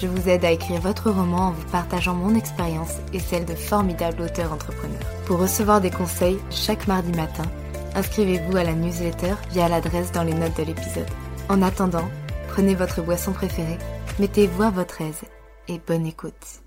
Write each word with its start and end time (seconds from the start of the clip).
je 0.00 0.06
vous 0.06 0.28
aide 0.28 0.44
à 0.44 0.52
écrire 0.52 0.80
votre 0.80 1.10
roman 1.10 1.48
en 1.48 1.52
vous 1.52 1.70
partageant 1.70 2.14
mon 2.14 2.34
expérience 2.34 2.96
et 3.12 3.18
celle 3.18 3.46
de 3.46 3.54
formidables 3.54 4.20
auteurs 4.20 4.52
entrepreneurs. 4.52 5.24
Pour 5.26 5.38
recevoir 5.38 5.80
des 5.80 5.90
conseils 5.90 6.38
chaque 6.50 6.86
mardi 6.86 7.12
matin, 7.12 7.50
inscrivez-vous 7.94 8.56
à 8.56 8.64
la 8.64 8.74
newsletter 8.74 9.34
via 9.50 9.68
l'adresse 9.68 10.12
dans 10.12 10.22
les 10.22 10.34
notes 10.34 10.56
de 10.58 10.64
l'épisode. 10.64 11.08
En 11.48 11.62
attendant, 11.62 12.08
prenez 12.48 12.74
votre 12.74 13.02
boisson 13.02 13.32
préférée, 13.32 13.78
mettez-vous 14.18 14.62
à 14.62 14.70
votre 14.70 15.00
aise 15.00 15.22
et 15.68 15.78
bonne 15.78 16.06
écoute. 16.06 16.62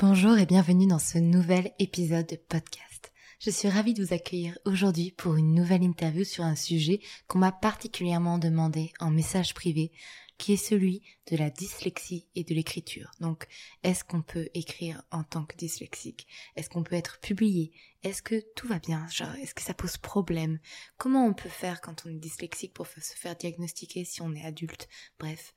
Bonjour 0.00 0.36
et 0.38 0.46
bienvenue 0.46 0.88
dans 0.88 0.98
ce 0.98 1.18
nouvel 1.18 1.70
épisode 1.78 2.26
de 2.26 2.36
podcast. 2.36 3.12
Je 3.38 3.50
suis 3.50 3.68
ravie 3.68 3.94
de 3.94 4.02
vous 4.02 4.14
accueillir 4.14 4.58
aujourd'hui 4.64 5.12
pour 5.16 5.36
une 5.36 5.54
nouvelle 5.54 5.82
interview 5.82 6.24
sur 6.24 6.44
un 6.44 6.56
sujet 6.56 7.00
qu'on 7.28 7.38
m'a 7.38 7.52
particulièrement 7.52 8.38
demandé 8.38 8.92
en 9.00 9.10
message 9.10 9.54
privé, 9.54 9.92
qui 10.38 10.54
est 10.54 10.56
celui 10.56 11.02
de 11.30 11.36
la 11.36 11.50
dyslexie 11.50 12.26
et 12.34 12.44
de 12.44 12.54
l'écriture. 12.54 13.10
Donc, 13.20 13.46
est-ce 13.82 14.04
qu'on 14.04 14.22
peut 14.22 14.48
écrire 14.54 15.02
en 15.10 15.22
tant 15.22 15.44
que 15.44 15.56
dyslexique? 15.56 16.26
Est-ce 16.56 16.68
qu'on 16.68 16.82
peut 16.82 16.96
être 16.96 17.20
publié? 17.20 17.72
Est-ce 18.02 18.22
que 18.22 18.42
tout 18.54 18.66
va 18.68 18.78
bien? 18.78 19.06
Genre, 19.08 19.34
est-ce 19.36 19.54
que 19.54 19.62
ça 19.62 19.74
pose 19.74 19.96
problème? 19.96 20.58
Comment 20.98 21.24
on 21.26 21.34
peut 21.34 21.48
faire 21.48 21.80
quand 21.80 22.04
on 22.06 22.10
est 22.10 22.18
dyslexique 22.18 22.74
pour 22.74 22.86
se 22.86 23.00
faire 23.00 23.36
diagnostiquer 23.36 24.04
si 24.04 24.22
on 24.22 24.34
est 24.34 24.44
adulte? 24.44 24.88
Bref, 25.18 25.54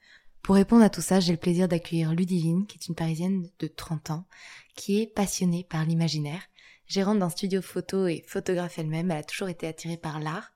pour 0.47 0.55
répondre 0.55 0.83
à 0.83 0.89
tout 0.89 1.01
ça, 1.01 1.19
j'ai 1.19 1.33
le 1.33 1.38
plaisir 1.38 1.67
d'accueillir 1.67 2.13
Ludivine, 2.13 2.67
qui 2.67 2.77
est 2.77 2.88
une 2.88 2.95
Parisienne 2.95 3.49
de 3.59 3.67
30 3.67 4.11
ans, 4.11 4.25
qui 4.75 5.01
est 5.01 5.07
passionnée 5.07 5.65
par 5.65 5.83
l'imaginaire. 5.83 6.41
Gérante 6.88 7.19
d'un 7.19 7.29
studio 7.29 7.61
photo 7.61 8.07
et 8.07 8.23
photographe 8.27 8.79
elle-même, 8.79 9.11
elle 9.11 9.17
a 9.17 9.23
toujours 9.23 9.49
été 9.49 9.67
attirée 9.67 9.97
par 9.97 10.21
l'art. 10.21 10.53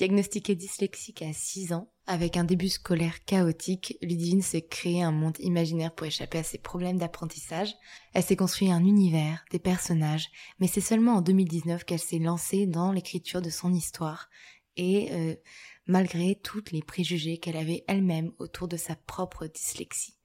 Diagnostiquée 0.00 0.54
dyslexique 0.54 1.20
à 1.20 1.34
6 1.34 1.74
ans, 1.74 1.92
avec 2.06 2.38
un 2.38 2.44
début 2.44 2.70
scolaire 2.70 3.22
chaotique, 3.26 3.98
Ludivine 4.00 4.40
s'est 4.40 4.66
créé 4.66 5.02
un 5.02 5.12
monde 5.12 5.36
imaginaire 5.40 5.94
pour 5.94 6.06
échapper 6.06 6.38
à 6.38 6.42
ses 6.42 6.56
problèmes 6.56 6.96
d'apprentissage. 6.96 7.74
Elle 8.14 8.22
s'est 8.22 8.34
construit 8.34 8.72
un 8.72 8.82
univers, 8.82 9.44
des 9.50 9.58
personnages, 9.58 10.30
mais 10.58 10.68
c'est 10.68 10.80
seulement 10.80 11.16
en 11.16 11.20
2019 11.20 11.84
qu'elle 11.84 11.98
s'est 11.98 12.18
lancée 12.18 12.66
dans 12.66 12.92
l'écriture 12.92 13.42
de 13.42 13.50
son 13.50 13.74
histoire. 13.74 14.30
Et 14.78 15.12
euh, 15.12 15.34
malgré 15.84 16.34
toutes 16.34 16.72
les 16.72 16.80
préjugés 16.80 17.36
qu'elle 17.36 17.58
avait 17.58 17.84
elle-même 17.86 18.32
autour 18.38 18.68
de 18.68 18.78
sa 18.78 18.96
propre 18.96 19.48
dyslexie. 19.48 20.16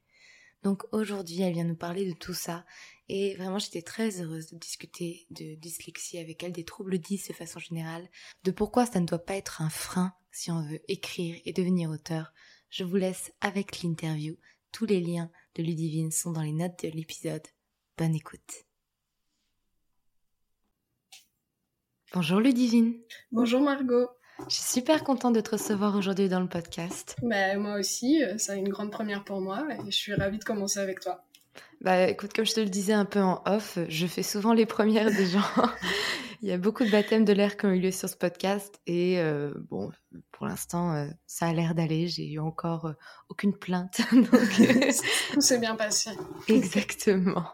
Donc 0.63 0.84
aujourd'hui, 0.94 1.42
elle 1.42 1.53
vient 1.53 1.66
nous 1.66 1.75
parler 1.75 2.07
de 2.07 2.18
tout 2.18 2.34
ça 2.34 2.66
et 3.07 3.35
vraiment 3.35 3.59
j'étais 3.59 3.81
très 3.81 4.21
heureuse 4.21 4.47
de 4.47 4.57
discuter 4.57 5.27
de 5.29 5.55
dyslexie 5.55 6.17
avec 6.17 6.43
elle, 6.43 6.51
des 6.51 6.66
troubles 6.66 6.97
10 6.97 7.27
de 7.27 7.33
façon 7.33 7.59
générale, 7.59 8.09
de 8.43 8.51
pourquoi 8.51 8.85
ça 8.85 8.99
ne 8.99 9.05
doit 9.05 9.23
pas 9.23 9.35
être 9.35 9.61
un 9.61 9.69
frein 9.69 10.13
si 10.31 10.51
on 10.51 10.61
veut 10.63 10.81
écrire 10.88 11.39
et 11.45 11.53
devenir 11.53 11.89
auteur. 11.89 12.33
Je 12.69 12.83
vous 12.83 12.97
laisse 12.97 13.31
avec 13.41 13.81
l'interview. 13.81 14.38
Tous 14.71 14.85
les 14.85 14.99
liens 14.99 15.31
de 15.55 15.63
Ludivine 15.63 16.11
sont 16.11 16.31
dans 16.31 16.41
les 16.41 16.51
notes 16.51 16.83
de 16.83 16.89
l'épisode. 16.89 17.45
Bonne 17.97 18.15
écoute. 18.15 18.65
Bonjour 22.13 22.39
Ludivine. 22.39 22.99
Bonjour 23.31 23.61
Margot. 23.61 24.09
Je 24.49 24.55
suis 24.55 24.81
super 24.81 25.03
contente 25.03 25.33
de 25.33 25.41
te 25.41 25.51
recevoir 25.51 25.95
aujourd'hui 25.95 26.27
dans 26.27 26.41
le 26.41 26.49
podcast. 26.49 27.15
Bah, 27.21 27.55
moi 27.57 27.79
aussi, 27.79 28.21
c'est 28.38 28.51
euh, 28.51 28.55
une 28.55 28.67
grande 28.67 28.91
première 28.91 29.23
pour 29.23 29.39
moi 29.39 29.65
et 29.71 29.85
je 29.85 29.95
suis 29.95 30.13
ravie 30.13 30.38
de 30.38 30.44
commencer 30.44 30.79
avec 30.79 30.99
toi. 30.99 31.25
Bah 31.81 32.07
écoute, 32.07 32.33
comme 32.33 32.45
je 32.45 32.53
te 32.53 32.59
le 32.59 32.69
disais 32.69 32.93
un 32.93 33.05
peu 33.05 33.21
en 33.21 33.41
off, 33.45 33.77
je 33.89 34.07
fais 34.07 34.23
souvent 34.23 34.53
les 34.53 34.66
premières 34.66 35.11
des 35.11 35.25
gens. 35.25 35.41
Il 36.41 36.49
y 36.49 36.51
a 36.51 36.57
beaucoup 36.57 36.83
de 36.83 36.91
baptêmes 36.91 37.25
de 37.25 37.33
l'air 37.33 37.57
qui 37.57 37.66
ont 37.66 37.71
eu 37.71 37.79
lieu 37.79 37.91
sur 37.91 38.07
ce 38.07 38.16
podcast 38.16 38.79
et 38.85 39.19
euh, 39.19 39.53
bon, 39.69 39.91
pour 40.31 40.45
l'instant, 40.45 40.94
euh, 40.94 41.07
ça 41.25 41.47
a 41.47 41.53
l'air 41.53 41.73
d'aller. 41.73 42.07
J'ai 42.07 42.27
eu 42.27 42.39
encore 42.39 42.94
aucune 43.29 43.57
plainte. 43.57 44.01
Tout 45.33 45.41
s'est 45.41 45.59
bien 45.59 45.75
passé. 45.75 46.11
Exactement. 46.47 47.45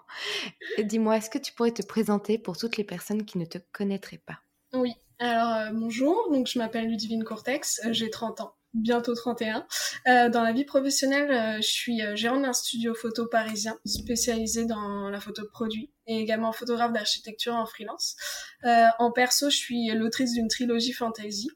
Dis-moi, 0.79 1.17
est-ce 1.17 1.29
que 1.29 1.38
tu 1.38 1.53
pourrais 1.53 1.72
te 1.72 1.85
présenter 1.85 2.38
pour 2.38 2.57
toutes 2.57 2.78
les 2.78 2.84
personnes 2.84 3.23
qui 3.23 3.38
ne 3.38 3.45
te 3.45 3.59
connaîtraient 3.72 4.22
pas? 4.25 4.40
Oui, 4.73 4.94
alors 5.22 5.53
euh, 5.53 5.69
bonjour, 5.72 6.31
donc 6.31 6.47
je 6.47 6.57
m'appelle 6.57 6.88
Ludivine 6.88 7.23
Cortex, 7.23 7.79
euh, 7.85 7.94
j'ai 7.94 8.09
30 8.09 8.41
ans, 8.41 8.56
bientôt 8.74 9.14
31. 9.14 9.66
Euh, 10.08 10.30
dans 10.30 10.44
la 10.44 10.52
vie 10.52 10.66
professionnelle, 10.66 11.62
je 11.62 11.68
suis 11.68 12.02
gérante 12.16 12.44
d'un 12.44 12.54
studio 12.54 12.94
photo 12.94 13.28
parisien 13.28 13.78
spécialisé 13.86 14.66
dans 14.66 15.09
la 15.09 15.20
photo 15.20 15.44
de 15.44 15.48
produits 15.48 15.92
et 16.08 16.20
également 16.20 16.52
photographe 16.52 16.94
d'architecture 16.94 17.54
en 17.54 17.66
freelance. 17.66 18.16
en 18.64 19.12
perso, 19.12 19.50
je 19.50 19.58
suis 19.58 19.88
l'autrice 19.90 20.34
d'une 20.34 20.48
trilogie 20.48 20.94
fantasy 20.94 21.50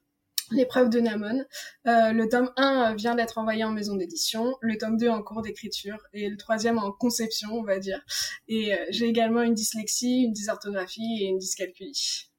L'épreuve 0.52 0.90
de 0.90 1.00
Namon. 1.00 1.44
le 1.86 2.26
tome 2.28 2.52
1 2.56 2.94
vient 2.96 3.16
d'être 3.16 3.40
envoyé 3.40 3.64
en 3.64 3.72
maison 3.72 3.96
d'édition, 3.96 4.56
le 4.62 4.78
tome 4.78 4.97
2 4.97 5.09
en 5.09 5.24
cours 5.24 5.42
d'écriture 5.42 5.97
et 6.14 6.30
le 6.30 6.38
troisième 6.38 6.78
en 6.78 6.92
conception, 6.92 7.50
on 7.52 7.64
va 7.64 7.80
dire. 7.80 8.03
Et 8.47 8.72
j'ai 8.90 9.08
également 9.08 9.42
une 9.42 9.56
dyslexie, 9.56 10.24
une 10.24 10.34
dysorthographie 10.34 11.18
et 11.22 11.26
une 11.26 11.40
dyscalculie. 11.40 12.30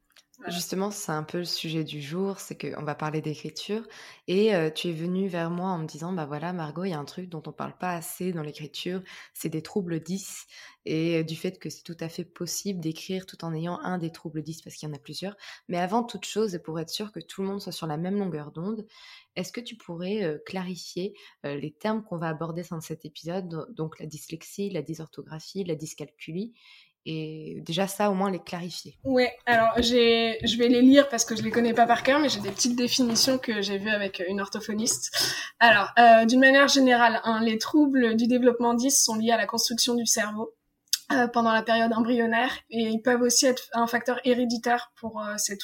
Justement, 0.48 0.90
c'est 0.90 1.12
un 1.12 1.22
peu 1.24 1.38
le 1.38 1.44
sujet 1.44 1.82
du 1.82 2.00
jour, 2.00 2.38
c'est 2.38 2.56
qu'on 2.56 2.84
va 2.84 2.94
parler 2.94 3.20
d'écriture. 3.20 3.82
Et 4.28 4.52
tu 4.74 4.88
es 4.88 4.92
venue 4.92 5.28
vers 5.28 5.50
moi 5.50 5.70
en 5.70 5.78
me 5.78 5.86
disant, 5.86 6.12
bah 6.12 6.26
voilà, 6.26 6.52
Margot, 6.52 6.84
il 6.84 6.90
y 6.90 6.94
a 6.94 6.98
un 6.98 7.04
truc 7.04 7.28
dont 7.28 7.42
on 7.46 7.52
parle 7.52 7.76
pas 7.76 7.92
assez 7.92 8.32
dans 8.32 8.42
l'écriture, 8.42 9.02
c'est 9.34 9.48
des 9.48 9.62
troubles 9.62 9.98
10 9.98 10.46
et 10.88 11.24
du 11.24 11.34
fait 11.34 11.58
que 11.58 11.68
c'est 11.68 11.82
tout 11.82 11.96
à 11.98 12.08
fait 12.08 12.24
possible 12.24 12.78
d'écrire 12.78 13.26
tout 13.26 13.44
en 13.44 13.52
ayant 13.54 13.80
un 13.80 13.98
des 13.98 14.12
troubles 14.12 14.42
10 14.42 14.62
parce 14.62 14.76
qu'il 14.76 14.88
y 14.88 14.92
en 14.92 14.94
a 14.94 15.00
plusieurs. 15.00 15.36
Mais 15.68 15.78
avant 15.78 16.04
toute 16.04 16.24
chose, 16.26 16.54
et 16.54 16.60
pour 16.60 16.78
être 16.78 16.90
sûr 16.90 17.10
que 17.10 17.18
tout 17.18 17.42
le 17.42 17.48
monde 17.48 17.60
soit 17.60 17.72
sur 17.72 17.88
la 17.88 17.96
même 17.96 18.18
longueur 18.18 18.52
d'onde, 18.52 18.86
est-ce 19.34 19.52
que 19.52 19.60
tu 19.60 19.76
pourrais 19.76 20.40
clarifier 20.46 21.14
les 21.42 21.72
termes 21.72 22.04
qu'on 22.04 22.18
va 22.18 22.28
aborder 22.28 22.62
dans 22.70 22.80
cet 22.80 23.04
épisode, 23.04 23.66
donc 23.74 23.98
la 23.98 24.06
dyslexie, 24.06 24.70
la 24.70 24.82
dysorthographie, 24.82 25.64
la 25.64 25.74
dyscalculie, 25.74 26.54
et 27.06 27.62
déjà 27.64 27.86
ça 27.86 28.10
au 28.10 28.14
moins 28.14 28.30
les 28.30 28.40
clarifier. 28.40 28.98
Ouais, 29.04 29.32
alors 29.46 29.68
je 29.76 30.58
vais 30.58 30.68
les 30.68 30.82
lire 30.82 31.08
parce 31.08 31.24
que 31.24 31.36
je 31.36 31.42
les 31.42 31.50
connais 31.50 31.72
pas 31.72 31.86
par 31.86 32.02
cœur, 32.02 32.18
mais 32.18 32.28
j'ai 32.28 32.40
des 32.40 32.50
petites 32.50 32.76
définitions 32.76 33.38
que 33.38 33.62
j'ai 33.62 33.78
vues 33.78 33.90
avec 33.90 34.22
une 34.28 34.40
orthophoniste. 34.40 35.16
Alors, 35.60 35.92
euh, 35.98 36.24
d'une 36.24 36.40
manière 36.40 36.68
générale, 36.68 37.20
hein, 37.24 37.40
les 37.42 37.58
troubles 37.58 38.16
du 38.16 38.26
développement 38.26 38.74
10 38.74 38.90
sont 38.90 39.14
liés 39.14 39.30
à 39.30 39.36
la 39.36 39.46
construction 39.46 39.94
du 39.94 40.04
cerveau. 40.04 40.52
Euh, 41.12 41.28
pendant 41.28 41.52
la 41.52 41.62
période 41.62 41.92
embryonnaire 41.92 42.50
et 42.68 42.82
ils 42.82 43.00
peuvent 43.00 43.22
aussi 43.22 43.46
être 43.46 43.68
un 43.74 43.86
facteur 43.86 44.18
héréditaire 44.24 44.92
pour 44.96 45.20
euh, 45.20 45.34
ces 45.36 45.56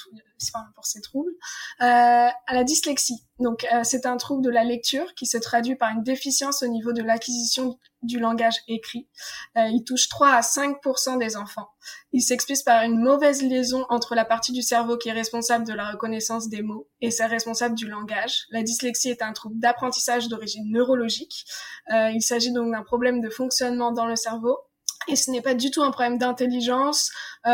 pour 0.75 0.87
ces 0.87 1.01
troubles. 1.01 1.33
Euh, 1.81 1.85
à 1.85 2.55
la 2.55 2.63
dyslexie, 2.63 3.25
donc 3.41 3.67
euh, 3.73 3.83
c'est 3.83 4.07
un 4.07 4.17
trouble 4.19 4.45
de 4.45 4.51
la 4.51 4.63
lecture 4.63 5.15
qui 5.15 5.27
se 5.27 5.39
traduit 5.39 5.75
par 5.75 5.91
une 5.91 6.05
déficience 6.05 6.63
au 6.63 6.69
niveau 6.69 6.93
de 6.93 7.03
l'acquisition 7.03 7.79
du 8.03 8.21
langage 8.21 8.57
écrit. 8.67 9.09
il 9.57 9.85
touche 9.85 10.09
3 10.09 10.29
à 10.29 10.41
5% 10.41 11.19
des 11.19 11.37
enfants. 11.37 11.69
Il 12.13 12.21
s'explique 12.21 12.65
par 12.65 12.83
une 12.83 12.99
mauvaise 12.99 13.43
liaison 13.43 13.85
entre 13.91 14.17
la 14.17 14.25
partie 14.25 14.53
du 14.53 14.63
cerveau 14.63 14.97
qui 14.97 15.09
est 15.09 15.13
responsable 15.13 15.67
de 15.67 15.73
la 15.73 15.91
reconnaissance 15.91 16.49
des 16.49 16.63
mots 16.63 16.89
et 17.01 17.13
celle 17.13 17.31
responsable 17.31 17.77
du 17.77 17.89
langage. 17.89 18.47
La 18.51 18.63
dyslexie 18.63 19.11
est 19.11 19.23
un 19.23 19.33
trouble 19.33 19.59
d'apprentissage 19.59 20.29
d'origine 20.29 20.71
neurologique. 20.71 21.47
il 21.91 22.23
s'agit 22.23 22.53
donc 22.53 22.73
d'un 22.73 22.83
problème 22.83 23.21
de 23.21 23.31
fonctionnement 23.31 23.93
dans 23.93 24.07
le 24.07 24.17
cerveau 24.17 24.59
et 25.09 25.17
ce 25.17 25.31
n'est 25.31 25.43
pas 25.43 25.55
du 25.55 25.71
tout 25.71 25.83
un 25.83 25.91
problème 25.91 26.19
d'intelligence, 26.19 27.11
euh, 27.47 27.51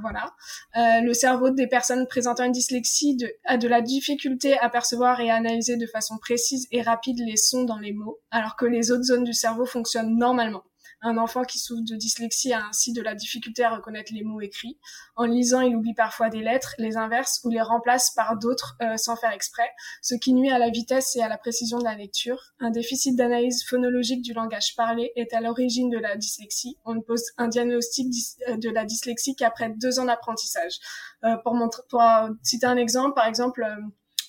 voilà. 0.00 0.34
Euh, 0.76 1.00
le 1.02 1.14
cerveau 1.14 1.50
des 1.50 1.66
personnes 1.66 2.06
présentant 2.06 2.44
une 2.44 2.52
dyslexie 2.52 3.18
a 3.44 3.56
de 3.56 3.68
la 3.68 3.80
difficulté 3.80 4.58
à 4.58 4.68
percevoir 4.68 5.20
et 5.20 5.30
à 5.30 5.36
analyser 5.36 5.76
de 5.76 5.86
façon 5.86 6.18
précise 6.18 6.66
et 6.70 6.82
rapide 6.82 7.18
les 7.18 7.36
sons 7.36 7.64
dans 7.64 7.78
les 7.78 7.92
mots, 7.92 8.18
alors 8.30 8.56
que 8.56 8.66
les 8.66 8.90
autres 8.90 9.04
zones 9.04 9.24
du 9.24 9.34
cerveau 9.34 9.66
fonctionnent 9.66 10.16
normalement. 10.16 10.62
Un 11.02 11.16
enfant 11.16 11.44
qui 11.44 11.58
souffre 11.58 11.82
de 11.82 11.96
dyslexie 11.96 12.52
a 12.52 12.66
ainsi 12.66 12.92
de 12.92 13.00
la 13.00 13.14
difficulté 13.14 13.64
à 13.64 13.70
reconnaître 13.70 14.12
les 14.12 14.22
mots 14.22 14.40
écrits. 14.40 14.78
En 15.16 15.24
lisant, 15.24 15.62
il 15.62 15.74
oublie 15.74 15.94
parfois 15.94 16.28
des 16.28 16.42
lettres, 16.42 16.74
les 16.76 16.98
inverses 16.98 17.40
ou 17.42 17.48
les 17.48 17.62
remplace 17.62 18.10
par 18.10 18.36
d'autres 18.36 18.76
euh, 18.82 18.98
sans 18.98 19.16
faire 19.16 19.32
exprès, 19.32 19.70
ce 20.02 20.14
qui 20.14 20.34
nuit 20.34 20.50
à 20.50 20.58
la 20.58 20.68
vitesse 20.68 21.16
et 21.16 21.22
à 21.22 21.28
la 21.28 21.38
précision 21.38 21.78
de 21.78 21.84
la 21.84 21.94
lecture. 21.94 22.52
Un 22.58 22.70
déficit 22.70 23.16
d'analyse 23.16 23.64
phonologique 23.64 24.20
du 24.20 24.34
langage 24.34 24.76
parlé 24.76 25.12
est 25.16 25.32
à 25.32 25.40
l'origine 25.40 25.88
de 25.88 25.98
la 25.98 26.16
dyslexie. 26.16 26.76
On 26.84 26.94
ne 26.94 27.00
pose 27.00 27.24
un 27.38 27.48
diagnostic 27.48 28.12
euh, 28.48 28.58
de 28.58 28.68
la 28.68 28.84
dyslexie 28.84 29.34
qu'après 29.34 29.70
deux 29.70 30.00
ans 30.00 30.04
d'apprentissage. 30.04 30.78
Euh, 31.24 31.36
pour, 31.38 31.54
montrer, 31.54 31.82
pour 31.88 32.02
citer 32.42 32.66
un 32.66 32.76
exemple, 32.76 33.14
par 33.14 33.26
exemple, 33.26 33.66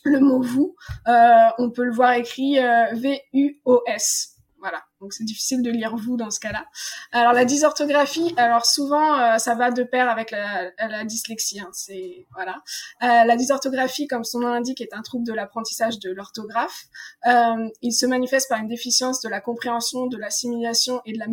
le 0.03 0.19
mot 0.19 0.41
vous, 0.41 0.75
on 1.06 1.69
peut 1.69 1.83
le 1.83 1.94
voir 1.94 2.13
écrit 2.13 2.57
V-U-O-S. 2.94 4.41
Voilà, 4.62 4.84
donc 5.00 5.12
c'est 5.12 5.24
difficile 5.24 5.63
de 5.63 5.72
lire 5.72 5.96
vous 5.96 6.18
dans 6.18 6.30
ce 6.30 6.40
cas-là. 6.40 6.68
Alors 7.12 7.34
la 7.34 7.46
dysorthographie, 7.46 8.31
alors 8.38 8.68
souvent 8.68 9.19
euh, 9.19 9.40
ça 9.40 9.56
va 9.56 9.72
de 9.72 9.81
pair 9.81 10.08
avec 10.08 10.30
la, 10.30 10.69
la 10.78 11.04
dyslexie. 11.04 11.60
Hein, 11.60 11.72
c'est 11.74 12.28
voilà. 12.36 12.62
Euh, 13.02 13.24
la 13.25 13.36
dysorthographie, 13.36 14.06
comme 14.06 14.24
son 14.24 14.42
nom 14.42 14.50
l'indique, 14.50 14.80
est 14.80 14.94
un 14.94 15.02
trouble 15.02 15.25
de 15.25 15.34
l'apprentissage 15.34 15.98
de 15.98 16.12
l'orthographe. 16.12 16.86
Euh, 17.25 17.69
il 17.81 17.92
se 17.92 18.06
manifeste 18.06 18.50
par 18.50 18.60
une 18.60 18.68
déficience 18.68 19.19
de 19.22 19.30
la 19.30 19.42
compréhension, 19.42 20.06
de 20.06 20.18
l'assimilation 20.18 21.02
et 21.06 21.14
de 21.14 21.18
la 21.18 21.25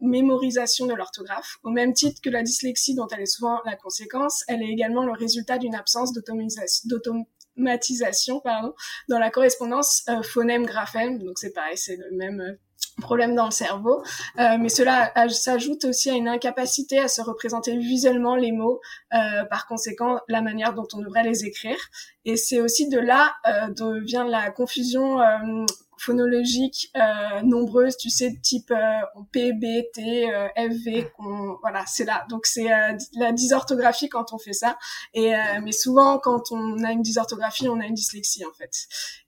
mémorisation 0.00 0.84
de 0.84 0.92
l'orthographe. 0.92 1.56
Au 1.64 1.70
même 1.70 1.94
titre 1.94 2.20
que 2.20 2.28
la 2.28 2.42
dyslexie, 2.42 2.94
dont 2.94 3.08
elle 3.08 3.22
est 3.22 3.26
souvent 3.26 3.62
la 3.64 3.76
conséquence, 3.76 4.44
elle 4.48 4.62
est 4.62 4.68
également 4.68 5.02
le 5.02 5.12
résultat 5.12 5.56
d'une 5.56 5.74
absence 5.74 6.12
d'automatisation 6.12 8.40
pardon, 8.40 8.74
dans 9.08 9.18
la 9.18 9.30
correspondance 9.30 10.02
euh, 10.10 10.22
phonème-graphème. 10.22 11.22
Donc 11.22 11.38
c'est 11.38 11.54
pareil, 11.54 11.78
c'est 11.78 11.96
le 11.96 12.14
même 12.14 12.58
problème 13.00 13.34
dans 13.34 13.44
le 13.46 13.50
cerveau, 13.50 14.02
euh, 14.38 14.56
mais 14.58 14.68
cela 14.68 15.12
s'ajoute 15.28 15.84
aussi 15.84 16.10
à 16.10 16.14
une 16.14 16.28
incapacité 16.28 16.98
à 16.98 17.08
se 17.08 17.20
représenter 17.20 17.76
visuellement 17.76 18.36
les 18.36 18.52
mots, 18.52 18.80
euh, 19.14 19.44
par 19.44 19.66
conséquent 19.66 20.20
la 20.28 20.40
manière 20.40 20.72
dont 20.72 20.88
on 20.94 21.00
devrait 21.00 21.22
les 21.22 21.44
écrire. 21.44 21.76
Et 22.24 22.36
c'est 22.36 22.60
aussi 22.60 22.88
de 22.88 22.98
là 22.98 23.34
euh, 23.46 23.68
dont 23.70 24.00
vient 24.00 24.24
la 24.24 24.50
confusion 24.50 25.20
euh, 25.20 25.64
phonologiques 25.98 26.90
euh, 26.96 27.42
nombreuses, 27.42 27.96
tu 27.96 28.10
sais, 28.10 28.34
type 28.42 28.70
euh, 28.70 29.22
P, 29.32 29.52
B, 29.52 29.64
T, 29.92 30.32
euh, 30.32 30.48
F, 30.56 30.84
V, 30.84 31.12
voilà, 31.60 31.84
c'est 31.86 32.04
là. 32.04 32.24
Donc 32.28 32.46
c'est 32.46 32.72
euh, 32.72 32.96
la 33.14 33.32
dysorthographie 33.32 34.08
quand 34.08 34.32
on 34.32 34.38
fait 34.38 34.52
ça. 34.52 34.78
Et 35.14 35.32
mais 35.62 35.72
souvent 35.72 36.18
quand 36.18 36.52
on 36.52 36.82
a 36.84 36.92
une 36.92 37.02
dysorthographie, 37.02 37.68
on 37.68 37.80
a 37.80 37.86
une 37.86 37.94
dyslexie 37.94 38.44
en 38.44 38.52
fait. 38.52 38.70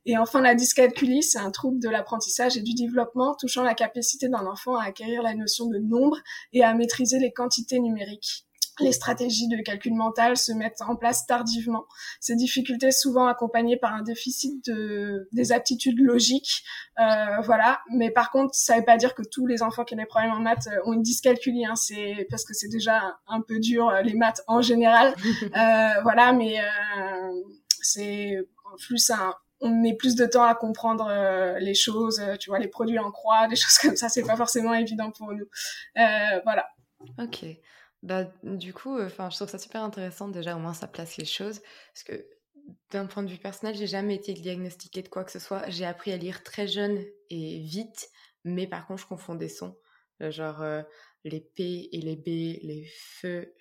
Et 0.06 0.17
enfin 0.17 0.41
la 0.41 0.55
dyscalculie, 0.55 1.23
c'est 1.23 1.38
un 1.38 1.50
trouble 1.50 1.81
de 1.81 1.88
l'apprentissage 1.88 2.56
et 2.56 2.62
du 2.62 2.75
développement 2.75 3.35
touchant 3.35 3.62
la 3.62 3.75
capacité 3.75 4.29
d'un 4.29 4.47
enfant 4.47 4.76
à 4.76 4.85
acquérir 4.85 5.23
la 5.23 5.35
notion 5.35 5.67
de 5.67 5.79
nombre 5.79 6.19
et 6.53 6.65
à 6.65 6.75
maîtriser 6.75 7.19
les 7.19 7.32
quantités 7.32 7.79
numériques 7.79 8.48
les 8.81 8.93
stratégies 8.93 9.49
de 9.49 9.61
calcul 9.63 9.95
mental 9.95 10.37
se 10.37 10.53
mettent 10.53 10.83
en 10.83 10.97
place 10.97 11.27
tardivement. 11.27 11.87
Ces 12.21 12.37
difficultés 12.37 12.91
souvent 12.91 13.27
accompagnées 13.27 13.77
par 13.77 13.95
un 13.95 14.03
déficit 14.03 14.65
de 14.67 15.29
des 15.33 15.53
aptitudes 15.53 15.99
logiques, 16.01 16.65
euh, 17.01 17.41
voilà. 17.45 17.81
Mais 17.91 18.11
par 18.11 18.31
contre, 18.31 18.55
ça 18.55 18.75
ne 18.75 18.81
veut 18.81 18.85
pas 18.85 18.97
dire 18.97 19.15
que 19.15 19.23
tous 19.23 19.47
les 19.47 19.63
enfants 19.63 19.85
qui 19.85 19.95
ont 19.95 19.99
des 19.99 20.07
problèmes 20.07 20.33
en 20.33 20.41
maths 20.41 20.69
euh, 20.69 20.81
ont 20.85 20.93
une 20.93 21.03
dyscalculie. 21.03 21.65
Hein. 21.65 21.77
C'est 21.77 22.27
parce 22.31 22.45
que 22.45 22.55
c'est 22.55 22.69
déjà 22.69 23.19
un 23.27 23.41
peu 23.41 23.59
dur 23.59 23.89
euh, 23.89 24.03
les 24.03 24.15
maths 24.15 24.43
en 24.47 24.61
général, 24.61 25.15
euh, 25.43 26.01
voilà. 26.03 26.33
Mais 26.33 26.61
euh, 26.61 27.33
c'est 27.81 28.37
plus 28.87 29.11
un 29.11 29.35
on 29.61 29.71
met 29.71 29.95
plus 29.95 30.15
de 30.15 30.25
temps 30.25 30.45
à 30.45 30.55
comprendre 30.55 31.11
les 31.59 31.75
choses, 31.75 32.23
tu 32.39 32.49
vois, 32.49 32.61
les 32.61 32.69
produits 32.69 33.01
en 33.01 33.11
croix, 33.11 33.49
des 33.49 33.57
choses 33.57 33.77
comme 33.79 33.97
ça, 33.97 34.09
c'est 34.09 34.23
pas 34.23 34.37
forcément 34.37 34.73
évident 34.73 35.11
pour 35.11 35.33
nous. 35.33 35.47
voilà. 35.97 36.69
Ok. 37.19 37.45
Bah, 38.03 38.25
du 38.43 38.73
coup, 38.73 39.00
enfin, 39.00 39.29
je 39.31 39.37
trouve 39.37 39.49
ça 39.49 39.59
super 39.59 39.83
intéressant 39.83 40.29
déjà, 40.29 40.56
au 40.56 40.61
moins 40.61 40.75
ça 40.75 40.87
place 40.87 41.17
les 41.17 41.25
choses. 41.25 41.61
Parce 41.93 42.05
que 42.05 42.27
d'un 42.91 43.06
point 43.06 43.23
de 43.23 43.31
vue 43.31 43.39
personnel, 43.39 43.75
j'ai 43.75 43.87
jamais 43.87 44.15
été 44.15 44.35
diagnostiquée 44.35 45.03
de 45.03 45.09
quoi 45.09 45.25
que 45.25 45.33
ce 45.33 45.39
soit. 45.39 45.69
J'ai 45.69 45.85
appris 45.85 46.12
à 46.12 46.17
lire 46.17 46.43
très 46.43 46.69
jeune 46.69 47.03
et 47.31 47.59
vite, 47.61 48.09
mais 48.45 48.67
par 48.67 48.87
contre, 48.87 49.03
je 49.03 49.06
confonds 49.06 49.35
des 49.35 49.49
sons. 49.49 49.77
Genre 50.21 50.65
les 51.25 51.41
P 51.41 51.88
et 51.93 52.00
les 52.00 52.17
B, 52.17 52.26
les 52.62 52.87
feux, 52.88 53.55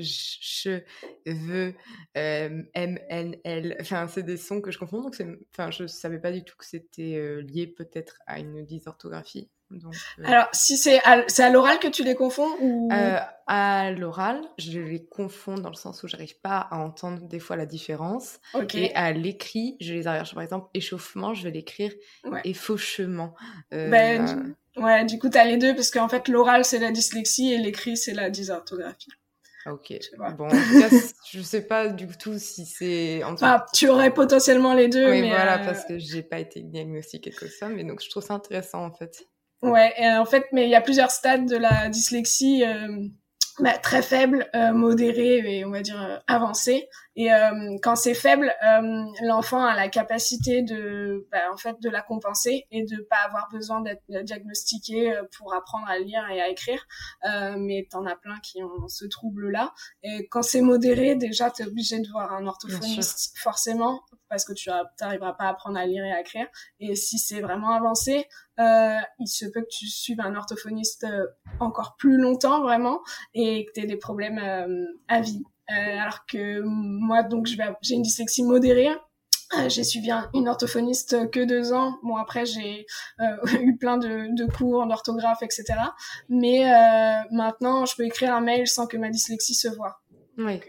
che, 0.00 0.84
ve, 1.26 1.74
M, 2.14 2.68
N, 2.74 3.36
L. 3.44 3.76
Enfin, 3.80 4.06
c'est 4.08 4.22
des 4.22 4.36
sons 4.36 4.60
que 4.60 4.70
je 4.70 4.78
confonds. 4.78 5.02
Donc, 5.02 5.16
enfin, 5.52 5.70
je 5.70 5.86
savais 5.86 6.18
pas 6.18 6.32
du 6.32 6.44
tout 6.44 6.56
que 6.56 6.66
c'était 6.66 7.40
lié 7.42 7.66
peut-être 7.66 8.18
à 8.26 8.38
une 8.38 8.64
dysorthographie. 8.64 9.48
Donc, 9.70 9.94
euh, 10.18 10.24
Alors, 10.24 10.48
si 10.52 10.76
c'est 10.76 10.98
à, 11.04 11.24
à 11.38 11.50
l'oral 11.50 11.78
que 11.78 11.86
tu 11.86 12.02
les 12.02 12.16
confonds 12.16 12.50
ou? 12.60 12.88
Euh, 12.92 13.20
À 13.46 13.90
l'oral, 13.92 14.40
je 14.58 14.80
les 14.80 15.04
confonds 15.04 15.56
dans 15.56 15.70
le 15.70 15.76
sens 15.76 16.02
où 16.02 16.08
j'arrive 16.08 16.38
pas 16.40 16.58
à 16.58 16.78
entendre 16.78 17.26
des 17.26 17.40
fois 17.40 17.56
la 17.56 17.66
différence. 17.66 18.40
Et 18.74 18.94
à 18.94 19.12
l'écrit, 19.12 19.76
je 19.80 19.94
les 19.94 20.06
arrive. 20.06 20.32
Par 20.32 20.42
exemple, 20.42 20.68
échauffement, 20.74 21.34
je 21.34 21.44
vais 21.44 21.50
l'écrire 21.52 21.92
ouais. 22.24 22.40
effauchement. 22.44 23.34
Euh, 23.72 23.88
ben, 23.90 24.56
ouais, 24.76 25.04
du 25.04 25.18
coup, 25.18 25.28
tu 25.28 25.38
as 25.38 25.44
les 25.44 25.56
deux 25.56 25.74
parce 25.74 25.90
qu'en 25.90 26.08
fait, 26.08 26.28
l'oral 26.28 26.64
c'est 26.64 26.78
la 26.78 26.90
dyslexie 26.90 27.52
et 27.52 27.58
l'écrit 27.58 27.96
c'est 27.96 28.14
la 28.14 28.30
dysorthographie. 28.30 29.10
Ok. 29.66 29.92
Bon, 30.38 30.46
en 30.46 30.50
tout 30.50 30.80
cas, 30.80 30.88
je 31.30 31.40
sais 31.42 31.66
pas 31.66 31.88
du 31.88 32.06
tout 32.18 32.38
si 32.38 32.64
c'est. 32.64 33.22
En 33.24 33.34
ah, 33.42 33.66
tu 33.74 33.88
aurais 33.88 34.12
potentiellement 34.12 34.72
les 34.72 34.88
deux. 34.88 35.10
Oui, 35.10 35.28
voilà, 35.28 35.60
euh, 35.60 35.64
parce 35.64 35.84
que 35.84 35.98
j'ai 35.98 36.22
pas 36.22 36.38
été 36.38 36.62
diagnostiquée 36.62 37.30
que 37.30 37.46
ça, 37.46 37.68
mais 37.68 37.84
donc 37.84 38.02
je 38.02 38.08
trouve 38.08 38.22
ça 38.22 38.34
intéressant 38.34 38.84
en 38.84 38.92
fait. 38.92 39.26
Ouais, 39.62 39.92
et 39.98 40.08
en 40.08 40.24
fait, 40.24 40.46
mais 40.52 40.64
il 40.64 40.70
y 40.70 40.74
a 40.74 40.80
plusieurs 40.80 41.10
stades 41.10 41.46
de 41.46 41.56
la 41.56 41.90
dyslexie. 41.90 42.64
Euh, 42.64 43.08
bah, 43.60 43.76
très 43.76 44.00
faible, 44.00 44.48
euh, 44.54 44.72
modéré 44.72 45.58
et 45.58 45.64
on 45.64 45.70
va 45.70 45.82
dire 45.82 46.00
euh, 46.00 46.16
avancé. 46.26 46.88
Et 47.16 47.32
euh, 47.32 47.76
quand 47.82 47.96
c'est 47.96 48.14
faible, 48.14 48.52
euh, 48.66 49.04
l'enfant 49.22 49.64
a 49.64 49.74
la 49.74 49.88
capacité 49.88 50.62
de, 50.62 51.26
bah, 51.30 51.38
en 51.52 51.56
fait, 51.56 51.76
de 51.80 51.90
la 51.90 52.02
compenser 52.02 52.66
et 52.70 52.84
de 52.84 53.00
pas 53.08 53.18
avoir 53.26 53.48
besoin 53.50 53.80
d'être 53.80 54.02
diagnostiqué 54.22 55.20
pour 55.36 55.54
apprendre 55.54 55.88
à 55.88 55.98
lire 55.98 56.28
et 56.30 56.40
à 56.40 56.48
écrire. 56.48 56.86
mais 57.58 57.86
t'en 57.90 58.06
as 58.06 58.16
plein 58.16 58.38
qui 58.40 58.62
ont 58.62 58.88
ce 58.88 59.04
trouble-là. 59.04 59.72
Et 60.02 60.28
quand 60.28 60.42
c'est 60.42 60.60
modéré, 60.60 61.14
déjà 61.14 61.50
t'es 61.50 61.64
obligé 61.64 62.00
de 62.00 62.08
voir 62.08 62.32
un 62.32 62.46
orthophoniste 62.46 63.36
forcément 63.38 64.02
parce 64.28 64.44
que 64.44 64.52
tu 64.52 64.70
n'arriveras 65.00 65.32
pas 65.32 65.44
à 65.44 65.48
apprendre 65.48 65.78
à 65.78 65.86
lire 65.86 66.04
et 66.04 66.12
à 66.12 66.20
écrire. 66.20 66.46
Et 66.78 66.94
si 66.94 67.18
c'est 67.18 67.40
vraiment 67.40 67.70
avancé, 67.70 68.26
euh, 68.60 68.98
il 69.18 69.26
se 69.26 69.46
peut 69.46 69.62
que 69.62 69.68
tu 69.70 69.88
suives 69.88 70.20
un 70.20 70.34
orthophoniste 70.34 71.04
euh, 71.04 71.26
encore 71.58 71.96
plus 71.96 72.18
longtemps 72.18 72.62
vraiment 72.62 73.00
et 73.34 73.66
que 73.66 73.72
tu 73.72 73.80
aies 73.80 73.86
des 73.86 73.96
problèmes 73.96 74.38
euh, 74.38 74.86
à 75.08 75.20
vie. 75.20 75.42
Euh, 75.70 75.98
alors 75.98 76.26
que 76.26 76.60
moi, 76.62 77.22
donc, 77.22 77.46
j'ai 77.46 77.94
une 77.94 78.02
dyslexie 78.02 78.42
modérée. 78.42 78.90
j'ai 79.68 79.84
suivi 79.84 80.10
une 80.34 80.48
orthophoniste 80.48 81.30
que 81.30 81.44
deux 81.44 81.72
ans. 81.72 81.98
Bon, 82.02 82.16
après, 82.16 82.46
j'ai 82.46 82.86
eu 83.60 83.76
plein 83.76 83.98
de, 83.98 84.34
de 84.34 84.46
cours 84.46 84.86
d'orthographe, 84.86 85.42
etc. 85.42 85.64
Mais 86.28 86.64
maintenant, 87.30 87.86
je 87.86 87.96
peux 87.96 88.04
écrire 88.04 88.34
un 88.34 88.40
mail 88.40 88.66
sans 88.66 88.86
que 88.86 88.96
ma 88.96 89.10
dyslexie 89.10 89.54
se 89.54 89.68
voie. 89.68 90.00
Oui. 90.38 90.60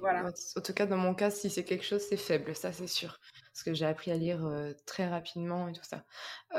voilà. 0.00 0.32
En 0.56 0.60
tout 0.60 0.72
cas, 0.72 0.86
dans 0.86 0.96
mon 0.96 1.14
cas, 1.14 1.30
si 1.30 1.50
c'est 1.50 1.64
quelque 1.64 1.84
chose, 1.84 2.02
c'est 2.08 2.16
faible, 2.16 2.54
ça 2.56 2.72
c'est 2.72 2.88
sûr. 2.88 3.20
Parce 3.52 3.62
que 3.62 3.74
j'ai 3.74 3.84
appris 3.84 4.10
à 4.10 4.16
lire 4.16 4.40
très 4.86 5.06
rapidement 5.06 5.68
et 5.68 5.72
tout 5.72 5.84
ça. 5.84 6.04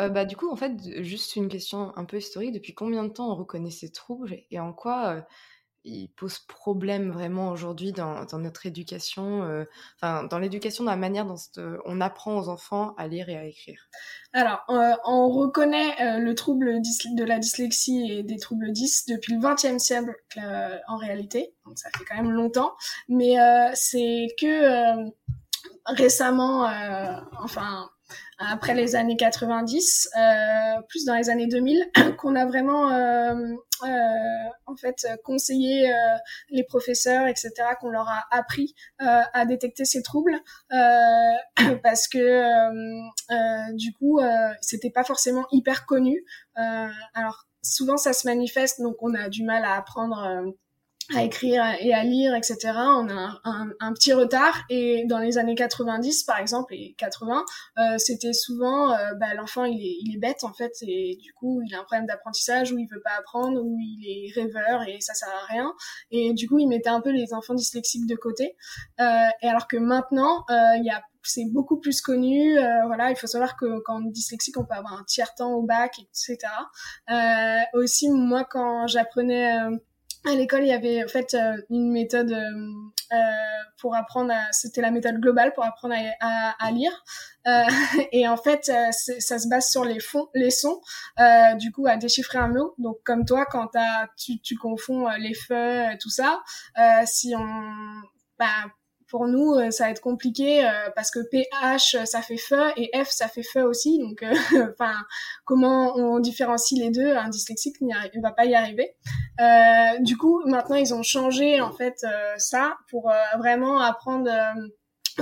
bah, 0.10 0.26
du 0.26 0.36
coup, 0.36 0.50
en 0.52 0.56
fait, 0.56 0.74
juste 1.04 1.36
une 1.36 1.50
question 1.50 1.98
un 1.98 2.06
peu 2.06 2.18
historique. 2.18 2.54
Depuis 2.54 2.76
combien 2.76 3.04
de 3.04 3.10
temps 3.10 3.32
on 3.32 3.36
reconnaît 3.36 3.72
ces 3.72 3.92
troubles 3.92 4.38
et 4.52 4.60
en 4.60 4.72
quoi 4.72 5.26
il 5.84 6.10
pose 6.10 6.40
problème 6.40 7.12
vraiment 7.12 7.50
aujourd'hui 7.50 7.92
dans, 7.92 8.26
dans, 8.26 8.40
notre 8.40 8.66
éducation, 8.66 9.44
euh, 9.44 9.66
enfin 9.96 10.24
dans 10.24 10.40
l'éducation, 10.40 10.84
dans 10.84 10.92
la 10.92 10.98
manière 10.98 11.26
dont 11.26 11.38
on 11.86 12.02
apprend 12.02 12.38
aux 12.38 12.50
enfants 12.50 12.94
à 12.98 13.08
lire 13.08 13.30
et 13.30 13.38
à 13.38 13.46
écrire. 13.46 13.90
Alors, 14.34 14.64
euh, 14.70 14.94
on 15.06 15.30
reconnaît 15.30 16.02
euh, 16.02 16.20
le 16.20 16.36
trouble 16.36 16.82
de 16.82 17.24
la 17.24 17.40
dyslexie 17.40 18.12
et 18.12 18.24
des 18.24 18.38
troubles 18.38 18.72
10 18.72 19.08
depuis 19.08 19.36
le 19.36 19.40
XXe 19.40 19.82
siècle 19.82 20.16
en 20.88 20.98
réalité, 20.98 21.54
donc 21.66 21.78
ça 21.78 21.90
fait 21.98 22.06
quand 22.06 22.16
même 22.16 22.32
longtemps, 22.32 22.76
mais 23.10 23.36
c'est 23.74 24.28
que 24.40 25.10
récemment, 25.86 26.70
enfin 27.44 27.90
après 28.50 28.74
les 28.74 28.96
années 28.96 29.18
90, 29.18 30.10
euh, 30.18 30.82
plus 30.90 31.06
dans 31.06 31.16
les 31.16 31.30
années 31.30 31.48
2000, 31.48 31.92
qu'on 32.18 32.36
a 32.36 32.46
vraiment 32.46 32.92
euh, 32.92 33.36
euh, 33.84 34.50
en 34.68 34.76
fait 34.76 35.08
conseillé 35.24 35.92
euh, 35.92 35.96
les 36.50 36.64
professeurs, 36.64 37.28
etc., 37.28 37.52
qu'on 37.80 37.90
leur 37.90 38.08
a 38.08 38.26
appris 38.32 38.76
euh, 39.02 39.22
à 39.34 39.46
détecter 39.46 39.86
ces 39.86 40.04
troubles, 40.04 40.38
parce 41.84 42.08
que 42.08 43.74
du 43.76 43.94
coup, 43.94 44.20
c'était 44.62 44.92
pas 44.92 45.04
forcément 45.04 45.46
hyper 45.52 45.86
connu. 45.86 46.24
alors 47.14 47.46
souvent 47.64 47.98
ça 47.98 48.14
se 48.14 48.28
manifeste, 48.28 48.82
donc 48.82 48.96
on 49.02 49.14
a 49.14 49.30
du 49.30 49.44
mal 49.44 49.64
à 49.66 49.76
apprendre 49.76 50.54
à 51.16 51.24
écrire 51.24 51.64
et 51.80 51.94
à 51.94 52.04
lire, 52.04 52.36
etc. 52.36 52.58
On 52.76 53.10
a 53.10 53.42
un, 53.44 53.94
petit 53.94 54.14
retard. 54.14 54.64
Et 54.70 55.06
dans 55.08 55.20
les 55.20 55.38
années 55.38 55.56
90, 55.56 56.24
par 56.24 56.40
exemple, 56.40 56.74
et 56.74 56.96
80, 56.98 57.44
euh, 57.78 57.98
c'était 57.98 58.34
souvent, 58.34 58.94
euh, 58.94 59.14
bah, 59.20 59.34
l'enfant, 59.36 59.66
il 59.66 59.80
est, 59.82 59.98
il 60.02 60.16
est 60.16 60.20
bête, 60.20 60.44
en 60.44 60.54
fait, 60.54 60.72
et 60.82 61.18
du 61.22 61.34
coup, 61.34 61.62
il 61.66 61.74
a 61.76 61.80
un 61.80 61.84
problème 61.84 62.06
d'apprentissage, 62.06 62.72
ou 62.72 62.78
il 62.78 62.88
veut 62.88 63.02
pas 63.04 63.18
apprendre, 63.20 63.62
ou 63.62 63.78
il 63.80 64.06
est 64.08 64.40
rêveur, 64.40 64.88
et 64.88 65.02
ça 65.02 65.14
sert 65.14 65.30
à 65.30 65.46
rien. 65.52 65.74
Et 66.12 66.34
du 66.34 66.48
coup, 66.48 66.60
il 66.60 66.68
mettait 66.68 66.90
un 66.90 67.02
peu 67.02 67.12
les 67.12 67.34
enfants 67.34 67.54
dyslexiques 67.54 68.08
de 68.08 68.16
côté. 68.16 68.56
Euh, 69.00 69.28
et 69.42 69.48
alors 69.48 69.68
que 69.68 69.78
maintenant, 69.78 70.46
euh, 70.50 70.78
il 70.78 70.86
y 70.86 70.90
a 70.90 71.02
c'est 71.24 71.46
beaucoup 71.52 71.80
plus 71.80 72.02
connu. 72.02 72.58
Euh, 72.58 72.86
voilà, 72.88 73.12
il 73.12 73.16
faut 73.16 73.28
savoir 73.28 73.56
que 73.56 73.80
quand 73.82 74.02
on 74.02 74.08
est 74.08 74.12
dyslexique, 74.12 74.58
on 74.58 74.66
peut 74.66 74.74
avoir 74.74 74.94
un 74.94 75.04
tiers 75.04 75.34
temps 75.36 75.54
au 75.54 75.64
bac, 75.64 76.00
etc. 76.00 76.38
Euh, 77.10 77.80
aussi, 77.80 78.10
moi, 78.10 78.46
quand 78.50 78.88
j'apprenais 78.88 79.52
à 80.26 80.36
l'école, 80.36 80.62
il 80.64 80.68
y 80.68 80.74
avait 80.74 81.04
en 81.04 81.08
fait 81.08 81.34
euh, 81.34 81.58
une 81.70 81.92
méthode 81.92 82.32
euh, 82.32 82.72
euh, 83.14 83.18
pour 83.80 83.96
apprendre. 83.96 84.34
C'était 84.52 84.82
la 84.82 84.92
méthode 84.92 85.20
globale 85.20 85.54
pour 85.54 85.64
apprendre 85.64 85.96
à, 86.20 86.56
à, 86.60 86.72
lire. 86.72 86.92
Euh, 87.48 87.64
et 88.12 88.28
en 88.28 88.38
fait, 88.38 88.66
ça 88.66 89.40
se 89.40 89.48
base 89.50 89.70
sur 89.70 89.84
les, 89.84 90.00
fonds, 90.00 90.30
les 90.36 90.52
sons. 90.52 90.82
du 91.58 91.72
coup, 91.72 91.88
à 91.88 91.98
déchiffrer 91.98 92.38
un 92.38 92.50
mot. 92.50 92.76
Donc, 92.78 92.98
comme 93.04 93.26
toi, 93.26 93.46
quand 93.46 93.72
tu, 94.18 94.40
tu 94.42 94.56
confonds 94.56 95.08
les 95.18 95.34
feux, 95.34 95.84
tout 96.00 96.10
ça, 96.10 96.42
si 97.06 97.34
on 97.36 98.02
bah, 98.38 98.72
pour 99.12 99.28
nous, 99.28 99.56
euh, 99.56 99.72
ça 99.72 99.84
va 99.84 99.90
être 99.92 100.00
compliqué 100.00 100.66
euh, 100.66 100.90
parce 100.96 101.12
que 101.12 101.20
PH, 101.20 101.98
ça 102.06 102.22
fait 102.22 102.38
feu 102.38 102.72
et 102.78 102.90
F, 103.04 103.10
ça 103.10 103.28
fait 103.28 103.44
feu 103.44 103.64
aussi. 103.64 104.00
Donc, 104.00 104.24
euh, 104.24 104.34
enfin, 104.72 104.94
comment 105.44 105.94
on 105.98 106.20
différencie 106.20 106.80
les 106.80 106.90
deux 106.90 107.14
Un 107.16 107.28
dyslexique 107.28 107.82
ne 107.82 108.22
va 108.22 108.32
pas 108.32 108.46
y 108.46 108.56
arriver. 108.56 108.96
du 110.00 110.18
coup, 110.18 110.42
maintenant, 110.46 110.78
ils 110.78 110.94
ont 110.94 111.04
changé 111.04 111.60
en 111.60 111.74
fait 111.74 112.06
ça 112.38 112.78
pour 112.90 113.12
vraiment 113.38 113.82
apprendre 113.82 114.32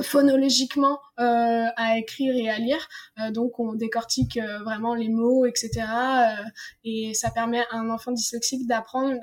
phonologiquement 0.01 0.99
à 1.17 1.97
écrire 1.97 2.35
et 2.35 2.49
à 2.49 2.59
lire. 2.59 2.87
donc 3.31 3.59
on 3.59 3.73
décortique 3.73 4.37
vraiment 4.63 4.93
les 4.93 5.09
mots, 5.09 5.45
etc. 5.45 5.85
et 6.83 7.13
ça 7.13 7.31
permet 7.31 7.61
à 7.71 7.77
un 7.77 7.89
enfant 7.89 8.11
dyslexique 8.11 8.67
d'apprendre 8.67 9.19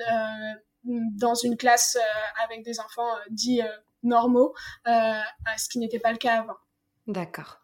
dans 0.85 1.35
une 1.35 1.56
classe 1.56 1.96
avec 2.44 2.64
des 2.64 2.80
enfants 2.80 3.12
dits 3.30 3.62
normaux, 4.07 4.55
euh, 4.87 5.21
ce 5.57 5.69
qui 5.69 5.79
n'était 5.79 5.99
pas 5.99 6.13
le 6.13 6.19
cas 6.19 6.41
avant. 6.41 6.57
D'accord. 7.07 7.59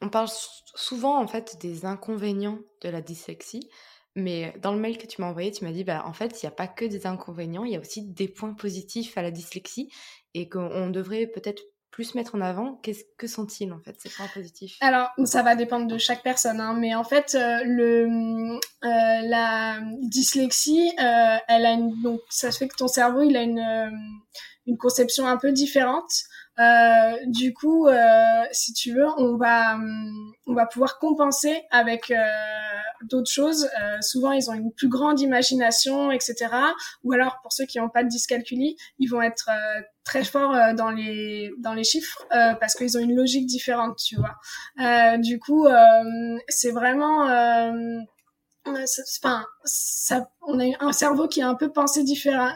On 0.00 0.08
parle 0.08 0.28
souvent 0.74 1.20
en 1.20 1.26
fait 1.26 1.58
des 1.60 1.84
inconvénients 1.84 2.60
de 2.82 2.88
la 2.88 3.00
dyslexie, 3.00 3.68
mais 4.14 4.54
dans 4.60 4.72
le 4.72 4.78
mail 4.78 4.98
que 4.98 5.06
tu 5.06 5.20
m'as 5.20 5.28
envoyé, 5.28 5.50
tu 5.50 5.64
m'as 5.64 5.72
dit 5.72 5.84
bah 5.84 6.04
en 6.06 6.12
fait 6.12 6.40
il 6.40 6.46
n'y 6.46 6.48
a 6.48 6.52
pas 6.52 6.68
que 6.68 6.84
des 6.84 7.06
inconvénients, 7.06 7.64
il 7.64 7.72
y 7.72 7.76
a 7.76 7.80
aussi 7.80 8.02
des 8.02 8.28
points 8.28 8.54
positifs 8.54 9.18
à 9.18 9.22
la 9.22 9.30
dyslexie 9.30 9.90
et 10.34 10.48
qu'on 10.48 10.90
devrait 10.90 11.26
peut-être 11.26 11.62
plus 11.90 12.14
mettre 12.14 12.36
en 12.36 12.40
avant. 12.40 12.74
Qu'est-ce 12.82 13.02
que 13.16 13.26
sont-ils 13.26 13.72
en 13.72 13.80
fait 13.80 13.96
ces 14.00 14.08
points 14.08 14.28
positifs? 14.32 14.76
Alors 14.80 15.08
ça 15.24 15.42
va 15.42 15.56
dépendre 15.56 15.88
de 15.88 15.98
chaque 15.98 16.22
personne, 16.22 16.60
hein, 16.60 16.74
mais 16.78 16.94
en 16.94 17.04
fait 17.04 17.34
euh, 17.34 17.64
le 17.64 18.56
euh, 18.56 18.58
la 18.82 19.80
dyslexie, 20.02 20.92
elle 20.96 21.66
a 21.66 21.72
une, 21.72 22.00
donc 22.02 22.20
ça 22.28 22.52
fait 22.52 22.68
que 22.68 22.76
ton 22.76 22.88
cerveau 22.88 23.22
il 23.22 23.36
a 23.36 23.42
une 23.42 23.90
une 24.68 24.76
conception 24.78 25.26
un 25.26 25.38
peu 25.38 25.50
différente. 25.50 26.10
Euh, 26.58 27.12
du 27.26 27.54
coup, 27.54 27.86
euh, 27.86 28.42
si 28.52 28.72
tu 28.72 28.92
veux, 28.92 29.06
on 29.16 29.36
va 29.36 29.78
on 30.46 30.54
va 30.54 30.66
pouvoir 30.66 30.98
compenser 30.98 31.62
avec 31.70 32.10
euh, 32.10 32.16
d'autres 33.04 33.30
choses. 33.30 33.68
Euh, 33.80 34.00
souvent, 34.00 34.32
ils 34.32 34.50
ont 34.50 34.54
une 34.54 34.72
plus 34.72 34.88
grande 34.88 35.20
imagination, 35.20 36.10
etc. 36.10 36.48
Ou 37.04 37.12
alors, 37.12 37.38
pour 37.42 37.52
ceux 37.52 37.64
qui 37.64 37.78
n'ont 37.78 37.88
pas 37.88 38.02
de 38.02 38.08
dyscalculie, 38.08 38.76
ils 38.98 39.06
vont 39.06 39.22
être 39.22 39.48
euh, 39.50 39.80
très 40.04 40.24
forts 40.24 40.56
dans 40.74 40.90
les 40.90 41.50
dans 41.58 41.74
les 41.74 41.84
chiffres 41.84 42.26
parce 42.30 42.74
qu'ils 42.74 42.96
ont 42.96 43.00
une 43.00 43.14
logique 43.14 43.46
différente, 43.46 43.98
tu 43.98 44.16
vois. 44.16 45.18
du 45.18 45.38
coup, 45.38 45.66
c'est 46.48 46.70
vraiment 46.70 47.28
on 50.48 50.60
a 50.60 50.64
un 50.80 50.92
cerveau 50.92 51.28
qui 51.28 51.40
est 51.40 51.44
un 51.44 51.54
peu 51.54 51.70
pensé 51.70 52.02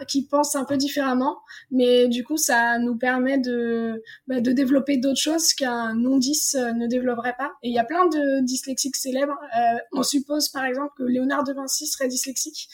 qui 0.08 0.26
pense 0.26 0.56
un 0.56 0.64
peu 0.64 0.76
différemment, 0.76 1.38
mais 1.70 2.08
du 2.08 2.24
coup, 2.24 2.38
ça 2.38 2.78
nous 2.78 2.96
permet 2.96 3.38
de, 3.38 4.02
bah, 4.26 4.40
de 4.40 4.52
développer 4.52 4.96
d'autres 4.96 5.20
choses 5.20 5.52
qu'un 5.52 5.94
non-dys 5.94 6.54
euh, 6.54 6.72
ne 6.72 6.86
développerait 6.86 7.34
pas. 7.36 7.52
Et 7.62 7.68
il 7.68 7.74
y 7.74 7.78
a 7.78 7.84
plein 7.84 8.06
de 8.06 8.42
dyslexiques 8.44 8.96
célèbres. 8.96 9.38
Euh, 9.56 9.78
on 9.92 10.02
suppose, 10.02 10.48
par 10.48 10.64
exemple, 10.64 10.92
que 10.96 11.02
Léonard 11.02 11.44
de 11.44 11.52
Vinci 11.52 11.86
serait 11.86 12.08
dyslexique 12.08 12.68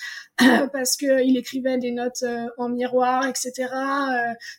parce 0.72 0.96
que 0.96 1.24
il 1.24 1.36
écrivait 1.36 1.78
des 1.78 1.90
notes 1.90 2.22
euh, 2.22 2.46
en 2.58 2.68
miroir, 2.68 3.26
etc. 3.26 3.52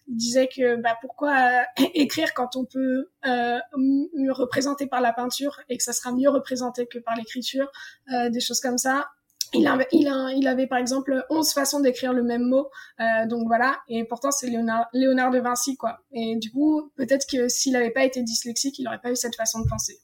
il 0.07 0.17
disait 0.17 0.49
que, 0.53 0.75
bah, 0.75 0.97
pourquoi 1.01 1.63
écrire 1.93 2.33
quand 2.33 2.57
on 2.57 2.65
peut 2.65 3.09
mieux 3.25 4.31
représenter 4.31 4.87
par 4.87 5.01
la 5.01 5.13
peinture 5.13 5.59
et 5.69 5.77
que 5.77 5.83
ça 5.83 5.93
sera 5.93 6.11
mieux 6.11 6.29
représenté 6.29 6.87
que 6.87 6.99
par 6.99 7.15
l'écriture, 7.15 7.71
des 8.07 8.39
choses 8.39 8.59
comme 8.59 8.77
ça 8.77 9.09
il, 9.53 9.67
a, 9.67 9.77
il, 9.91 10.07
a, 10.07 10.31
il 10.33 10.47
avait 10.47 10.67
par 10.67 10.77
exemple 10.77 11.25
11 11.29 11.53
façons 11.53 11.79
d'écrire 11.79 12.13
le 12.13 12.23
même 12.23 12.43
mot, 12.43 12.69
euh, 12.99 13.25
donc 13.27 13.47
voilà, 13.47 13.79
et 13.87 14.03
pourtant 14.03 14.31
c'est 14.31 14.47
Léonard, 14.47 14.87
Léonard 14.93 15.31
de 15.31 15.39
Vinci, 15.39 15.75
quoi. 15.75 15.99
Et 16.11 16.35
du 16.35 16.51
coup, 16.51 16.91
peut-être 16.95 17.25
que 17.29 17.49
s'il 17.49 17.73
n'avait 17.73 17.91
pas 17.91 18.03
été 18.03 18.21
dyslexique, 18.21 18.77
il 18.79 18.83
n'aurait 18.83 18.99
pas 18.99 19.11
eu 19.11 19.15
cette 19.15 19.35
façon 19.35 19.61
de 19.61 19.67
penser. 19.67 19.99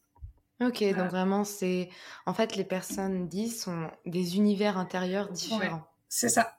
Ok, 0.62 0.84
donc 0.96 1.10
vraiment, 1.10 1.44
c'est. 1.44 1.90
En 2.26 2.34
fait, 2.34 2.56
les 2.56 2.64
personnes 2.64 3.28
disent 3.28 3.62
sont 3.62 3.90
des 4.06 4.38
univers 4.38 4.78
intérieurs 4.78 5.30
différents. 5.30 5.84
c'est 6.08 6.30
ça. 6.30 6.54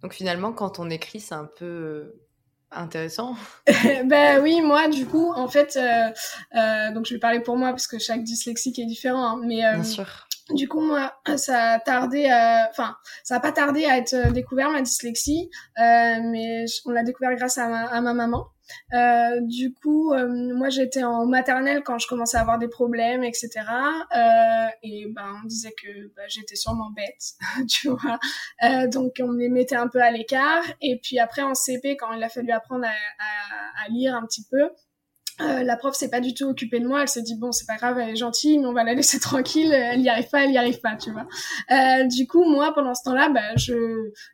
Donc 0.00 0.14
finalement, 0.14 0.52
quand 0.52 0.78
on 0.78 0.88
écrit, 0.88 1.20
c'est 1.20 1.34
un 1.34 1.44
peu 1.44 1.66
euh, 1.66 2.22
intéressant. 2.70 3.34
ben 4.04 4.40
oui, 4.42 4.60
moi, 4.60 4.88
du 4.88 5.06
coup, 5.06 5.32
en 5.32 5.48
fait, 5.48 5.76
euh, 5.76 6.10
euh, 6.58 6.92
donc 6.92 7.06
je 7.06 7.14
vais 7.14 7.20
parler 7.20 7.40
pour 7.40 7.56
moi 7.56 7.70
parce 7.70 7.86
que 7.86 7.98
chaque 7.98 8.22
dyslexique 8.22 8.78
est 8.78 8.86
différent, 8.86 9.24
hein, 9.24 9.40
mais. 9.44 9.64
Euh, 9.64 9.74
Bien 9.74 9.84
sûr 9.84 10.26
du 10.54 10.68
coup, 10.68 10.80
moi, 10.80 11.12
ça 11.36 11.72
a 11.72 11.78
tardé, 11.78 12.26
enfin, 12.70 12.96
ça 13.22 13.36
a 13.36 13.40
pas 13.40 13.52
tardé 13.52 13.84
à 13.84 13.98
être 13.98 14.14
euh, 14.14 14.30
découvert 14.30 14.70
ma 14.70 14.82
dyslexie, 14.82 15.50
euh, 15.78 16.18
mais 16.22 16.64
on 16.86 16.90
l'a 16.90 17.02
découvert 17.02 17.34
grâce 17.36 17.58
à 17.58 17.68
ma, 17.68 17.86
à 17.86 18.00
ma 18.00 18.14
maman. 18.14 18.46
Euh, 18.92 19.40
du 19.42 19.72
coup, 19.72 20.12
euh, 20.12 20.28
moi 20.54 20.68
j'étais 20.68 21.04
en 21.04 21.26
maternelle 21.26 21.82
quand 21.84 21.98
je 21.98 22.06
commençais 22.06 22.36
à 22.36 22.40
avoir 22.40 22.58
des 22.58 22.68
problèmes, 22.68 23.24
etc. 23.24 23.50
Euh, 24.16 24.66
et 24.82 25.06
ben 25.08 25.40
on 25.42 25.46
disait 25.46 25.74
que 25.82 26.08
bah, 26.16 26.22
j'étais 26.28 26.56
sûrement 26.56 26.90
bête, 26.90 27.34
tu 27.68 27.88
vois. 27.88 28.18
Euh, 28.64 28.88
donc 28.88 29.12
on 29.20 29.28
me 29.28 29.48
mettait 29.48 29.76
un 29.76 29.88
peu 29.88 30.00
à 30.00 30.10
l'écart. 30.10 30.64
Et 30.80 30.98
puis 31.02 31.18
après 31.18 31.42
en 31.42 31.54
CP, 31.54 31.96
quand 31.96 32.12
il 32.12 32.22
a 32.22 32.28
fallu 32.28 32.50
apprendre 32.52 32.84
à, 32.84 32.88
à, 32.88 33.84
à 33.84 33.88
lire 33.88 34.14
un 34.14 34.26
petit 34.26 34.44
peu, 34.50 34.70
euh, 35.42 35.62
la 35.62 35.76
prof 35.76 35.94
s'est 35.94 36.10
pas 36.10 36.20
du 36.20 36.34
tout 36.34 36.44
occupée 36.44 36.80
de 36.80 36.86
moi. 36.86 37.02
Elle 37.02 37.08
s'est 37.08 37.22
dit 37.22 37.36
bon, 37.36 37.52
c'est 37.52 37.66
pas 37.66 37.76
grave, 37.76 37.98
elle 37.98 38.10
est 38.10 38.16
gentille, 38.16 38.58
mais 38.58 38.66
on 38.66 38.72
va 38.72 38.84
la 38.84 38.94
laisser 38.94 39.20
tranquille. 39.20 39.72
Elle 39.72 40.00
y 40.00 40.08
arrive 40.08 40.28
pas, 40.30 40.44
elle 40.44 40.52
y 40.52 40.58
arrive 40.58 40.80
pas, 40.80 40.96
tu 40.96 41.10
vois. 41.12 41.26
Euh, 41.70 42.04
du 42.04 42.26
coup, 42.26 42.44
moi, 42.44 42.72
pendant 42.74 42.94
ce 42.94 43.02
temps-là, 43.04 43.28
bah, 43.28 43.56
je, 43.56 43.74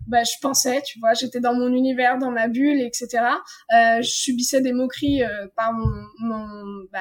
bah, 0.06 0.25
je 0.25 0.34
pensais, 0.40 0.82
tu 0.82 0.98
vois, 0.98 1.14
j'étais 1.14 1.40
dans 1.40 1.54
mon 1.54 1.68
univers, 1.68 2.18
dans 2.18 2.30
ma 2.30 2.48
bulle, 2.48 2.80
etc. 2.80 3.25
Euh, 3.72 4.02
je 4.02 4.08
subissais 4.08 4.60
des 4.60 4.72
moqueries 4.72 5.22
euh, 5.22 5.46
par 5.56 5.72
mon, 5.72 5.90
mon, 6.20 6.84
bah, 6.92 7.00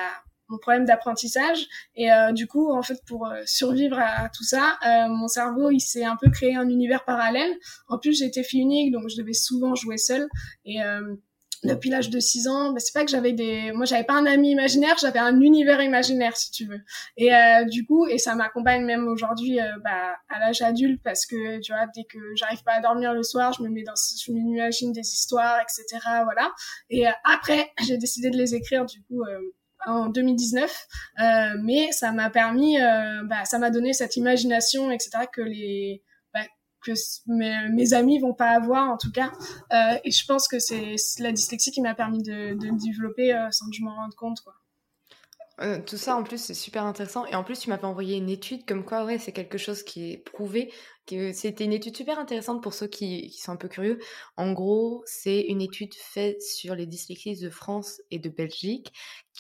mon 0.49 0.57
problème 0.57 0.85
d'apprentissage. 0.85 1.65
Et 1.95 2.11
euh, 2.11 2.31
du 2.31 2.47
coup, 2.47 2.71
en 2.71 2.81
fait, 2.81 2.99
pour 3.07 3.27
survivre 3.45 3.97
à, 3.99 4.29
tout 4.29 4.43
ça, 4.43 4.77
mon 5.09 5.27
cerveau, 5.27 5.71
il 5.71 5.79
s'est 5.79 6.05
un 6.05 6.17
peu 6.21 6.29
créé 6.29 6.55
un 6.55 6.69
univers 6.69 7.03
parallèle. 7.05 7.51
En 7.87 7.97
plus, 7.97 8.19
j'étais 8.19 8.43
fille 8.43 8.61
unique, 8.61 8.91
donc 8.91 9.09
je 9.09 9.17
devais 9.17 9.33
souvent 9.33 9.75
jouer 9.75 9.97
seule. 9.97 10.27
Et 10.65 10.79
depuis 11.63 11.89
l'âge 11.89 12.09
de 12.09 12.19
6 12.19 12.47
ans, 12.47 12.71
bah, 12.71 12.79
c'est 12.79 12.93
pas 12.93 13.03
que 13.03 13.11
j'avais 13.11 13.33
des, 13.33 13.71
moi 13.71 13.85
j'avais 13.85 14.03
pas 14.03 14.13
un 14.13 14.25
ami 14.25 14.51
imaginaire, 14.51 14.95
j'avais 14.99 15.19
un 15.19 15.39
univers 15.39 15.81
imaginaire 15.81 16.37
si 16.37 16.51
tu 16.51 16.65
veux. 16.65 16.79
Et 17.17 17.33
euh, 17.33 17.65
du 17.65 17.85
coup, 17.85 18.07
et 18.07 18.17
ça 18.17 18.35
m'accompagne 18.35 18.83
même 18.83 19.07
aujourd'hui, 19.07 19.59
euh, 19.59 19.77
bah, 19.83 20.15
à 20.29 20.39
l'âge 20.39 20.61
adulte 20.61 21.01
parce 21.03 21.25
que 21.25 21.59
tu 21.61 21.73
vois, 21.73 21.85
dès 21.95 22.03
que 22.03 22.19
j'arrive 22.35 22.63
pas 22.63 22.73
à 22.73 22.81
dormir 22.81 23.13
le 23.13 23.23
soir, 23.23 23.53
je 23.53 23.63
me 23.63 23.69
mets 23.69 23.83
dans, 23.83 23.93
je 23.95 24.31
m'imagine 24.31 24.91
des 24.91 25.07
histoires, 25.07 25.59
etc. 25.61 26.05
Voilà. 26.23 26.51
Et 26.89 27.07
euh, 27.07 27.11
après, 27.23 27.71
j'ai 27.85 27.97
décidé 27.97 28.29
de 28.29 28.37
les 28.37 28.55
écrire 28.55 28.85
du 28.85 29.01
coup. 29.03 29.23
en 29.87 30.07
2019, 30.07 30.87
mais 31.61 31.91
ça 31.91 32.11
m'a 32.11 32.31
permis, 32.31 32.77
bah, 33.25 33.45
ça 33.45 33.59
m'a 33.59 33.69
donné 33.69 33.93
cette 33.93 34.15
imagination, 34.15 34.89
etc. 34.89 35.25
que 35.31 35.41
les 35.41 36.01
que 36.85 36.93
mes, 37.27 37.93
amis 37.93 38.19
vont 38.19 38.33
pas 38.33 38.49
avoir 38.49 38.89
en 38.89 38.97
tout 38.97 39.11
cas. 39.11 39.31
Euh, 39.73 39.97
et 40.03 40.11
je 40.11 40.25
pense 40.25 40.47
que 40.47 40.59
c'est 40.59 40.95
la 41.19 41.31
dyslexie 41.31 41.71
qui 41.71 41.81
m'a 41.81 41.95
permis 41.95 42.21
de, 42.21 42.57
de, 42.57 42.67
le 42.67 42.77
développer 42.77 43.33
euh, 43.33 43.49
sans 43.51 43.69
que 43.69 43.75
je 43.75 43.83
m'en 43.83 43.95
rende 43.95 44.15
compte. 44.15 44.39
Quoi. 44.41 44.53
Euh, 45.61 45.79
tout 45.81 45.95
ça 45.95 46.17
en 46.17 46.23
plus 46.23 46.37
c'est 46.37 46.53
super 46.53 46.83
intéressant. 46.85 47.25
Et 47.27 47.35
en 47.35 47.43
plus 47.43 47.59
tu 47.59 47.69
m'avais 47.69 47.85
envoyé 47.85 48.17
une 48.17 48.29
étude 48.29 48.65
comme 48.65 48.83
quoi 48.83 49.05
ouais 49.05 49.17
c'est 49.19 49.31
quelque 49.31 49.57
chose 49.57 49.83
qui 49.83 50.11
est 50.11 50.17
prouvé 50.17 50.73
que 51.07 51.31
c'était 51.31 51.63
une 51.63 51.71
étude 51.71 51.95
super 51.95 52.19
intéressante 52.19 52.61
pour 52.61 52.73
ceux 52.73 52.87
qui, 52.87 53.29
sont 53.31 53.53
un 53.53 53.55
peu 53.55 53.69
curieux. 53.69 53.99
En 54.35 54.51
gros 54.51 55.01
c'est 55.05 55.41
une 55.41 55.61
étude 55.61 55.93
faite 55.93 56.41
sur 56.41 56.75
les 56.75 56.85
dyslexies 56.85 57.39
de 57.39 57.49
France 57.49 58.01
et 58.11 58.19
de 58.19 58.29
Belgique 58.29 58.91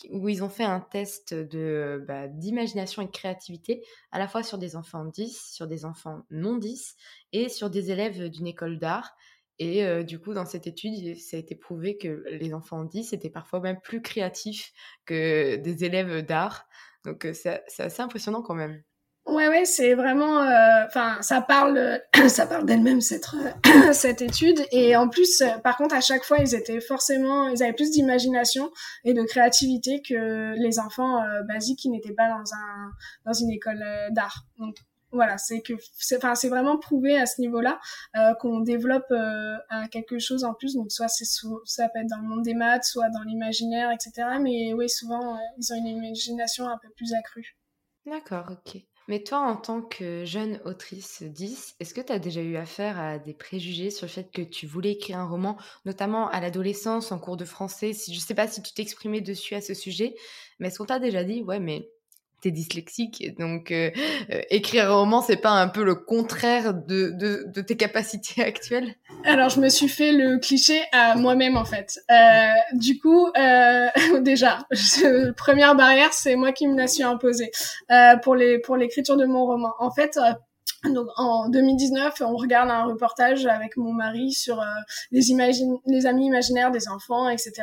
où 0.09 0.29
ils 0.29 0.41
ont 0.41 0.49
fait 0.49 0.63
un 0.63 0.79
test 0.79 1.33
de 1.33 2.03
bah, 2.07 2.27
d'imagination 2.29 3.01
et 3.01 3.05
de 3.07 3.11
créativité 3.11 3.83
à 4.11 4.19
la 4.19 4.29
fois 4.29 4.41
sur 4.41 4.57
des 4.57 4.77
enfants 4.77 5.03
10 5.03 5.51
sur 5.51 5.67
des 5.67 5.83
enfants 5.83 6.21
non 6.31 6.55
10 6.55 6.95
et 7.33 7.49
sur 7.49 7.69
des 7.69 7.91
élèves 7.91 8.29
d'une 8.29 8.47
école 8.47 8.79
d'art 8.79 9.15
et 9.59 10.03
du 10.03 10.19
coup, 10.19 10.33
dans 10.33 10.45
cette 10.45 10.67
étude, 10.67 11.17
ça 11.17 11.37
a 11.37 11.39
été 11.39 11.55
prouvé 11.55 11.97
que 11.97 12.23
les 12.29 12.53
enfants 12.53 12.83
10 12.83 13.13
étaient 13.13 13.29
parfois 13.29 13.59
même 13.61 13.79
plus 13.81 14.01
créatifs 14.01 14.73
que 15.05 15.55
des 15.55 15.85
élèves 15.85 16.25
d'art. 16.25 16.67
Donc 17.05 17.27
c'est 17.33 17.63
assez 17.79 18.01
impressionnant 18.01 18.41
quand 18.41 18.55
même. 18.55 18.83
Ouais, 19.27 19.47
ouais, 19.47 19.65
c'est 19.65 19.95
vraiment, 19.95 20.41
enfin, 20.85 21.17
ça 21.21 21.41
parle, 21.41 21.99
ça 22.29 22.45
parle 22.45 22.65
d'elle-même 22.65 23.01
cette 23.01 23.27
cette 23.93 24.21
étude. 24.21 24.59
Et 24.71 24.95
en 24.95 25.09
plus, 25.09 25.41
par 25.63 25.77
contre, 25.77 25.95
à 25.95 26.01
chaque 26.01 26.23
fois, 26.23 26.37
ils 26.39 26.53
étaient 26.53 26.79
forcément, 26.79 27.47
ils 27.49 27.63
avaient 27.63 27.73
plus 27.73 27.89
d'imagination 27.89 28.71
et 29.03 29.13
de 29.13 29.23
créativité 29.23 30.03
que 30.07 30.53
les 30.57 30.79
enfants 30.79 31.23
basiques 31.47 31.79
qui 31.79 31.89
n'étaient 31.89 32.13
pas 32.13 32.29
dans 32.29 32.53
un 32.53 32.91
dans 33.25 33.33
une 33.33 33.49
école 33.49 33.83
d'art. 34.11 34.45
Voilà, 35.15 35.37
c'est 35.37 35.61
que 35.61 35.73
c'est 35.97 36.17
enfin 36.17 36.35
c'est 36.35 36.49
vraiment 36.49 36.77
prouvé 36.77 37.17
à 37.17 37.25
ce 37.25 37.41
niveau-là 37.41 37.79
euh, 38.15 38.33
qu'on 38.35 38.59
développe 38.59 39.09
euh, 39.11 39.57
quelque 39.91 40.19
chose 40.19 40.43
en 40.43 40.53
plus. 40.53 40.75
Donc 40.75 40.91
soit 40.91 41.07
c'est 41.07 41.25
ça 41.25 41.89
peut 41.89 41.99
être 41.99 42.09
dans 42.09 42.21
le 42.21 42.27
monde 42.27 42.43
des 42.43 42.53
maths, 42.53 42.83
soit 42.83 43.09
dans 43.09 43.23
l'imaginaire, 43.23 43.91
etc. 43.91 44.37
Mais 44.41 44.73
oui, 44.73 44.89
souvent 44.89 45.35
euh, 45.35 45.39
ils 45.57 45.73
ont 45.73 45.77
une 45.77 45.87
imagination 45.87 46.67
un 46.67 46.77
peu 46.77 46.89
plus 46.95 47.13
accrue. 47.13 47.57
D'accord, 48.05 48.51
ok. 48.51 48.81
Mais 49.07 49.21
toi, 49.21 49.39
en 49.39 49.55
tant 49.55 49.81
que 49.83 50.25
jeune 50.25 50.59
autrice 50.65 51.21
10, 51.21 51.75
est-ce 51.79 51.93
que 51.93 52.01
tu 52.01 52.11
as 52.11 52.17
déjà 52.17 52.41
eu 52.41 52.55
affaire 52.55 52.99
à 52.99 53.19
des 53.19 53.35
préjugés 53.35 53.91
sur 53.91 54.07
le 54.07 54.11
fait 54.11 54.31
que 54.31 54.41
tu 54.41 54.65
voulais 54.65 54.93
écrire 54.93 55.19
un 55.19 55.27
roman, 55.27 55.57
notamment 55.85 56.27
à 56.29 56.39
l'adolescence, 56.41 57.11
en 57.11 57.19
cours 57.19 57.37
de 57.37 57.45
français? 57.45 57.93
Si, 57.93 58.11
Je 58.11 58.19
ne 58.19 58.23
sais 58.23 58.33
pas 58.33 58.47
si 58.47 58.63
tu 58.63 58.73
t'exprimais 58.73 59.21
dessus 59.21 59.53
à 59.53 59.61
ce 59.61 59.75
sujet, 59.75 60.15
mais 60.59 60.69
est-ce 60.69 60.79
qu'on 60.79 60.85
t'a 60.85 60.97
déjà 60.97 61.23
dit, 61.23 61.43
ouais, 61.43 61.59
mais 61.59 61.91
dyslexique, 62.43 63.35
donc 63.39 63.71
euh, 63.71 63.91
euh, 64.31 64.41
écrire 64.49 64.91
un 64.91 64.95
roman, 64.95 65.21
c'est 65.21 65.37
pas 65.37 65.51
un 65.51 65.67
peu 65.67 65.83
le 65.83 65.95
contraire 65.95 66.73
de, 66.73 67.11
de, 67.11 67.61
tes 67.61 67.75
capacités 67.75 68.43
actuelles? 68.43 68.95
Alors, 69.23 69.49
je 69.49 69.59
me 69.59 69.69
suis 69.69 69.87
fait 69.87 70.11
le 70.11 70.37
cliché 70.39 70.81
à 70.91 71.15
moi-même, 71.15 71.57
en 71.57 71.65
fait. 71.65 71.99
Euh, 72.11 72.53
du 72.73 72.99
coup, 72.99 73.27
déjà, 74.21 74.59
première 75.37 75.75
barrière, 75.75 76.13
c'est 76.13 76.35
moi 76.35 76.51
qui 76.51 76.67
me 76.67 76.77
la 76.77 76.87
suis 76.87 77.03
imposée 77.03 77.51
pour 78.23 78.35
les 78.35 78.59
pour 78.59 78.77
l'écriture 78.77 79.17
de 79.17 79.25
mon 79.25 79.45
roman. 79.45 79.73
En 79.79 79.91
fait, 79.91 80.19
donc 80.83 81.07
en 81.15 81.49
2019, 81.49 82.21
on 82.21 82.35
regarde 82.35 82.69
un 82.69 82.85
reportage 82.85 83.45
avec 83.45 83.77
mon 83.77 83.93
mari 83.93 84.31
sur 84.31 84.59
euh, 84.61 84.65
les, 85.11 85.31
imagine 85.31 85.77
les 85.85 86.05
amis 86.05 86.25
imaginaires 86.27 86.71
des 86.71 86.87
enfants, 86.87 87.29
etc. 87.29 87.53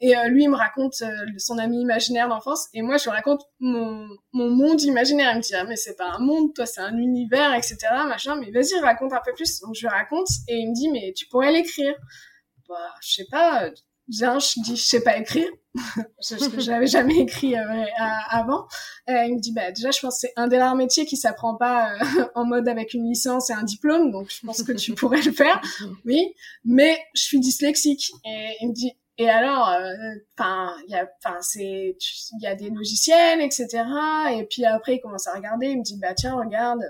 Et 0.00 0.16
euh, 0.16 0.28
lui, 0.28 0.44
il 0.44 0.50
me 0.50 0.56
raconte 0.56 1.02
euh, 1.02 1.08
son 1.38 1.58
ami 1.58 1.80
imaginaire 1.80 2.28
d'enfance, 2.28 2.68
et 2.74 2.82
moi, 2.82 2.96
je 2.96 3.04
lui 3.04 3.10
raconte 3.10 3.42
mon, 3.60 4.08
mon 4.32 4.50
monde 4.50 4.80
imaginaire. 4.82 5.32
Il 5.32 5.38
me 5.38 5.42
dit 5.42 5.54
ah 5.54 5.64
mais 5.64 5.76
c'est 5.76 5.96
pas 5.96 6.10
un 6.10 6.18
monde, 6.18 6.54
toi, 6.54 6.66
c'est 6.66 6.80
un 6.80 6.96
univers, 6.96 7.54
etc. 7.54 7.76
Machin. 8.06 8.36
Mais 8.36 8.50
vas-y, 8.50 8.78
raconte 8.80 9.12
un 9.12 9.22
peu 9.24 9.32
plus. 9.32 9.60
Donc 9.60 9.74
je 9.74 9.82
lui 9.82 9.88
raconte, 9.88 10.28
et 10.48 10.58
il 10.58 10.70
me 10.70 10.74
dit 10.74 10.90
mais 10.90 11.12
tu 11.16 11.26
pourrais 11.26 11.52
l'écrire. 11.52 11.94
Bah, 12.68 12.94
je 13.02 13.14
sais 13.14 13.26
pas 13.30 13.70
Viens, 14.12 14.38
je 14.38 14.60
dis, 14.60 14.76
je 14.76 14.82
sais 14.82 15.02
pas 15.02 15.16
écrire. 15.16 15.48
je 16.20 16.70
n'avais 16.70 16.86
jamais 16.86 17.16
écrit 17.18 17.56
euh, 17.56 17.84
avant. 18.28 18.66
Euh, 19.08 19.24
il 19.24 19.36
me 19.36 19.40
dit, 19.40 19.52
bah, 19.52 19.72
déjà, 19.72 19.90
je 19.90 20.00
pense 20.00 20.16
que 20.16 20.28
c'est 20.28 20.32
un 20.36 20.48
des 20.48 20.58
rares 20.58 20.76
métiers 20.76 21.06
qui 21.06 21.16
s'apprend 21.16 21.56
pas 21.56 21.94
euh, 21.94 22.24
en 22.34 22.44
mode 22.44 22.68
avec 22.68 22.92
une 22.92 23.08
licence 23.08 23.48
et 23.48 23.54
un 23.54 23.62
diplôme, 23.62 24.10
donc 24.10 24.30
je 24.30 24.46
pense 24.46 24.62
que 24.62 24.72
tu 24.72 24.92
pourrais 24.96 25.22
le 25.22 25.32
faire. 25.32 25.60
Oui, 26.04 26.34
mais 26.64 26.98
je 27.14 27.22
suis 27.22 27.40
dyslexique. 27.40 28.12
Et 28.26 28.50
il 28.60 28.68
me 28.68 28.74
dit, 28.74 28.92
et 29.16 29.30
alors, 29.30 29.74
enfin, 30.36 30.74
il 30.88 30.92
y 30.92 30.94
a, 30.94 31.08
enfin, 31.24 31.38
c'est, 31.40 31.96
il 32.32 32.42
y 32.42 32.46
a 32.46 32.54
des 32.54 32.68
logiciels, 32.68 33.40
etc. 33.40 33.84
Et 34.32 34.44
puis 34.44 34.64
après, 34.64 34.96
il 34.96 35.00
commence 35.00 35.26
à 35.26 35.34
regarder. 35.34 35.68
Il 35.68 35.78
me 35.78 35.82
dit, 35.82 35.98
bah 35.98 36.14
tiens, 36.14 36.34
regarde 36.34 36.80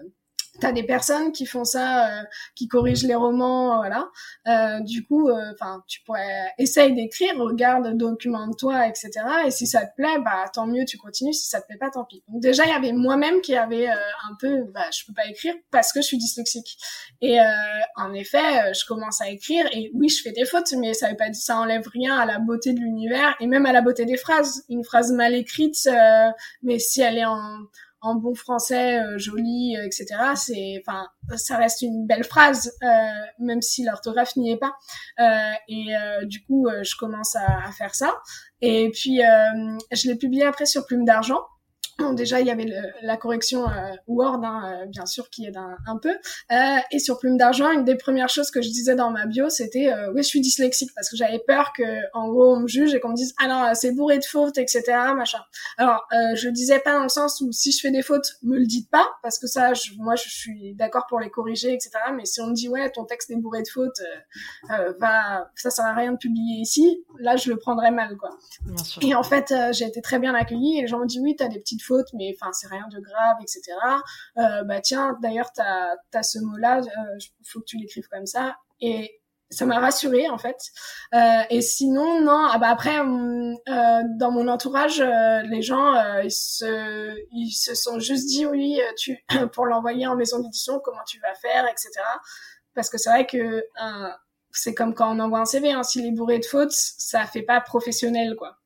T'as 0.60 0.72
des 0.72 0.82
personnes 0.82 1.32
qui 1.32 1.46
font 1.46 1.64
ça, 1.64 2.06
euh, 2.06 2.22
qui 2.54 2.68
corrigent 2.68 3.06
les 3.06 3.14
romans, 3.14 3.76
voilà. 3.76 4.10
Euh, 4.46 4.80
du 4.80 5.02
coup, 5.02 5.30
euh, 5.30 5.52
enfin, 5.54 5.82
tu 5.88 6.02
pourrais 6.02 6.52
essayer 6.58 6.92
d'écrire, 6.92 7.32
regarde, 7.38 7.96
documente-toi, 7.96 8.86
etc. 8.86 9.10
Et 9.46 9.50
si 9.50 9.66
ça 9.66 9.86
te 9.86 9.94
plaît, 9.96 10.18
bah 10.22 10.44
tant 10.52 10.66
mieux, 10.66 10.84
tu 10.84 10.98
continues. 10.98 11.32
Si 11.32 11.48
ça 11.48 11.62
te 11.62 11.66
plaît 11.66 11.78
pas, 11.78 11.88
tant 11.88 12.04
pis. 12.04 12.22
Donc 12.28 12.42
déjà, 12.42 12.66
il 12.66 12.68
y 12.68 12.74
avait 12.74 12.92
moi-même 12.92 13.40
qui 13.40 13.56
avait 13.56 13.88
un 13.88 14.34
peu, 14.38 14.64
bah 14.74 14.84
je 14.92 15.06
peux 15.06 15.14
pas 15.14 15.26
écrire 15.26 15.54
parce 15.70 15.90
que 15.90 16.02
je 16.02 16.06
suis 16.06 16.18
dyslexique. 16.18 16.76
Et 17.22 17.38
en 17.96 18.12
effet, 18.12 18.74
je 18.74 18.84
commence 18.84 19.22
à 19.22 19.30
écrire 19.30 19.66
et 19.72 19.90
oui, 19.94 20.10
je 20.10 20.22
fais 20.22 20.32
des 20.32 20.44
fautes, 20.44 20.72
mais 20.78 20.92
ça 20.92 21.08
veut 21.08 21.16
ça 21.32 21.58
enlève 21.58 21.88
rien 21.88 22.16
à 22.16 22.26
la 22.26 22.38
beauté 22.38 22.74
de 22.74 22.80
l'univers 22.80 23.34
et 23.40 23.46
même 23.46 23.64
à 23.64 23.72
la 23.72 23.80
beauté 23.80 24.04
des 24.04 24.18
phrases. 24.18 24.64
Une 24.68 24.84
phrase 24.84 25.12
mal 25.12 25.34
écrite, 25.34 25.88
mais 26.62 26.78
si 26.78 27.00
elle 27.00 27.16
est 27.16 27.24
en 27.24 27.58
en 28.02 28.16
bon 28.16 28.34
français 28.34 29.00
euh, 29.00 29.16
joli, 29.16 29.76
euh, 29.76 29.86
etc. 29.86 30.06
C'est, 30.34 30.82
enfin, 30.84 31.06
ça 31.36 31.56
reste 31.56 31.82
une 31.82 32.06
belle 32.06 32.24
phrase, 32.24 32.72
euh, 32.82 32.86
même 33.38 33.62
si 33.62 33.84
l'orthographe 33.84 34.36
n'y 34.36 34.50
est 34.50 34.58
pas. 34.58 34.74
et 35.68 35.94
du 36.24 36.44
coup, 36.44 36.68
je 36.82 36.96
commence 36.96 37.36
à, 37.36 37.66
à, 37.66 37.72
faire 37.72 37.94
ça. 37.94 38.18
Et 38.60 38.90
puis, 38.90 39.20
je 39.92 40.08
l'ai 40.08 40.16
publié 40.16 40.44
après 40.44 40.66
sur 40.66 40.84
Plume 40.84 41.04
d'argent 41.04 41.40
déjà, 42.12 42.40
il 42.40 42.46
y 42.46 42.50
avait 42.50 42.66
la 43.02 43.16
correction 43.16 43.68
euh, 43.68 43.92
Word, 44.06 44.40
hein, 44.44 44.82
euh, 44.82 44.86
bien 44.86 45.06
sûr, 45.06 45.30
qui 45.30 45.46
aide 45.46 45.56
un, 45.56 45.76
un 45.86 45.96
peu. 45.96 46.10
Euh, 46.50 46.76
et 46.90 46.98
sur 46.98 47.18
Plume 47.18 47.36
d'argent, 47.36 47.70
une 47.70 47.84
des 47.84 47.96
premières 47.96 48.28
choses 48.28 48.50
que 48.50 48.62
je 48.62 48.68
disais 48.68 48.94
dans 48.94 49.10
ma 49.10 49.26
bio, 49.26 49.48
c'était 49.48 49.92
euh, 49.92 50.12
oui, 50.12 50.22
je 50.22 50.28
suis 50.28 50.40
dyslexique 50.40 50.90
parce 50.94 51.08
que 51.08 51.16
j'avais 51.16 51.38
peur 51.38 51.72
que, 51.76 51.82
en 52.14 52.28
gros, 52.28 52.54
on 52.54 52.60
me 52.60 52.68
juge 52.68 52.94
et 52.94 53.00
qu'on 53.00 53.10
me 53.10 53.16
dise 53.16 53.34
ah 53.42 53.48
non, 53.48 53.74
c'est 53.74 53.92
bourré 53.92 54.18
de 54.18 54.24
fautes, 54.24 54.58
etc. 54.58 54.82
Machin. 55.16 55.40
Alors, 55.78 56.06
je 56.34 56.46
le 56.46 56.52
disais 56.52 56.78
pas 56.78 56.94
dans 56.94 57.02
le 57.02 57.08
sens 57.08 57.40
où 57.40 57.52
si 57.52 57.72
je 57.72 57.80
fais 57.80 57.90
des 57.90 58.02
fautes, 58.02 58.36
me 58.42 58.56
le 58.58 58.66
dites 58.66 58.90
pas 58.90 59.08
parce 59.22 59.38
que 59.38 59.46
ça, 59.46 59.74
je, 59.74 59.92
moi, 59.98 60.14
je 60.16 60.28
suis 60.28 60.74
d'accord 60.74 61.06
pour 61.08 61.20
les 61.20 61.30
corriger, 61.30 61.72
etc. 61.72 61.90
Mais 62.14 62.24
si 62.24 62.40
on 62.40 62.48
me 62.48 62.54
dit 62.54 62.68
ouais, 62.68 62.90
ton 62.90 63.04
texte 63.04 63.30
est 63.30 63.36
bourré 63.36 63.62
de 63.62 63.68
fautes, 63.68 64.00
va, 64.98 65.50
ça 65.54 65.70
sert 65.70 65.84
à 65.84 65.94
rien 65.94 66.12
de 66.12 66.18
publier 66.18 66.60
ici. 66.60 67.04
Là, 67.18 67.36
je 67.36 67.50
le 67.50 67.56
prendrais 67.56 67.90
mal, 67.90 68.16
quoi. 68.16 68.30
Bien 68.64 68.84
sûr. 68.84 69.02
Et 69.02 69.14
en 69.14 69.22
fait, 69.22 69.54
j'ai 69.72 69.86
été 69.86 70.00
très 70.02 70.18
bien 70.18 70.34
accueillie 70.34 70.78
et 70.78 70.82
les 70.82 70.88
gens 70.88 70.98
m'ont 70.98 71.04
dit 71.04 71.20
oui, 71.20 71.36
t'as 71.36 71.48
des 71.48 71.58
petites 71.58 71.82
fautes, 71.82 71.91
mais 72.14 72.34
enfin 72.38 72.52
c'est 72.52 72.68
rien 72.68 72.88
de 72.88 73.00
grave, 73.00 73.36
etc. 73.40 73.62
Euh, 74.38 74.64
bah 74.64 74.80
tiens, 74.80 75.18
d'ailleurs 75.22 75.52
t'as 75.52 75.94
as 76.14 76.22
ce 76.22 76.38
mot-là, 76.38 76.78
euh, 76.80 77.18
faut 77.44 77.60
que 77.60 77.66
tu 77.66 77.76
l'écrives 77.78 78.08
comme 78.08 78.26
ça. 78.26 78.56
Et 78.80 79.22
ça 79.52 79.66
m'a 79.66 79.78
rassurée 79.78 80.28
en 80.28 80.38
fait. 80.38 80.58
Euh, 81.14 81.42
et 81.50 81.60
sinon, 81.60 82.20
non. 82.20 82.48
Ah 82.50 82.58
bah 82.58 82.68
après, 82.68 82.98
euh, 82.98 84.02
dans 84.16 84.30
mon 84.30 84.48
entourage, 84.48 85.00
euh, 85.00 85.42
les 85.42 85.62
gens, 85.62 85.94
euh, 85.94 86.22
ils 86.24 86.30
se, 86.30 87.14
ils 87.32 87.50
se 87.50 87.74
sont 87.74 88.00
juste 88.00 88.26
dit 88.28 88.46
oui, 88.46 88.80
tu 88.96 89.18
pour 89.52 89.66
l'envoyer 89.66 90.06
en 90.06 90.16
maison 90.16 90.40
d'édition, 90.40 90.80
comment 90.80 91.04
tu 91.06 91.20
vas 91.20 91.34
faire, 91.34 91.66
etc. 91.66 91.90
Parce 92.74 92.88
que 92.88 92.98
c'est 92.98 93.10
vrai 93.10 93.26
que 93.26 93.64
c'est 94.50 94.74
comme 94.74 94.94
quand 94.94 95.14
on 95.14 95.20
envoie 95.20 95.40
un 95.40 95.44
CV. 95.44 95.72
Hein, 95.72 95.82
S'il 95.82 96.06
est 96.06 96.12
bourré 96.12 96.38
de 96.38 96.44
fautes, 96.44 96.72
ça 96.72 97.26
fait 97.26 97.42
pas 97.42 97.60
professionnel, 97.60 98.34
quoi. 98.36 98.58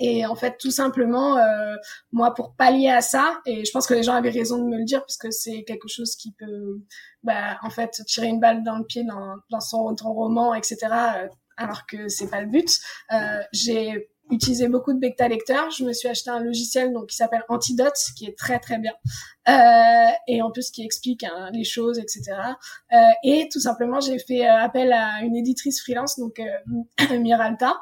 Et 0.00 0.26
en 0.26 0.34
fait, 0.34 0.56
tout 0.58 0.70
simplement, 0.70 1.36
euh, 1.38 1.74
moi, 2.12 2.34
pour 2.34 2.54
pallier 2.54 2.90
à 2.90 3.00
ça, 3.00 3.40
et 3.46 3.64
je 3.64 3.70
pense 3.70 3.86
que 3.86 3.94
les 3.94 4.02
gens 4.02 4.14
avaient 4.14 4.30
raison 4.30 4.58
de 4.58 4.68
me 4.68 4.76
le 4.76 4.84
dire, 4.84 5.00
parce 5.00 5.16
que 5.16 5.30
c'est 5.30 5.64
quelque 5.64 5.88
chose 5.88 6.16
qui 6.16 6.32
peut, 6.32 6.82
bah, 7.22 7.58
en 7.62 7.70
fait, 7.70 8.02
tirer 8.06 8.28
une 8.28 8.40
balle 8.40 8.62
dans 8.64 8.78
le 8.78 8.84
pied 8.84 9.04
dans, 9.04 9.36
dans 9.50 9.60
son, 9.60 9.94
roman, 10.02 10.54
etc., 10.54 10.76
euh, 10.82 11.28
alors 11.56 11.86
que 11.86 12.08
c'est 12.08 12.28
pas 12.28 12.40
le 12.40 12.48
but. 12.48 12.78
Euh, 13.12 13.40
j'ai 13.52 14.08
utiliser 14.30 14.68
beaucoup 14.68 14.92
de 14.92 14.98
bêta 14.98 15.28
lecteurs. 15.28 15.70
Je 15.70 15.84
me 15.84 15.92
suis 15.92 16.08
acheté 16.08 16.30
un 16.30 16.40
logiciel 16.40 16.92
donc 16.92 17.08
qui 17.08 17.16
s'appelle 17.16 17.44
Antidote, 17.48 17.96
qui 18.16 18.26
est 18.26 18.36
très 18.36 18.58
très 18.58 18.78
bien, 18.78 18.92
euh, 19.48 20.12
et 20.26 20.42
en 20.42 20.50
plus 20.50 20.70
qui 20.70 20.84
explique 20.84 21.24
hein, 21.24 21.50
les 21.52 21.64
choses, 21.64 21.98
etc. 21.98 22.22
Euh, 22.92 22.96
et 23.24 23.48
tout 23.50 23.60
simplement, 23.60 24.00
j'ai 24.00 24.18
fait 24.18 24.48
euh, 24.48 24.56
appel 24.56 24.92
à 24.92 25.20
une 25.22 25.36
éditrice 25.36 25.80
freelance, 25.80 26.18
donc 26.18 26.40
Miralta, 27.10 27.74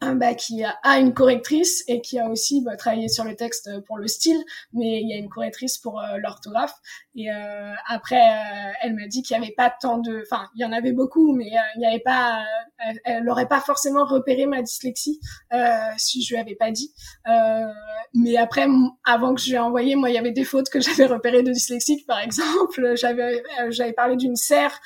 bah, 0.00 0.34
qui 0.34 0.62
a 0.62 0.98
une 0.98 1.14
correctrice 1.14 1.82
et 1.88 2.00
qui 2.00 2.18
a 2.18 2.28
aussi 2.28 2.62
bah, 2.62 2.76
travaillé 2.76 3.08
sur 3.08 3.24
le 3.24 3.34
texte 3.34 3.70
pour 3.86 3.98
le 3.98 4.06
style, 4.06 4.42
mais 4.72 5.00
il 5.00 5.08
y 5.08 5.14
a 5.14 5.16
une 5.16 5.28
correctrice 5.28 5.78
pour 5.78 6.00
euh, 6.00 6.18
l'orthographe. 6.18 6.74
Et 7.16 7.30
euh, 7.30 7.72
après, 7.86 8.20
euh, 8.20 8.72
elle 8.82 8.94
m'a 8.94 9.06
dit 9.06 9.22
qu'il 9.22 9.36
n'y 9.38 9.44
avait 9.44 9.54
pas 9.54 9.70
tant 9.70 9.98
de, 9.98 10.22
enfin, 10.22 10.48
il 10.54 10.62
y 10.62 10.64
en 10.64 10.72
avait 10.72 10.92
beaucoup, 10.92 11.34
mais 11.34 11.46
il 11.46 11.80
n'y 11.80 11.86
avait 11.86 12.00
pas, 12.00 12.44
elle 13.04 13.24
n'aurait 13.24 13.48
pas 13.48 13.60
forcément 13.60 14.04
repéré 14.04 14.46
ma 14.46 14.62
dyslexie 14.62 15.20
si 15.96 16.22
je 16.22 16.34
lui 16.34 16.40
avais 16.40 16.54
pas 16.54 16.70
dit. 16.70 16.92
mais 18.14 18.36
après, 18.36 18.66
avant 19.04 19.34
que 19.34 19.40
je 19.40 19.48
lui 19.48 19.54
ai 19.54 19.58
envoyé, 19.58 19.96
moi, 19.96 20.10
il 20.10 20.14
y 20.14 20.18
avait 20.18 20.32
des 20.32 20.44
fautes 20.44 20.68
que 20.68 20.80
j'avais 20.80 21.06
repérées 21.06 21.42
de 21.42 21.52
dyslexique, 21.52 22.06
par 22.06 22.20
exemple. 22.20 22.94
J'avais, 22.96 23.42
j'avais 23.70 23.92
parlé 23.92 24.16
d'une 24.16 24.36
serre, 24.36 24.80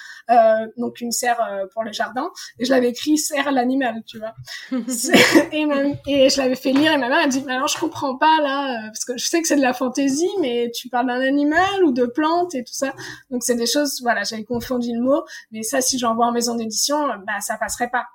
donc 0.77 1.01
une 1.01 1.13
serre 1.13 1.67
pour 1.73 1.85
le 1.85 1.93
jardin, 1.93 2.31
et 2.59 2.65
je 2.65 2.71
l'avais 2.71 2.91
écrit 2.91 3.19
serre 3.19 3.53
l'animal, 3.53 4.03
tu 4.07 4.19
vois. 4.19 4.35
et, 5.53 5.67
et 6.07 6.31
je 6.31 6.39
l'avais 6.39 6.57
fait 6.57 6.73
lire 6.73 6.93
et 6.93 6.99
ma 6.99 7.09
mère 7.09 7.25
a 7.25 7.27
dit, 7.27 7.45
alors 7.49 7.69
je 7.69 7.79
comprends 7.79 8.17
pas 8.17 8.41
là, 8.41 8.71
euh, 8.71 8.87
parce 8.87 9.05
que 9.05 9.17
je 9.17 9.27
sais 9.27 9.41
que 9.43 9.49
c'est 9.49 9.57
de 9.57 9.63
la 9.63 9.73
fantaisie, 9.73 10.31
mais 10.41 10.71
tu 10.75 10.89
parles 10.89 11.07
d'un 11.07 11.21
animal 11.21 11.85
ou 11.85 11.93
de 11.93 12.07
plantes 12.21 12.55
et 12.55 12.65
tout 12.65 12.75
ça. 12.75 12.93
Donc 13.31 13.43
c'est 13.43 13.55
des 13.55 13.67
choses, 13.67 14.01
voilà, 14.03 14.23
j'avais 14.25 14.45
confondu 14.45 14.93
le 14.93 15.03
mot, 15.03 15.25
mais 15.51 15.63
ça, 15.63 15.81
si 15.81 15.99
j'envoie 15.99 16.27
en 16.27 16.33
maison 16.33 16.55
d'édition, 16.55 17.09
bah 17.27 17.41
ça 17.41 17.57
passerait 17.57 17.91
pas. 17.91 18.07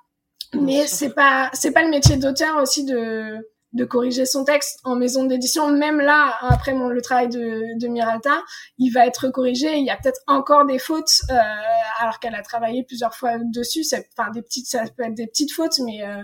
Mais 0.54 0.86
c'est 0.86 1.14
pas, 1.14 1.50
c'est 1.52 1.72
pas 1.72 1.82
le 1.82 1.90
métier 1.90 2.16
d'auteur 2.16 2.62
aussi 2.62 2.84
de 2.84 3.40
de 3.76 3.84
corriger 3.84 4.24
son 4.24 4.44
texte 4.44 4.80
en 4.84 4.96
maison 4.96 5.24
d'édition. 5.24 5.70
Même 5.70 6.00
là, 6.00 6.34
après 6.40 6.72
mon, 6.72 6.88
le 6.88 7.02
travail 7.02 7.28
de, 7.28 7.78
de 7.78 7.88
Miralta, 7.88 8.42
il 8.78 8.90
va 8.90 9.06
être 9.06 9.28
corrigé. 9.28 9.76
Il 9.76 9.84
y 9.84 9.90
a 9.90 9.96
peut-être 9.96 10.20
encore 10.26 10.64
des 10.64 10.78
fautes, 10.78 11.20
euh, 11.30 11.34
alors 12.00 12.18
qu'elle 12.18 12.34
a 12.34 12.42
travaillé 12.42 12.84
plusieurs 12.84 13.14
fois 13.14 13.38
dessus. 13.38 13.84
Enfin, 14.16 14.30
des 14.30 14.42
petites, 14.42 14.66
ça 14.66 14.82
peut 14.96 15.04
être 15.04 15.14
des 15.14 15.26
petites 15.26 15.52
fautes, 15.52 15.78
mais 15.84 16.02
euh, 16.02 16.22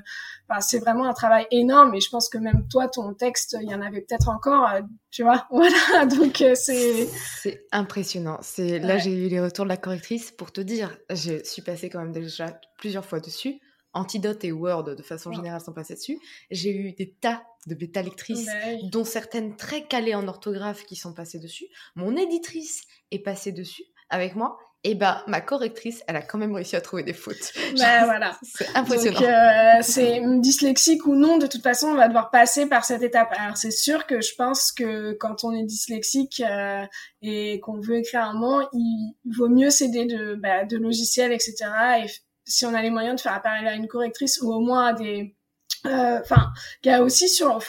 enfin, 0.53 0.61
c'est 0.61 0.79
vraiment 0.79 1.07
un 1.07 1.15
travail 1.15 1.47
énorme. 1.51 1.95
Et 1.95 2.01
je 2.01 2.11
pense 2.11 2.29
que 2.29 2.39
même 2.39 2.67
toi, 2.69 2.89
ton 2.89 3.15
texte, 3.15 3.57
il 3.61 3.71
y 3.71 3.75
en 3.75 3.81
avait 3.81 4.03
peut-être 4.03 4.29
encore. 4.29 4.69
Euh, 4.69 4.83
tu 5.11 5.23
vois, 5.23 5.47
voilà. 5.51 6.07
Donc 6.07 6.41
euh, 6.41 6.55
c'est 6.55 7.09
c'est 7.41 7.67
impressionnant. 7.73 8.39
C'est 8.43 8.79
là, 8.79 8.99
j'ai 8.99 9.13
eu 9.13 9.29
les 9.29 9.41
retours 9.41 9.65
de 9.65 9.71
la 9.71 9.77
correctrice 9.77 10.31
pour 10.31 10.53
te 10.53 10.61
dire. 10.61 10.97
Je 11.11 11.43
suis 11.45 11.63
passée 11.63 11.89
quand 11.89 12.01
même 12.01 12.13
déjà 12.13 12.61
plusieurs 12.79 13.05
fois 13.05 13.21
dessus 13.21 13.61
Antidote 13.95 14.45
et 14.45 14.53
Word, 14.53 14.85
de 14.85 15.03
façon 15.03 15.33
générale, 15.33 15.61
sont 15.61 15.73
passés 15.73 15.95
dessus. 15.95 16.19
J'ai 16.51 16.75
eu 16.75 16.93
des 16.93 17.13
tas 17.13 17.43
de 17.67 17.75
bêta 17.75 18.03
lectrices, 18.03 18.49
dont 18.85 19.05
certaines 19.05 19.57
très 19.57 19.87
calées 19.87 20.15
en 20.15 20.27
orthographe 20.29 20.85
qui 20.85 20.97
sont 20.97 21.13
passées 21.13 21.39
dessus. 21.39 21.67
Mon 21.95 22.17
éditrice 22.17 22.83
est 23.11 23.19
passée 23.19 23.53
dessus 23.53 23.85
avec 24.09 24.35
moi. 24.35 24.59
Et 24.85 24.97
bah, 24.97 25.23
ma 25.29 25.41
correctrice, 25.41 26.03
elle 26.09 26.17
a 26.17 26.23
quand 26.23 26.39
même 26.39 26.53
réussi 26.53 26.75
à 26.75 26.81
trouver 26.81 27.05
des 27.05 27.13
fautes. 27.13 27.53
Bah, 27.79 28.05
voilà. 28.05 28.37
C'est 28.43 28.69
impressionnant. 28.77 29.21
Donc, 29.21 29.29
euh, 29.29 29.79
c'est 29.81 30.21
dyslexique 30.41 31.07
ou 31.07 31.15
non, 31.15 31.39
de 31.39 31.47
toute 31.47 31.63
façon, 31.63 31.89
on 31.89 31.95
va 31.95 32.09
devoir 32.09 32.31
passer 32.31 32.67
par 32.67 32.85
cette 32.85 33.03
étape. 33.03 33.33
Alors, 33.39 33.57
c'est 33.57 33.71
sûr 33.71 34.07
que 34.07 34.21
je 34.21 34.35
pense 34.35 34.73
que 34.73 35.13
quand 35.15 35.45
on 35.45 35.53
est 35.53 35.65
dyslexique 35.65 36.43
euh, 36.47 36.85
et 37.23 37.61
qu'on 37.61 37.81
veut 37.81 37.97
écrire 37.97 38.23
un 38.23 38.35
mot, 38.35 38.61
il 38.73 39.15
vaut 39.37 39.49
mieux 39.49 39.71
s'aider 39.71 40.05
de, 40.05 40.35
bah, 40.35 40.65
de 40.65 40.77
logiciels, 40.77 41.33
etc. 41.33 41.55
et 42.05 42.07
si 42.45 42.67
on 42.67 42.75
a 42.75 42.83
les 42.83 42.91
moyens 42.91 43.17
de 43.17 43.21
faire 43.21 43.35
apparaître 43.35 43.69
à 43.69 43.75
une 43.75 43.89
correctrice 43.89 44.41
ou 44.43 44.53
au 44.53 44.61
moins 44.61 44.89
à 44.89 44.93
des 44.93 45.37
enfin, 45.85 46.53
il 46.85 46.91
y 46.91 46.95
a 46.95 47.03
aussi 47.03 47.29
sur, 47.29 47.61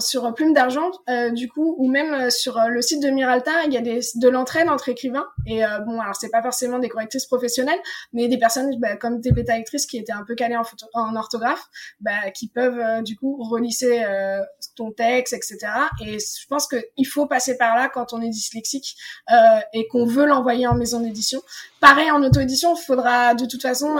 sur 0.00 0.34
Plume 0.34 0.52
d'argent, 0.52 0.90
euh, 1.08 1.30
du 1.30 1.48
coup, 1.48 1.74
ou 1.78 1.88
même 1.88 2.12
euh, 2.12 2.30
sur 2.30 2.58
le 2.68 2.82
site 2.82 3.02
de 3.02 3.10
Miralta, 3.10 3.64
il 3.66 3.72
y 3.72 3.76
a 3.76 3.80
des, 3.80 4.00
de 4.16 4.28
l'entraide 4.28 4.68
entre 4.68 4.88
écrivains. 4.88 5.26
Et 5.46 5.62
bon, 5.86 6.00
alors 6.00 6.14
c'est 6.16 6.30
pas 6.30 6.42
forcément 6.42 6.78
des 6.78 6.88
correctrices 6.88 7.26
professionnelles, 7.26 7.78
mais 8.12 8.28
des 8.28 8.38
personnes 8.38 8.70
bah, 8.78 8.96
comme 8.96 9.20
des 9.20 9.32
bêta 9.32 9.56
lectrices 9.56 9.86
qui 9.86 9.98
étaient 9.98 10.12
un 10.12 10.24
peu 10.24 10.34
calées 10.34 10.56
en, 10.56 10.64
photo, 10.64 10.86
en 10.94 11.16
orthographe, 11.16 11.68
bah, 12.00 12.30
qui 12.34 12.48
peuvent 12.48 13.02
du 13.02 13.16
coup 13.16 13.42
relisser 13.42 14.04
ton 14.76 14.92
texte, 14.92 15.32
etc. 15.32 15.58
Et 16.04 16.18
je 16.18 16.46
pense 16.48 16.68
qu'il 16.68 17.06
faut 17.06 17.26
passer 17.26 17.56
par 17.56 17.76
là 17.76 17.88
quand 17.88 18.12
on 18.12 18.22
est 18.22 18.28
dyslexique 18.28 18.96
et 19.72 19.86
qu'on 19.88 20.06
veut 20.06 20.26
l'envoyer 20.26 20.66
en 20.66 20.74
maison 20.74 21.00
d'édition. 21.00 21.40
Pareil 21.80 22.10
en 22.10 22.22
auto-édition, 22.22 22.74
il 22.76 22.82
faudra 22.82 23.34
de 23.34 23.46
toute 23.46 23.62
façon, 23.62 23.96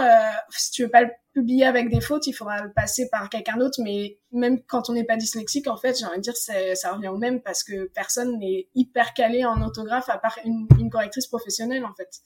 si 0.51 0.71
tu 0.71 0.83
veux 0.83 0.89
pas 0.89 1.01
le 1.01 1.09
publier 1.33 1.65
avec 1.65 1.89
des 1.89 1.99
fautes, 1.99 2.27
il 2.27 2.33
faudra 2.33 2.61
le 2.61 2.71
passer 2.71 3.09
par 3.09 3.29
quelqu'un 3.29 3.57
d'autre. 3.57 3.81
Mais 3.83 4.19
même 4.31 4.61
quand 4.63 4.89
on 4.89 4.93
n'est 4.93 5.03
pas 5.03 5.17
dyslexique, 5.17 5.67
en 5.67 5.77
fait, 5.77 5.97
j'ai 5.97 6.05
envie 6.05 6.17
de 6.17 6.21
dire, 6.21 6.35
ça 6.35 6.93
revient 6.93 7.07
au 7.07 7.17
même 7.17 7.41
parce 7.41 7.63
que 7.63 7.89
personne 7.95 8.37
n'est 8.37 8.67
hyper 8.75 9.15
calé 9.15 9.45
en 9.45 9.61
orthographe 9.61 10.09
à 10.09 10.19
part 10.19 10.37
une, 10.45 10.67
correctrice 10.91 11.25
professionnelle, 11.25 11.85
en 11.85 11.93
fait. 11.95 12.19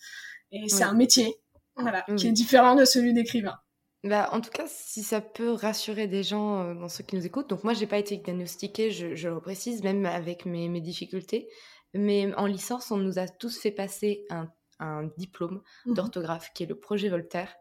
Et 0.52 0.68
c'est 0.68 0.84
un 0.84 0.94
métier, 0.94 1.36
voilà, 1.78 2.06
qui 2.18 2.28
est 2.28 2.34
différent 2.34 2.76
de 2.76 2.84
celui 2.84 3.14
d'écrivain. 3.14 3.58
Bah, 4.04 4.30
en 4.34 4.42
tout 4.42 4.52
cas, 4.52 4.66
si 4.68 5.02
ça 5.02 5.20
peut 5.20 5.52
rassurer 5.52 6.08
des 6.08 6.22
gens 6.22 6.62
euh, 6.62 6.74
dans 6.76 6.90
ceux 6.90 7.04
qui 7.04 7.16
nous 7.16 7.26
écoutent. 7.26 7.50
Donc 7.50 7.64
moi, 7.64 7.74
j'ai 7.74 7.88
pas 7.88 7.98
été 7.98 8.18
diagnostiquée, 8.18 8.92
je, 8.92 9.16
je, 9.16 9.30
le 9.30 9.40
précise, 9.40 9.82
même 9.82 10.06
avec 10.06 10.46
mes, 10.46 10.70
mes, 10.70 10.80
difficultés. 10.80 11.50
Mais 11.96 12.32
en 12.36 12.46
licence, 12.46 12.92
on 12.92 12.98
nous 12.98 13.18
a 13.18 13.28
tous 13.28 13.60
fait 13.60 13.72
passer 13.72 14.24
un, 14.30 14.48
un 14.80 15.10
diplôme 15.18 15.62
mmh 15.86 15.94
d'orthographe 15.94 16.52
qui 16.54 16.64
est 16.64 16.68
le 16.68 16.80
projet 16.80 17.10
Voltaire. 17.10 17.56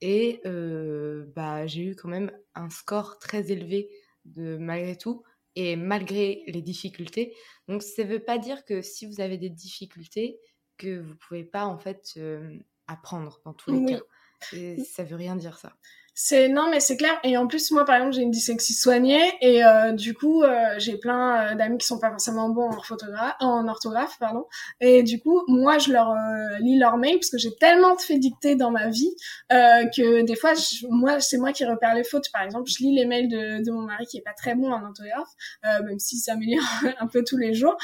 Et 0.00 0.40
bah, 1.34 1.66
j'ai 1.66 1.82
eu 1.84 1.96
quand 1.96 2.08
même 2.08 2.30
un 2.54 2.70
score 2.70 3.18
très 3.18 3.50
élevé 3.50 3.90
de 4.24 4.56
malgré 4.56 4.96
tout 4.96 5.22
et 5.56 5.76
malgré 5.76 6.42
les 6.46 6.62
difficultés. 6.62 7.34
Donc 7.68 7.82
ça 7.82 8.04
ne 8.04 8.08
veut 8.08 8.24
pas 8.24 8.38
dire 8.38 8.64
que 8.64 8.82
si 8.82 9.06
vous 9.06 9.20
avez 9.20 9.38
des 9.38 9.50
difficultés, 9.50 10.40
que 10.76 10.98
vous 10.98 11.10
ne 11.10 11.14
pouvez 11.14 11.44
pas 11.44 11.66
en 11.66 11.78
fait 11.78 12.18
apprendre 12.86 13.40
dans 13.44 13.54
tous 13.54 13.72
les 13.72 13.94
cas. 13.94 14.02
Et 14.52 14.84
ça 14.84 15.04
veut 15.04 15.16
rien 15.16 15.36
dire 15.36 15.58
ça. 15.58 15.72
C'est 16.16 16.48
non 16.48 16.70
mais 16.70 16.78
c'est 16.78 16.96
clair. 16.96 17.18
Et 17.24 17.36
en 17.36 17.48
plus 17.48 17.72
moi 17.72 17.84
par 17.84 17.96
exemple 17.96 18.12
j'ai 18.12 18.22
une 18.22 18.30
dyslexie 18.30 18.72
soignée 18.72 19.20
et 19.40 19.64
euh, 19.64 19.90
du 19.90 20.14
coup 20.14 20.44
euh, 20.44 20.74
j'ai 20.78 20.96
plein 20.96 21.40
euh, 21.40 21.54
d'amis 21.56 21.78
qui 21.78 21.86
sont 21.88 21.98
pas 21.98 22.10
forcément 22.10 22.48
bons 22.50 22.68
en 22.68 22.76
orthographe 22.76 23.34
en 23.40 23.66
orthographe 23.66 24.16
pardon. 24.20 24.46
Et 24.80 25.02
du 25.02 25.20
coup 25.20 25.42
moi 25.48 25.78
je 25.78 25.92
leur 25.92 26.14
lis 26.60 26.78
leur 26.78 26.98
mail 26.98 27.16
parce 27.16 27.30
que 27.30 27.38
j'ai 27.38 27.56
tellement 27.56 27.98
fait 27.98 28.18
dicter 28.18 28.54
dans 28.54 28.70
ma 28.70 28.88
vie 28.90 29.10
que 29.50 30.22
des 30.22 30.36
fois 30.36 30.52
moi 30.88 31.18
c'est 31.18 31.38
moi 31.38 31.52
qui 31.52 31.64
repère 31.64 31.96
les 31.96 32.04
fautes. 32.04 32.30
Par 32.32 32.42
exemple 32.42 32.70
je 32.70 32.78
lis 32.78 32.94
les 32.94 33.06
mails 33.06 33.28
de, 33.28 33.64
de 33.64 33.70
mon 33.72 33.82
mari 33.82 34.06
qui 34.06 34.18
est 34.18 34.22
pas 34.22 34.34
très 34.34 34.54
bon 34.54 34.72
en 34.72 34.84
orthographe 34.84 35.30
même 35.64 35.98
si 35.98 36.18
ça 36.18 36.32
s'améliore 36.34 36.64
un 37.00 37.08
peu 37.08 37.24
tous 37.24 37.38
les 37.38 37.54
jours 37.54 37.76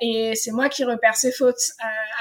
et 0.00 0.32
c'est 0.34 0.52
moi 0.52 0.70
qui 0.70 0.84
repère 0.84 1.14
ses 1.14 1.30
fautes. 1.30 1.72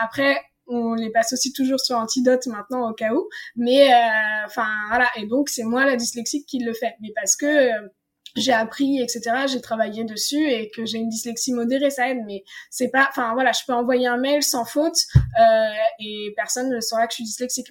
Après 0.01 0.37
on 0.69 0.93
les 0.93 1.09
passe 1.09 1.33
aussi 1.33 1.51
toujours 1.51 1.79
sur 1.79 1.97
antidote 1.97 2.45
maintenant 2.47 2.89
au 2.89 2.93
cas 2.93 3.13
où. 3.13 3.27
Mais 3.55 3.91
euh, 3.93 4.45
enfin 4.45 4.67
voilà, 4.89 5.09
et 5.17 5.25
donc 5.25 5.49
c'est 5.49 5.63
moi 5.63 5.85
la 5.85 5.95
dyslexique 5.95 6.45
qui 6.47 6.59
le 6.59 6.73
fait. 6.73 6.95
Mais 7.01 7.09
parce 7.15 7.35
que 7.35 7.45
euh, 7.45 7.87
j'ai 8.35 8.53
appris, 8.53 9.01
etc. 9.01 9.47
J'ai 9.47 9.61
travaillé 9.61 10.03
dessus 10.03 10.49
et 10.49 10.69
que 10.69 10.85
j'ai 10.85 10.99
une 10.99 11.09
dyslexie 11.09 11.53
modérée, 11.53 11.89
ça 11.89 12.09
aide. 12.09 12.19
Mais 12.25 12.43
c'est 12.69 12.89
pas, 12.89 13.07
enfin 13.09 13.33
voilà, 13.33 13.51
je 13.51 13.61
peux 13.65 13.73
envoyer 13.73 14.07
un 14.07 14.17
mail 14.17 14.43
sans 14.43 14.65
faute 14.65 14.97
euh, 15.39 15.69
et 15.99 16.33
personne 16.35 16.69
ne 16.69 16.79
saura 16.79 17.07
que 17.07 17.13
je 17.13 17.15
suis 17.15 17.23
dyslexique. 17.23 17.67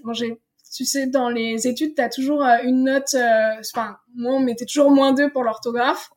Tu 0.75 0.85
sais, 0.85 1.07
dans 1.07 1.29
les 1.29 1.67
études, 1.67 1.95
tu 1.95 2.03
as 2.03 2.09
toujours 2.09 2.45
euh, 2.45 2.59
une 2.63 2.85
note, 2.85 3.15
euh, 3.15 3.61
enfin, 3.61 3.97
moi, 4.15 4.35
on 4.35 4.41
mettait 4.41 4.65
toujours 4.65 4.91
moins 4.91 5.13
deux 5.13 5.31
pour 5.31 5.45
l'orthographe. 5.45 6.11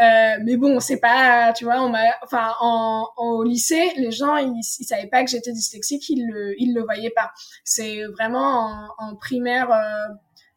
Euh, 0.00 0.36
mais 0.44 0.56
bon, 0.56 0.80
c'est 0.80 0.98
pas, 0.98 1.52
tu 1.52 1.64
vois, 1.64 1.82
on 1.82 1.88
m'a, 1.88 2.04
enfin, 2.22 2.54
en, 2.60 3.06
au 3.16 3.42
lycée, 3.42 3.92
les 3.96 4.10
gens, 4.10 4.36
ils, 4.36 4.60
ils 4.78 4.84
savaient 4.84 5.08
pas 5.08 5.24
que 5.24 5.30
j'étais 5.30 5.52
dyslexique, 5.52 6.08
ils 6.08 6.26
le, 6.26 6.54
ils 6.60 6.74
le 6.74 6.82
voyaient 6.82 7.10
pas. 7.10 7.30
C'est 7.64 8.04
vraiment 8.06 8.88
en, 8.98 9.10
en 9.10 9.16
primaire, 9.16 9.70
euh, 9.70 10.14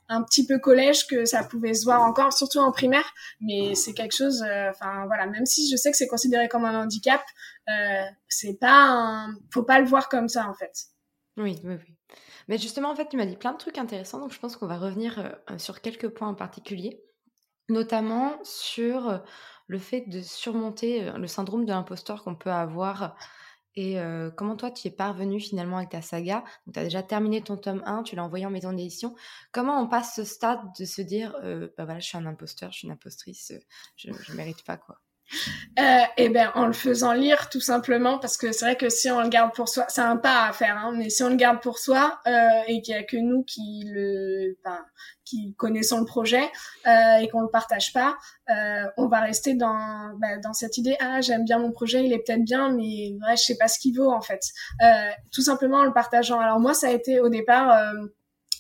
un 0.10 0.24
petit 0.24 0.46
peu 0.46 0.60
collège 0.60 1.08
que 1.08 1.26
ça 1.26 1.44
pouvait 1.44 1.74
se 1.74 1.86
voir 1.86 2.02
encore, 2.02 2.34
surtout 2.34 2.60
en 2.60 2.72
primaire. 2.72 3.14
Mais 3.40 3.76
c'est 3.76 3.94
quelque 3.94 4.16
chose, 4.16 4.44
enfin, 4.70 5.06
voilà, 5.06 5.26
même 5.26 5.46
si 5.46 5.70
je 5.72 5.78
sais 5.78 5.90
que 5.90 5.96
c'est 5.98 6.08
considéré 6.08 6.50
comme 6.50 6.66
un 6.66 6.84
handicap, 6.84 7.22
c'est 8.28 8.60
pas 8.60 8.88
un, 8.90 9.36
faut 9.54 9.64
pas 9.64 9.80
le 9.80 9.86
voir 9.86 10.10
comme 10.10 10.28
ça, 10.28 10.50
en 10.50 10.54
fait. 10.54 10.74
Oui, 11.38 11.62
oui, 11.64 11.76
oui. 11.76 11.96
Mais 12.48 12.58
justement, 12.58 12.92
en 12.92 12.96
fait, 12.96 13.10
tu 13.10 13.18
m'as 13.18 13.26
dit 13.26 13.36
plein 13.36 13.54
de 13.54 13.58
trucs 13.58 13.78
intéressants, 13.78 14.20
donc 14.20 14.32
je 14.32 14.40
pense 14.40 14.56
qu'on 14.56 14.68
va 14.68 14.78
revenir 14.78 15.20
euh, 15.50 15.58
sur 15.58 15.82
quelques 15.82 16.10
points 16.10 16.30
en 16.30 16.36
particulier, 16.36 17.04
notamment 17.70 18.34
sur 18.44 19.10
euh, 19.10 19.18
le 19.68 19.80
fait 19.80 20.02
de 20.08 20.22
surmonter 20.22 21.08
euh, 21.08 21.18
le 21.18 21.28
syndrome 21.28 21.66
de 21.66 21.72
l'imposteur 21.72 22.24
qu'on 22.24 22.36
peut 22.36 22.52
avoir 22.52 23.16
et 23.78 23.96
comment 24.36 24.58
toi 24.58 24.70
tu 24.70 24.90
es 24.90 24.92
parvenu 24.92 25.40
finalement 25.40 25.78
avec 25.78 25.92
ta 25.92 26.02
saga? 26.02 26.44
Tu 26.74 26.78
as 26.78 26.84
déjà 26.84 27.04
terminé 27.04 27.42
ton 27.42 27.56
tome 27.56 27.82
1, 27.86 28.04
tu 28.04 28.18
l'as 28.18 28.24
envoyé 28.26 28.46
en 28.46 28.50
maison 28.50 28.74
d'édition. 28.74 29.16
Comment 29.54 29.82
on 29.82 29.88
passe 29.88 30.14
ce 30.14 30.26
stade 30.26 30.60
de 30.78 30.84
se 30.84 31.02
dire, 31.02 31.34
bah 31.78 31.86
voilà, 31.86 32.02
je 32.02 32.06
suis 32.06 32.18
un 32.18 32.26
imposteur, 32.26 32.74
je 32.74 32.80
suis 32.80 32.88
une 32.88 32.94
impostrice, 32.96 33.54
je 33.96 34.10
ne 34.10 34.36
mérite 34.36 34.66
pas 34.66 34.76
quoi? 34.76 34.98
Euh, 35.80 36.02
Eh 36.18 36.30
ben, 36.30 36.52
en 36.56 36.68
le 36.68 36.74
faisant 36.74 37.14
lire, 37.14 37.50
tout 37.50 37.62
simplement, 37.62 38.20
parce 38.20 38.38
que 38.38 38.52
c'est 38.52 38.66
vrai 38.66 38.76
que 38.76 38.90
si 38.90 39.10
on 39.10 39.22
le 39.22 39.30
garde 39.30 39.54
pour 39.54 39.70
soi, 39.70 39.86
c'est 39.90 40.02
un 40.02 40.18
pas 40.18 40.48
à 40.48 40.54
faire, 40.54 40.78
hein, 40.78 40.94
mais 40.96 41.10
si 41.10 41.24
on 41.24 41.30
le 41.30 41.36
garde 41.36 41.62
pour 41.62 41.80
soi 41.80 42.20
euh, 42.28 42.32
et 42.68 42.82
qu'il 42.82 42.94
y 42.94 42.98
a 42.98 43.04
que 43.04 43.18
nous 43.18 43.44
qui 43.44 43.84
le, 43.88 44.56
qui 45.32 45.56
connaissons 45.58 46.00
le 46.00 46.06
projet 46.06 46.44
euh, 46.88 47.18
et 47.22 47.30
qu'on 47.30 47.42
le 47.42 47.50
partage 47.50 47.94
pas, 47.94 48.18
euh, 48.50 48.84
on 48.98 49.08
va 49.08 49.22
rester 49.22 49.54
dans 49.54 50.12
bah, 50.20 50.38
dans 50.44 50.54
cette 50.54 50.78
idée 50.78 50.98
ah 51.00 51.22
j'aime 51.22 51.46
bien 51.46 51.60
mon 51.60 51.72
projet, 51.72 52.04
il 52.04 52.12
est 52.12 52.20
peut-être 52.20 52.44
bien, 52.44 52.70
mais 52.70 53.16
vrai 53.22 53.38
je 53.38 53.44
sais 53.44 53.58
pas 53.58 53.68
ce 53.68 53.80
qu'il 53.80 53.98
vaut 53.98 54.12
en 54.12 54.22
fait. 54.22 54.42
Euh, 54.84 55.10
tout 55.32 55.42
simplement 55.42 55.80
en 55.80 55.86
le 55.86 55.94
partageant. 55.94 56.40
Alors 56.40 56.60
moi 56.60 56.74
ça 56.74 56.88
a 56.88 56.92
été 56.92 57.20
au 57.20 57.30
départ 57.30 57.94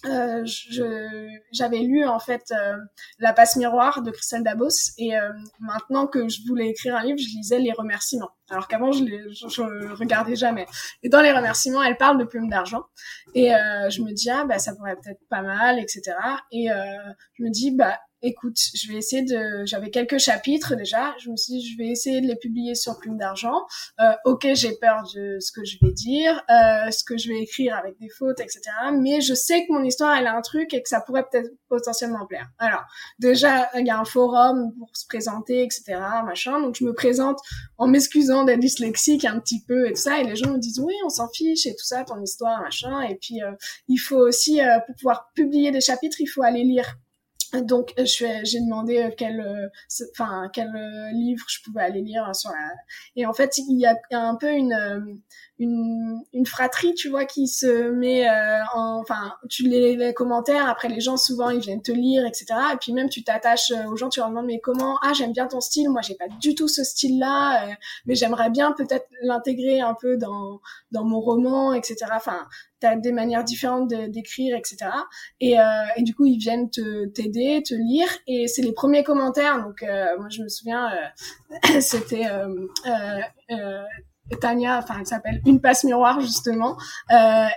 euh, 0.05 0.45
euh, 0.79 1.29
j'avais 1.51 1.79
lu 1.79 2.05
en 2.05 2.19
fait 2.19 2.51
euh, 2.51 2.77
La 3.19 3.33
passe 3.33 3.55
miroir 3.55 4.01
de 4.01 4.09
Christelle 4.09 4.43
Dabos 4.43 4.69
et 4.97 5.15
euh, 5.15 5.31
maintenant 5.59 6.07
que 6.07 6.27
je 6.27 6.39
voulais 6.47 6.69
écrire 6.69 6.95
un 6.95 7.03
livre, 7.03 7.19
je 7.19 7.37
lisais 7.37 7.59
les 7.59 7.71
remerciements. 7.71 8.31
Alors 8.49 8.67
qu'avant 8.67 8.91
je, 8.91 9.03
les, 9.03 9.21
je, 9.31 9.93
regardais 9.93 10.35
jamais. 10.35 10.65
Et 11.03 11.09
dans 11.09 11.21
les 11.21 11.31
remerciements, 11.31 11.83
elle 11.83 11.97
parle 11.97 12.17
de 12.17 12.25
plumes 12.25 12.49
d'argent 12.49 12.83
et 13.35 13.49
je 13.89 14.01
me 14.01 14.11
dis 14.11 14.29
ah 14.29 14.43
bah 14.45 14.59
ça 14.59 14.75
pourrait 14.75 14.95
peut-être 14.95 15.21
pas 15.29 15.41
mal, 15.41 15.79
etc. 15.79 16.17
Et 16.51 16.67
je 16.67 17.43
me 17.43 17.49
dis 17.49 17.71
bah 17.71 17.97
écoute, 18.21 18.57
je 18.73 18.91
vais 18.91 18.97
essayer 18.97 19.23
de. 19.23 19.65
J'avais 19.65 19.89
quelques 19.89 20.19
chapitres 20.19 20.75
déjà. 20.75 21.13
Je 21.19 21.29
me 21.29 21.35
suis 21.35 21.53
dit, 21.53 21.71
je 21.71 21.77
vais 21.77 21.87
essayer 21.89 22.21
de 22.21 22.27
les 22.27 22.35
publier 22.35 22.75
sur 22.75 22.97
Plume 22.99 23.17
d'argent. 23.17 23.65
Euh, 23.99 24.11
ok, 24.25 24.47
j'ai 24.53 24.73
peur 24.73 25.03
de 25.15 25.37
ce 25.39 25.51
que 25.51 25.63
je 25.63 25.77
vais 25.81 25.91
dire, 25.91 26.41
euh, 26.49 26.91
ce 26.91 27.03
que 27.03 27.17
je 27.17 27.29
vais 27.29 27.39
écrire 27.39 27.75
avec 27.75 27.97
des 27.99 28.09
fautes, 28.09 28.39
etc. 28.39 28.61
Mais 28.99 29.21
je 29.21 29.33
sais 29.33 29.65
que 29.65 29.73
mon 29.73 29.83
histoire, 29.83 30.15
elle 30.17 30.27
a 30.27 30.35
un 30.35 30.41
truc 30.41 30.73
et 30.73 30.81
que 30.81 30.89
ça 30.89 31.01
pourrait 31.01 31.25
peut-être 31.31 31.51
potentiellement 31.67 32.25
plaire. 32.25 32.49
Alors, 32.59 32.83
déjà, 33.19 33.69
il 33.77 33.85
y 33.85 33.89
a 33.89 33.99
un 33.99 34.05
forum 34.05 34.73
pour 34.77 34.89
se 34.93 35.05
présenter, 35.07 35.63
etc. 35.63 35.99
Machin. 36.25 36.59
Donc, 36.61 36.75
je 36.75 36.83
me 36.83 36.93
présente 36.93 37.39
en 37.77 37.87
m'excusant 37.87 38.43
d'être 38.43 38.59
dyslexique 38.59 39.25
un 39.25 39.39
petit 39.39 39.63
peu 39.63 39.87
et 39.87 39.93
tout 39.93 40.01
ça. 40.01 40.19
Et 40.19 40.23
les 40.23 40.35
gens 40.35 40.51
me 40.51 40.59
disent, 40.59 40.79
oui, 40.79 40.93
on 41.05 41.09
s'en 41.09 41.29
fiche 41.29 41.65
et 41.65 41.75
tout 41.75 41.85
ça, 41.85 42.03
ton 42.03 42.21
histoire, 42.21 42.61
machin. 42.61 43.01
Et 43.01 43.15
puis, 43.15 43.41
euh, 43.41 43.51
il 43.87 43.97
faut 43.97 44.19
aussi, 44.19 44.61
euh, 44.61 44.79
pour 44.85 44.95
pouvoir 44.95 45.31
publier 45.33 45.71
des 45.71 45.81
chapitres, 45.81 46.17
il 46.19 46.27
faut 46.27 46.43
aller 46.43 46.63
lire 46.63 46.97
donc 47.59 47.93
j'ai 47.97 48.59
demandé 48.61 48.97
euh, 48.99 49.09
quel 49.15 49.39
euh, 49.41 49.67
enfin 50.11 50.49
quel 50.53 50.69
euh, 50.69 51.11
livre 51.11 51.43
je 51.49 51.59
pouvais 51.63 51.81
aller 51.81 52.01
lire 52.01 52.33
sur 52.33 52.49
la 52.51 52.69
et 53.15 53.25
en 53.25 53.33
fait 53.33 53.57
il 53.57 53.79
y 53.79 53.85
a 53.85 53.97
un 54.11 54.35
peu 54.35 54.51
une 54.51 55.21
une, 55.61 56.21
une 56.33 56.45
fratrie 56.45 56.93
tu 56.93 57.09
vois 57.09 57.25
qui 57.25 57.47
se 57.47 57.89
met 57.91 58.27
en 58.73 58.99
enfin 58.99 59.33
tu 59.49 59.63
les, 59.63 59.95
les 59.95 60.13
commentaires 60.13 60.67
après 60.67 60.89
les 60.89 60.99
gens 60.99 61.17
souvent 61.17 61.49
ils 61.49 61.59
viennent 61.59 61.81
te 61.81 61.91
lire 61.91 62.25
etc 62.25 62.45
et 62.73 62.77
puis 62.77 62.93
même 62.93 63.09
tu 63.09 63.23
t'attaches 63.23 63.71
aux 63.89 63.95
gens 63.95 64.09
tu 64.09 64.19
leur 64.19 64.29
demandes 64.29 64.47
mais 64.47 64.59
comment? 64.59 64.97
Ah 65.01 65.13
j'aime 65.13 65.33
bien 65.33 65.47
ton 65.47 65.61
style 65.61 65.89
moi 65.89 66.01
j'ai 66.01 66.15
pas 66.15 66.27
du 66.39 66.55
tout 66.55 66.67
ce 66.67 66.83
style 66.83 67.19
là 67.19 67.67
mais 68.05 68.15
j'aimerais 68.15 68.49
bien 68.49 68.71
peut-être 68.73 69.05
l'intégrer 69.21 69.81
un 69.81 69.95
peu 69.99 70.17
dans 70.17 70.59
dans 70.91 71.05
mon 71.05 71.19
roman 71.19 71.73
etc 71.73 72.05
enfin 72.11 72.47
t'as 72.81 72.95
des 72.95 73.13
manières 73.13 73.45
différentes 73.45 73.87
d'écrire, 73.87 74.57
etc. 74.57 74.91
Et, 75.39 75.57
euh, 75.57 75.63
et, 75.95 76.03
du 76.03 76.13
coup, 76.13 76.25
ils 76.25 76.37
viennent 76.37 76.69
te 76.69 77.05
t'aider, 77.05 77.63
te 77.63 77.75
lire, 77.75 78.07
et 78.27 78.47
c'est 78.47 78.63
les 78.63 78.73
premiers 78.73 79.03
commentaires. 79.03 79.63
Donc, 79.63 79.83
euh, 79.83 80.17
moi, 80.17 80.27
je 80.29 80.41
me 80.41 80.49
souviens, 80.49 80.91
euh, 80.91 81.79
c'était 81.79 82.25
euh, 82.25 82.67
euh, 83.51 83.81
Tania, 84.39 84.77
enfin, 84.77 84.95
elle 84.99 85.07
s'appelle 85.07 85.41
Une 85.45 85.59
passe 85.59 85.83
miroir 85.83 86.21
justement, 86.21 86.77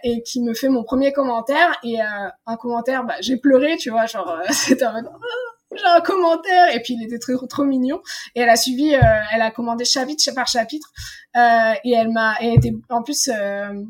et 0.02 0.22
qui 0.22 0.42
me 0.42 0.54
fait 0.54 0.68
mon 0.68 0.82
premier 0.84 1.12
commentaire. 1.12 1.76
Et 1.82 1.98
un 2.00 2.56
commentaire, 2.56 3.04
bah, 3.04 3.14
j'ai 3.20 3.36
pleuré, 3.36 3.76
tu 3.76 3.90
vois, 3.90 4.06
genre, 4.06 4.38
c'était 4.50 4.84
un 4.84 5.02
j'ai 5.76 5.86
un 5.86 6.00
commentaire. 6.00 6.74
Et 6.74 6.80
puis 6.80 6.94
il 6.94 7.04
était 7.04 7.18
trop 7.18 7.46
trop 7.46 7.64
mignon. 7.64 8.00
Et 8.34 8.40
elle 8.40 8.48
a 8.48 8.56
suivi 8.56 8.94
euh, 8.94 9.00
elle 9.32 9.42
a 9.42 9.50
commandé 9.50 9.84
chapitre 9.84 10.22
par 10.34 10.46
chapitre. 10.46 10.92
Euh, 11.36 11.72
et 11.84 11.92
elle 11.92 12.10
m'a 12.10 12.36
elle 12.40 12.54
était 12.54 12.72
en 12.90 13.02
plus 13.02 13.28
euh, 13.28 13.82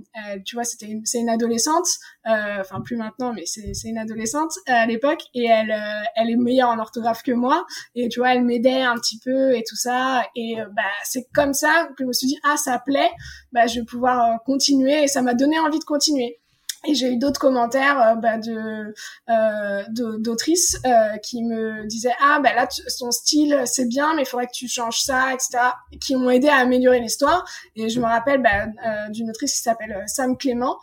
tu 0.46 0.56
vois 0.56 0.64
c'était 0.64 0.98
c'est 1.04 1.18
une 1.18 1.28
adolescente. 1.28 1.86
Euh, 2.26 2.60
enfin 2.60 2.80
plus 2.80 2.96
maintenant 2.96 3.32
mais 3.34 3.44
c'est 3.44 3.74
c'est 3.74 3.88
une 3.88 3.98
adolescente 3.98 4.52
à 4.66 4.86
l'époque. 4.86 5.22
Et 5.34 5.44
elle 5.46 5.74
elle 6.16 6.30
est 6.30 6.36
meilleure 6.36 6.70
en 6.70 6.78
orthographe 6.78 7.22
que 7.22 7.32
moi. 7.32 7.66
Et 7.94 8.08
tu 8.08 8.20
vois 8.20 8.34
elle 8.34 8.44
m'aidait 8.44 8.82
un 8.82 8.96
petit 8.96 9.18
peu 9.24 9.54
et 9.54 9.62
tout 9.68 9.76
ça. 9.76 10.26
Et 10.36 10.56
bah 10.74 10.82
c'est 11.04 11.26
comme 11.34 11.54
ça 11.54 11.88
que 11.96 12.04
je 12.04 12.08
me 12.08 12.12
suis 12.12 12.28
dit 12.28 12.38
ah 12.44 12.56
ça 12.56 12.78
plaît. 12.78 13.10
Bah 13.52 13.66
je 13.66 13.80
vais 13.80 13.86
pouvoir 13.86 14.42
continuer. 14.44 15.04
Et 15.04 15.08
ça 15.08 15.22
m'a 15.22 15.34
donné 15.34 15.58
envie 15.58 15.78
de 15.78 15.84
continuer 15.84 16.40
et 16.86 16.94
j'ai 16.94 17.12
eu 17.12 17.16
d'autres 17.16 17.40
commentaires 17.40 18.00
euh, 18.00 18.14
bah, 18.14 18.38
de 18.38 18.94
euh, 19.28 19.82
d'autrices 20.18 20.78
euh, 20.84 21.16
qui 21.18 21.42
me 21.42 21.86
disaient 21.86 22.14
ah 22.20 22.40
ben 22.42 22.54
là 22.54 22.68
ton 22.98 23.10
style 23.10 23.62
c'est 23.66 23.86
bien 23.88 24.14
mais 24.14 24.22
il 24.22 24.26
faudrait 24.26 24.46
que 24.46 24.52
tu 24.52 24.68
changes 24.68 25.00
ça 25.00 25.32
etc 25.32 25.58
qui 26.00 26.16
m'ont 26.16 26.30
aidé 26.30 26.48
à 26.48 26.56
améliorer 26.56 27.00
l'histoire. 27.00 27.44
Et 27.76 27.88
je 27.88 28.00
me 28.00 28.04
rappelle 28.04 28.42
bah, 28.42 28.66
euh, 28.86 29.10
d'une 29.10 29.30
autrice 29.30 29.54
qui 29.54 29.60
s'appelle 29.60 29.92
euh, 29.92 30.06
Sam 30.06 30.36
Clément 30.36 30.78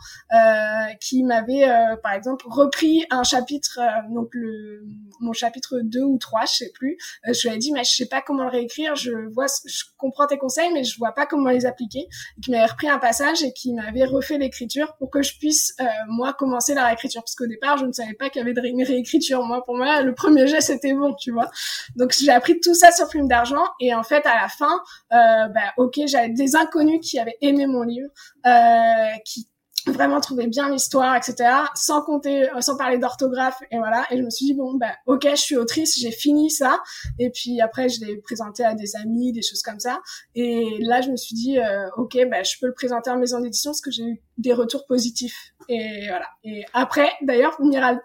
qui 1.00 1.24
m'avait 1.24 1.66
par 2.04 2.14
exemple 2.14 2.46
repris 2.48 3.06
un 3.10 3.24
chapitre 3.24 3.80
donc 4.10 4.30
le 4.32 4.84
mon 5.20 5.34
chapitre 5.34 5.80
2 5.82 6.02
ou 6.02 6.18
3 6.18 6.42
je 6.46 6.52
sais 6.52 6.72
plus. 6.74 6.98
Je 7.26 7.48
lui 7.48 7.56
ai 7.56 7.58
dit 7.58 7.72
mais 7.72 7.84
je 7.84 7.92
sais 7.92 8.06
pas 8.06 8.22
comment 8.22 8.44
le 8.44 8.50
réécrire 8.50 8.96
je 8.96 9.12
vois 9.34 9.48
je 9.66 9.84
comprends 9.98 10.28
tes 10.28 10.38
conseils 10.38 10.72
mais 10.74 10.84
je 10.84 10.98
vois 10.98 11.12
pas 11.12 11.26
comment 11.26 11.50
les 11.50 11.66
appliquer. 11.66 12.08
Et 12.38 12.42
qui 12.42 12.52
m'avait 12.52 12.66
repris 12.66 12.90
un 12.90 13.00
passage 13.00 13.44
et 13.44 13.54
qui 13.54 13.74
m'avait 13.74 14.06
refait 14.06 14.38
l'écriture 14.38 14.96
pour 14.98 15.10
que 15.10 15.22
je 15.22 15.38
puisse 15.38 15.76
euh, 15.80 15.86
moi 16.08 16.34
commencer 16.34 16.74
la 16.74 16.86
réécriture. 16.86 17.22
Parce 17.22 17.36
qu'au 17.36 17.48
départ 17.48 17.78
je 17.78 17.86
ne 17.86 17.92
savais 17.92 18.14
pas 18.14 18.30
qu'il 18.30 18.40
y 18.40 18.44
avait 18.44 18.54
de 18.54 18.62
réécriture. 18.62 19.44
Moi 19.44 19.64
pour 19.64 19.76
moi 19.76 20.02
le 20.02 20.14
premier 20.14 20.48
jet 20.48 20.62
c'était 20.62 20.94
bon 20.94 21.14
tu 21.16 21.32
vois. 21.32 21.50
Donc 21.96 22.14
j'ai 22.18 22.32
appris 22.32 22.60
tout 22.60 22.74
ça 22.74 22.92
sur 22.92 23.08
Plume 23.08 23.28
d'argent. 23.28 23.66
Et 23.80 23.94
en 23.94 24.04
fait 24.04 24.26
à 24.26 24.42
la 24.42 24.48
fin 24.48 24.80
euh, 25.14 25.48
bah 25.48 25.74
ok 25.78 26.00
j'avais 26.08 26.30
des 26.30 26.56
inconnus 26.56 27.00
qui 27.02 27.20
avaient 27.20 27.38
aimé 27.42 27.68
mon 27.68 27.84
livre 27.84 28.10
euh, 28.46 29.18
qui 29.26 29.48
vraiment 29.88 30.20
trouver 30.20 30.48
bien 30.48 30.70
l'histoire, 30.70 31.16
etc. 31.16 31.50
Sans 31.76 32.02
compter, 32.02 32.50
euh, 32.50 32.62
sans 32.62 32.78
parler 32.78 32.98
d'orthographe, 32.98 33.60
et 33.72 33.78
voilà. 33.78 34.06
Et 34.12 34.18
je 34.18 34.24
me 34.24 34.30
suis 34.30 34.46
dit 34.46 34.54
bon, 34.54 34.76
bah 34.76 34.94
ok, 35.06 35.28
je 35.32 35.36
suis 35.36 35.56
autrice, 35.56 36.00
j'ai 36.00 36.12
fini 36.12 36.50
ça. 36.50 36.80
Et 37.20 37.30
puis 37.30 37.62
après, 37.62 37.90
je 37.90 38.02
l'ai 38.02 38.18
présenté 38.18 38.64
à 38.64 38.74
des 38.74 38.96
amis, 38.96 39.32
des 39.32 39.42
choses 39.42 39.62
comme 39.62 39.80
ça. 39.80 40.00
Et 40.36 40.78
là, 40.82 41.02
je 41.02 41.10
me 41.10 41.18
suis 41.18 41.36
dit 41.36 41.60
euh, 41.60 41.88
ok, 41.98 42.18
bah 42.30 42.44
je 42.44 42.56
peux 42.60 42.68
le 42.68 42.74
présenter 42.74 43.10
en 43.10 43.18
maison 43.18 43.40
d'édition 43.40 43.72
parce 43.72 43.82
que 43.82 43.92
j'ai 43.92 44.04
eu 44.04 44.22
des 44.38 44.54
retours 44.54 44.86
positifs. 44.86 45.54
Et 45.70 46.08
voilà. 46.08 46.28
Et 46.44 46.66
après, 46.74 47.10
d'ailleurs, 47.22 47.58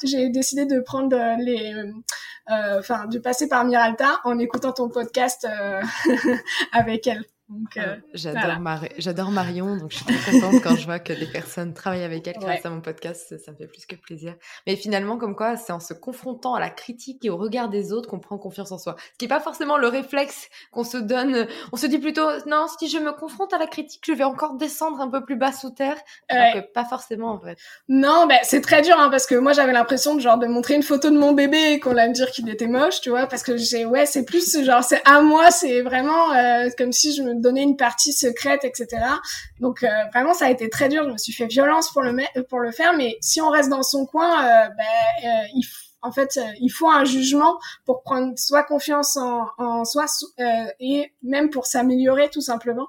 j'ai 0.02 0.28
décidé 0.30 0.66
de 0.66 0.80
prendre 0.80 1.16
les, 1.40 1.72
euh, 1.74 2.78
enfin, 2.78 3.06
de 3.06 3.18
passer 3.18 3.48
par 3.48 3.64
Miralta 3.64 4.20
en 4.24 4.38
écoutant 4.38 4.72
ton 4.72 4.88
podcast 4.88 5.46
avec 6.72 7.06
elle. 7.06 7.24
Euh, 7.76 7.96
j'adore 8.12 9.30
Marion, 9.30 9.76
donc 9.76 9.92
je 9.92 9.98
suis 9.98 10.04
très 10.04 10.32
contente 10.32 10.62
quand 10.62 10.74
je 10.74 10.84
vois 10.84 10.98
que 10.98 11.12
des 11.12 11.26
personnes 11.26 11.74
travaillent 11.74 12.02
avec 12.02 12.26
elle 12.26 12.38
grâce 12.38 12.66
à 12.66 12.70
mon 12.70 12.80
podcast, 12.80 13.38
ça, 13.38 13.52
me 13.52 13.56
fait 13.56 13.68
plus 13.68 13.86
que 13.86 13.94
plaisir. 13.94 14.34
Mais 14.66 14.74
finalement, 14.74 15.16
comme 15.16 15.36
quoi, 15.36 15.56
c'est 15.56 15.72
en 15.72 15.78
se 15.78 15.94
confrontant 15.94 16.54
à 16.54 16.60
la 16.60 16.70
critique 16.70 17.24
et 17.24 17.30
au 17.30 17.36
regard 17.36 17.68
des 17.68 17.92
autres 17.92 18.08
qu'on 18.08 18.18
prend 18.18 18.36
confiance 18.36 18.72
en 18.72 18.78
soi. 18.78 18.96
Ce 19.12 19.18
qui 19.18 19.26
n'est 19.26 19.28
pas 19.28 19.38
forcément 19.38 19.78
le 19.78 19.86
réflexe 19.86 20.48
qu'on 20.72 20.82
se 20.82 20.96
donne. 20.96 21.46
On 21.72 21.76
se 21.76 21.86
dit 21.86 21.98
plutôt, 21.98 22.26
non, 22.46 22.66
si 22.78 22.88
je 22.88 22.98
me 22.98 23.12
confronte 23.12 23.52
à 23.52 23.58
la 23.58 23.68
critique, 23.68 24.02
je 24.04 24.12
vais 24.12 24.24
encore 24.24 24.56
descendre 24.56 25.00
un 25.00 25.08
peu 25.08 25.24
plus 25.24 25.36
bas 25.36 25.52
sous 25.52 25.70
terre. 25.70 25.96
Que 26.28 26.60
pas 26.72 26.84
forcément 26.84 27.32
en 27.32 27.40
fait. 27.40 27.58
Non, 27.88 28.26
ben 28.26 28.38
c'est 28.42 28.60
très 28.60 28.82
dur 28.82 28.98
hein, 28.98 29.08
parce 29.10 29.26
que 29.26 29.34
moi 29.34 29.52
j'avais 29.52 29.72
l'impression 29.72 30.14
de 30.14 30.20
genre 30.20 30.38
de 30.38 30.46
montrer 30.46 30.74
une 30.74 30.82
photo 30.82 31.10
de 31.10 31.18
mon 31.18 31.32
bébé 31.32 31.72
et 31.72 31.80
qu'on 31.80 31.92
allait 31.92 32.08
me 32.08 32.14
dire 32.14 32.30
qu'il 32.30 32.48
était 32.48 32.66
moche, 32.66 33.00
tu 33.00 33.10
vois, 33.10 33.26
parce 33.26 33.42
que 33.42 33.56
j'ai 33.56 33.84
ouais, 33.84 34.06
c'est 34.06 34.24
plus 34.24 34.64
genre 34.64 34.82
c'est 34.82 35.00
à 35.04 35.20
moi, 35.20 35.50
c'est 35.50 35.82
vraiment 35.82 36.32
euh, 36.32 36.68
comme 36.76 36.92
si 36.92 37.14
je 37.14 37.22
me 37.22 37.35
donner 37.40 37.62
une 37.62 37.76
partie 37.76 38.12
secrète, 38.12 38.64
etc. 38.64 39.02
Donc 39.60 39.82
euh, 39.82 39.88
vraiment, 40.12 40.34
ça 40.34 40.46
a 40.46 40.50
été 40.50 40.68
très 40.68 40.88
dur. 40.88 41.04
Je 41.04 41.10
me 41.10 41.18
suis 41.18 41.32
fait 41.32 41.46
violence 41.46 41.90
pour 41.92 42.02
le 42.02 42.16
pour 42.48 42.60
le 42.60 42.70
faire, 42.72 42.96
mais 42.96 43.16
si 43.20 43.40
on 43.40 43.50
reste 43.50 43.70
dans 43.70 43.82
son 43.82 44.06
coin, 44.06 44.44
euh, 44.44 44.68
ben, 44.68 45.28
euh, 45.28 45.46
il 45.54 45.64
en 46.02 46.12
fait, 46.12 46.38
il 46.60 46.68
faut 46.68 46.88
un 46.88 47.04
jugement 47.04 47.58
pour 47.84 48.02
prendre 48.02 48.38
soit 48.38 48.62
confiance 48.62 49.16
en, 49.16 49.46
en 49.58 49.84
soi 49.84 50.04
et 50.78 51.10
même 51.22 51.50
pour 51.50 51.66
s'améliorer 51.66 52.30
tout 52.30 52.42
simplement 52.42 52.86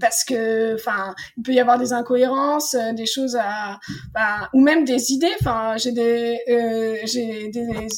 parce 0.00 0.24
que 0.24 0.74
enfin 0.74 1.14
il 1.36 1.42
peut 1.42 1.52
y 1.52 1.60
avoir 1.60 1.78
des 1.78 1.92
incohérences 1.92 2.74
euh, 2.74 2.92
des 2.92 3.06
choses 3.06 3.36
à 3.36 3.78
ou 4.52 4.60
même 4.60 4.84
des 4.84 5.12
idées. 5.12 5.32
Enfin 5.40 5.76
j'ai 5.76 5.92
des 5.92 6.40
euh, 6.48 6.96
j'ai 7.04 7.48
des 7.48 7.88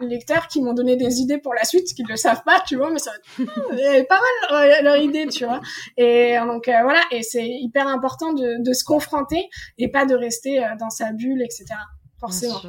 lecteurs 0.00 0.48
qui 0.48 0.60
m'ont 0.62 0.74
donné 0.74 0.96
des 0.96 1.20
idées 1.20 1.38
pour 1.38 1.54
la 1.54 1.64
suite 1.64 1.92
qui 1.94 2.02
le 2.02 2.16
savent 2.16 2.42
pas 2.44 2.62
tu 2.66 2.76
vois 2.76 2.90
mais 2.90 2.98
ça 2.98 3.12
pas 3.38 4.20
mal 4.50 4.84
leur 4.84 4.96
idée 4.96 5.26
tu 5.26 5.44
vois. 5.44 5.60
Et 5.96 6.36
donc 6.38 6.68
euh, 6.68 6.82
voilà 6.82 7.00
et 7.10 7.22
c'est 7.22 7.46
hyper 7.46 7.86
important 7.88 8.32
de, 8.32 8.62
de 8.62 8.72
se 8.72 8.84
confronter 8.84 9.48
et 9.78 9.88
pas 9.88 10.06
de 10.06 10.14
rester 10.14 10.64
dans 10.78 10.90
sa 10.90 11.12
bulle 11.12 11.42
etc 11.42 11.66
forcément 12.18 12.60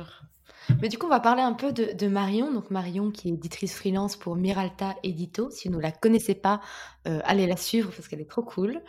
mais 0.81 0.89
du 0.89 0.97
coup, 0.97 1.05
on 1.05 1.09
va 1.09 1.19
parler 1.19 1.41
un 1.41 1.53
peu 1.53 1.71
de, 1.71 2.07
Marion. 2.07 2.51
Donc 2.51 2.71
Marion 2.71 3.11
qui 3.11 3.29
est 3.29 3.33
éditrice 3.33 3.75
freelance 3.75 4.15
pour 4.15 4.35
Miralta 4.35 4.95
Edito. 5.03 5.49
Si 5.49 5.67
vous 5.69 5.75
ne 5.75 5.81
la 5.81 5.91
connaissez 5.91 6.35
pas, 6.35 6.61
euh, 7.07 7.19
allez 7.23 7.47
la 7.47 7.57
suivre 7.57 7.91
parce 7.95 8.07
qu'elle 8.07 8.21
est 8.21 8.29
trop 8.29 8.43
cool. 8.43 8.81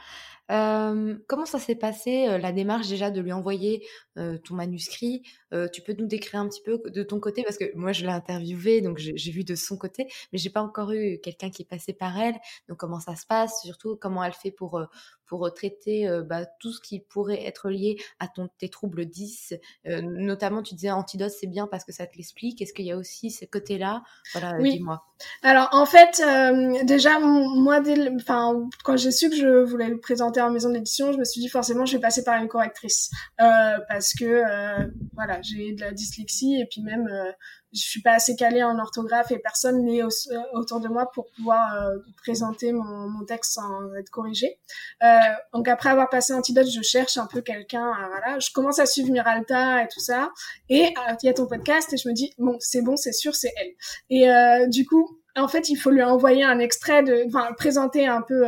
Euh, 0.50 1.16
comment 1.26 1.44
ça 1.44 1.58
s'est 1.58 1.74
passé, 1.74 2.26
euh, 2.26 2.38
la 2.38 2.52
démarche 2.52 2.88
déjà 2.88 3.10
de 3.10 3.20
lui 3.20 3.32
envoyer 3.32 3.86
ton 4.16 4.54
manuscrit 4.56 5.22
tu 5.72 5.82
peux 5.82 5.94
nous 5.98 6.06
décrire 6.06 6.40
un 6.40 6.48
petit 6.48 6.62
peu 6.62 6.80
de 6.84 7.02
ton 7.02 7.20
côté? 7.20 7.42
Parce 7.42 7.56
que 7.56 7.64
moi 7.74 7.92
je 7.92 8.04
l'ai 8.04 8.12
interviewée, 8.12 8.80
donc 8.80 8.98
j'ai 8.98 9.30
vu 9.30 9.44
de 9.44 9.54
son 9.54 9.76
côté, 9.76 10.06
mais 10.32 10.38
j'ai 10.38 10.50
pas 10.50 10.62
encore 10.62 10.92
eu 10.92 11.18
quelqu'un 11.22 11.50
qui 11.50 11.62
est 11.62 11.68
passé 11.68 11.92
par 11.92 12.18
elle. 12.18 12.34
Donc 12.68 12.78
comment 12.78 13.00
ça 13.00 13.16
se 13.16 13.26
passe, 13.26 13.62
surtout 13.62 13.96
comment 13.96 14.22
elle 14.24 14.32
fait 14.32 14.50
pour 14.50 14.80
pour 15.28 15.52
traiter 15.52 16.08
bah, 16.24 16.46
tout 16.58 16.72
ce 16.72 16.80
qui 16.80 17.00
pourrait 17.00 17.44
être 17.44 17.68
lié 17.68 17.96
à 18.18 18.28
ton, 18.28 18.48
tes 18.58 18.68
troubles 18.68 19.04
10. 19.04 19.54
notamment, 20.02 20.62
tu 20.62 20.74
disais 20.74 20.90
antidote, 20.90 21.30
c'est 21.30 21.46
bien 21.46 21.66
parce 21.66 21.84
que 21.84 21.92
ça 21.92 22.06
te 22.06 22.16
l'explique. 22.16 22.60
Est-ce 22.62 22.72
qu'il 22.72 22.86
y 22.86 22.92
a 22.92 22.96
aussi 22.96 23.30
ce 23.30 23.44
côté-là? 23.44 24.02
Voilà, 24.32 24.56
oui. 24.58 24.72
dis-moi. 24.72 25.04
Alors, 25.42 25.68
en 25.72 25.84
fait, 25.84 26.22
déjà, 26.84 27.20
moi, 27.20 27.80
enfin, 28.16 28.68
quand 28.84 28.96
j'ai 28.96 29.10
su 29.10 29.28
que 29.28 29.36
je 29.36 29.64
voulais 29.64 29.88
le 29.88 30.00
présenter 30.00 30.40
en 30.40 30.50
maison 30.50 30.70
d'édition, 30.70 31.12
je 31.12 31.18
me 31.18 31.24
suis 31.24 31.40
dit 31.40 31.48
forcément, 31.48 31.84
je 31.84 31.96
vais 31.96 32.00
passer 32.00 32.24
par 32.24 32.40
une 32.40 32.48
correctrice. 32.48 33.10
parce 33.36 34.14
que, 34.14 34.42
voilà, 35.14 35.37
j'ai 35.42 35.72
de 35.72 35.80
la 35.80 35.92
dyslexie 35.92 36.60
et 36.60 36.66
puis 36.66 36.82
même 36.82 37.08
je 37.72 37.80
suis 37.80 38.00
pas 38.00 38.12
assez 38.12 38.34
calée 38.34 38.62
en 38.62 38.78
orthographe 38.78 39.30
et 39.30 39.38
personne 39.38 39.84
n'est 39.84 40.02
autour 40.54 40.80
de 40.80 40.88
moi 40.88 41.10
pour 41.12 41.26
pouvoir 41.36 41.74
euh, 41.74 41.98
présenter 42.16 42.72
mon, 42.72 43.08
mon, 43.08 43.24
texte 43.24 43.52
sans 43.52 43.94
être 43.94 44.10
corrigé. 44.10 44.58
Euh, 45.02 45.18
donc 45.52 45.68
après 45.68 45.90
avoir 45.90 46.08
passé 46.08 46.32
Antidote, 46.32 46.66
je 46.66 46.82
cherche 46.82 47.18
un 47.18 47.26
peu 47.26 47.42
quelqu'un. 47.42 47.88
Euh, 47.88 48.06
voilà, 48.08 48.38
je 48.38 48.50
commence 48.52 48.78
à 48.78 48.86
suivre 48.86 49.10
Miralta 49.10 49.82
et 49.82 49.88
tout 49.88 50.00
ça. 50.00 50.30
Et 50.68 50.86
euh, 50.86 51.14
il 51.22 51.26
y 51.26 51.28
a 51.28 51.34
ton 51.34 51.46
podcast 51.46 51.92
et 51.92 51.96
je 51.98 52.08
me 52.08 52.14
dis 52.14 52.32
bon, 52.38 52.56
c'est 52.60 52.82
bon, 52.82 52.96
c'est 52.96 53.12
sûr, 53.12 53.34
c'est 53.34 53.52
elle. 53.56 53.72
Et 54.10 54.68
du 54.68 54.86
coup, 54.86 55.20
en 55.36 55.48
fait, 55.48 55.68
il 55.68 55.76
faut 55.76 55.90
lui 55.90 56.02
envoyer 56.02 56.44
un 56.44 56.58
extrait 56.58 57.02
de, 57.02 57.24
enfin, 57.26 57.52
présenter 57.56 58.06
un 58.06 58.22
peu 58.22 58.44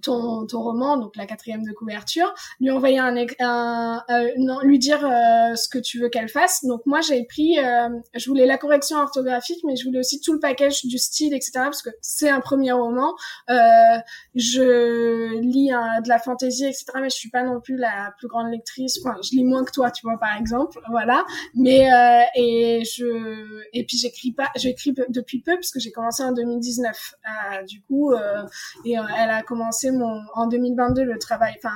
ton, 0.00 0.46
ton 0.46 0.62
roman, 0.62 0.96
donc 0.96 1.16
la 1.16 1.26
quatrième 1.26 1.62
de 1.62 1.72
couverture, 1.72 2.32
lui 2.60 2.70
envoyer 2.70 2.98
un, 2.98 3.14
un 3.40 4.02
euh, 4.10 4.30
non, 4.38 4.60
lui 4.60 4.78
dire 4.78 5.04
euh, 5.04 5.54
ce 5.54 5.68
que 5.68 5.78
tu 5.78 6.00
veux 6.00 6.08
qu'elle 6.08 6.28
fasse. 6.28 6.64
Donc 6.64 6.82
moi 6.86 7.00
j'ai 7.00 7.24
pris, 7.24 7.58
euh, 7.58 7.88
je 8.14 8.28
voulais 8.28 8.46
la 8.46 8.58
correction 8.58 8.98
orthographique, 8.98 9.60
mais 9.64 9.76
je 9.76 9.84
voulais 9.84 9.98
aussi 9.98 10.20
tout 10.20 10.32
le 10.32 10.40
package 10.40 10.84
du 10.84 10.98
style, 10.98 11.34
etc. 11.34 11.52
Parce 11.56 11.82
que 11.82 11.90
c'est 12.00 12.28
un 12.28 12.40
premier 12.40 12.72
roman. 12.72 13.14
je 14.34 15.38
lis 15.40 15.68
de 15.68 16.08
la 16.08 16.18
fantaisie, 16.18 16.66
etc. 16.66 16.86
Mais 16.96 17.10
je 17.10 17.16
suis 17.16 17.30
pas 17.30 17.42
non 17.42 17.60
plus 17.60 17.76
la 17.76 18.12
plus 18.18 18.28
grande 18.28 18.50
lectrice. 18.50 18.98
Enfin, 19.04 19.16
je 19.22 19.30
lis 19.36 19.44
moins 19.44 19.64
que 19.64 19.72
toi, 19.72 19.90
tu 19.90 20.06
vois, 20.06 20.18
par 20.18 20.36
exemple. 20.38 20.78
Voilà. 20.90 21.24
Mais 21.54 21.88
et 22.36 22.84
je 22.84 23.62
et 23.72 23.84
puis 23.84 23.98
j'écris 23.98 24.32
pas, 24.32 24.50
j'écris 24.56 24.94
depuis 25.08 25.40
peu 25.40 25.54
parce 25.54 25.70
que 25.70 25.80
j'ai 25.80 25.92
commencé 25.92 26.22
en 26.22 26.32
2019. 26.32 27.14
du 27.68 27.82
coup, 27.82 28.12
et 28.84 28.92
elle 28.92 29.30
a 29.30 29.42
commencé 29.42 29.85
en 29.90 30.46
2022 30.46 31.04
le 31.04 31.18
travail. 31.18 31.54
Enfin, 31.58 31.74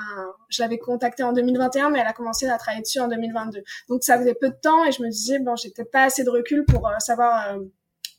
je 0.48 0.62
l'avais 0.62 0.78
contacté 0.78 1.22
en 1.22 1.32
2021, 1.32 1.90
mais 1.90 2.00
elle 2.00 2.06
a 2.06 2.12
commencé 2.12 2.48
à 2.48 2.58
travailler 2.58 2.82
dessus 2.82 3.00
en 3.00 3.08
2022. 3.08 3.62
Donc 3.88 4.02
ça 4.02 4.18
faisait 4.18 4.34
peu 4.34 4.48
de 4.50 4.56
temps 4.60 4.84
et 4.84 4.92
je 4.92 5.02
me 5.02 5.08
disais 5.08 5.38
bon, 5.38 5.56
j'étais 5.56 5.84
pas 5.84 6.04
assez 6.04 6.24
de 6.24 6.30
recul 6.30 6.64
pour 6.64 6.88
euh, 6.88 6.92
savoir 6.98 7.54
euh, 7.54 7.60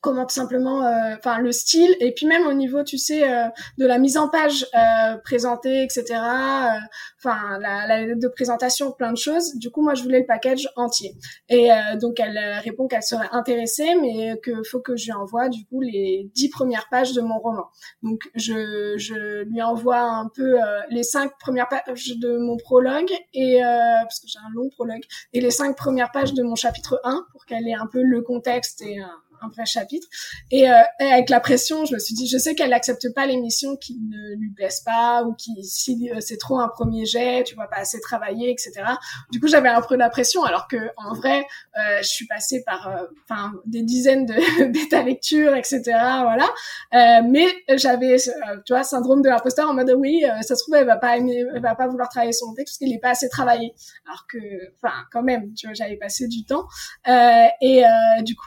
comment 0.02 0.26
tout 0.26 0.34
simplement 0.34 0.84
euh, 0.84 1.16
enfin 1.18 1.38
le 1.38 1.52
style 1.52 1.96
et 2.00 2.12
puis 2.12 2.26
même 2.26 2.48
au 2.48 2.54
niveau 2.54 2.84
tu 2.84 2.98
sais 2.98 3.30
euh, 3.30 3.48
de 3.78 3.86
la 3.86 4.00
mise 4.00 4.18
en 4.18 4.28
page 4.30 4.66
euh, 4.76 5.18
présentée 5.24 5.84
etc 5.84 6.06
euh, 6.14 6.80
enfin 7.20 7.60
la, 7.60 7.86
la 7.88 8.02
lettre 8.02 8.20
de 8.20 8.28
présentation 8.28 8.92
plein 8.92 9.12
de 9.12 9.18
choses. 9.18 9.56
Du 9.56 9.70
coup 9.70 9.84
moi 9.84 9.94
je 9.94 10.02
voulais 10.02 10.22
le 10.22 10.26
package 10.26 10.68
entier. 10.76 11.16
Et 11.50 11.70
donc 12.02 12.20
elle 12.20 12.40
répond 12.64 12.88
qu'elle 12.88 13.04
serait 13.04 13.30
intéressée 13.32 13.96
mais 14.02 14.40
que 14.42 14.64
faut 14.64 14.80
que 14.80 14.96
je 14.96 15.06
lui 15.06 15.14
envoie 15.14 15.50
du 15.50 15.66
coup 15.66 15.82
les 15.82 16.30
dix 16.34 16.50
premières 16.50 16.88
pages 16.90 17.14
de 17.14 17.22
mon 17.22 17.38
roman. 17.38 17.66
Donc 18.02 18.22
je, 18.34 18.96
je 18.98 19.44
lui 19.44 19.62
envoie 19.62 20.02
un 20.02 20.28
peu 20.34 20.58
les 20.90 21.04
cinq 21.04 21.32
premières 21.40 21.68
pages 21.70 22.18
de 22.18 22.38
mon 22.38 22.58
prologue 22.58 23.12
et 23.34 23.60
parce 23.62 24.20
que 24.20 24.28
j'ai 24.28 24.40
un 24.40 24.52
long 24.56 24.70
prologue 24.70 25.04
et 25.34 25.42
les 25.42 25.52
cinq 25.52 25.78
premières 25.78 26.12
pages 26.12 26.34
de 26.34 26.42
mon 26.42 26.56
chapitre 26.56 27.00
1 27.04 27.26
pour 27.32 27.46
qu'elle 27.46 27.68
ait 27.68 27.76
un 27.76 27.88
peu 27.88 28.02
le 28.02 28.22
contexte 28.22 28.82
et 28.82 28.98
un 29.42 29.50
vrai 29.50 29.66
chapitre. 29.66 30.08
Et, 30.52 30.70
euh, 30.70 30.82
avec 31.00 31.30
la 31.30 31.40
pression, 31.40 31.86
je 31.86 31.94
me 31.94 32.00
suis 32.00 32.14
dit, 32.14 32.28
je 32.28 32.38
sais 32.38 32.56
qu'elle 32.56 32.70
n'accepte 32.70 33.14
pas 33.14 33.26
l'émission 33.26 33.76
qui 33.76 34.00
ne 34.00 34.36
lui 34.36 34.52
plaise 34.52 34.82
pas 34.82 35.24
ou 35.24 35.34
qui, 35.34 35.64
si 35.64 36.10
euh, 36.12 36.20
c'est 36.20 36.38
trop 36.38 36.60
un 36.60 36.68
premier 36.68 37.06
jet, 37.06 37.44
tu 37.44 37.56
vois 37.56 37.68
pas 37.68 37.78
assez 37.78 38.00
travailler, 38.00 38.52
etc. 38.52 38.84
Du 39.32 39.40
coup, 39.40 39.48
j'avais 39.48 39.70
un 39.70 39.82
peu 39.82 39.96
la 39.96 40.10
pression, 40.10 40.44
alors 40.44 40.68
que 40.68 40.78
en 40.98 41.14
vrai, 41.14 41.46
euh, 41.78 41.98
je 42.02 42.08
suis 42.08 42.28
passée 42.28 42.64
par, 42.66 42.88
euh, 42.88 43.06
enfin, 43.24 43.54
des 43.66 43.84
dizaines 43.84 44.26
de 44.26 44.34
bêta 44.72 45.02
lectures, 45.04 45.56
etc. 45.56 45.82
Voilà. 45.86 46.50
Euh, 46.94 47.28
mais 47.28 47.48
j'avais, 47.78 48.18
tu 48.18 48.74
vois, 48.74 48.84
syndrome 48.84 49.22
de 49.22 49.30
l'imposteur 49.30 49.70
en 49.70 49.74
mode 49.74 49.92
oui, 49.98 50.24
ça 50.42 50.56
se 50.56 50.64
trouve, 50.64 50.76
elle 50.76 50.86
va 50.86 50.98
pas 50.98 51.18
aimer, 51.18 51.44
elle 51.54 51.62
va 51.62 51.76
pas 51.76 51.88
vouloir 51.88 52.10
travailler 52.10 52.34
son 52.34 52.54
texte 52.54 52.74
parce 52.74 52.78
qu'il 52.78 52.90
n'est 52.90 53.00
pas 53.00 53.10
assez 53.10 53.30
travaillé. 53.30 53.74
Alors 54.08 54.26
que, 54.28 54.38
enfin, 54.76 54.94
quand 55.12 55.24
même, 55.24 55.54
tu 55.54 55.68
vois, 55.68 55.74
j'avais 55.74 55.98
passé 55.98 56.28
du 56.28 56.46
temps. 56.46 56.68
et 57.08 57.84
du 58.22 58.36
coup, 58.36 58.46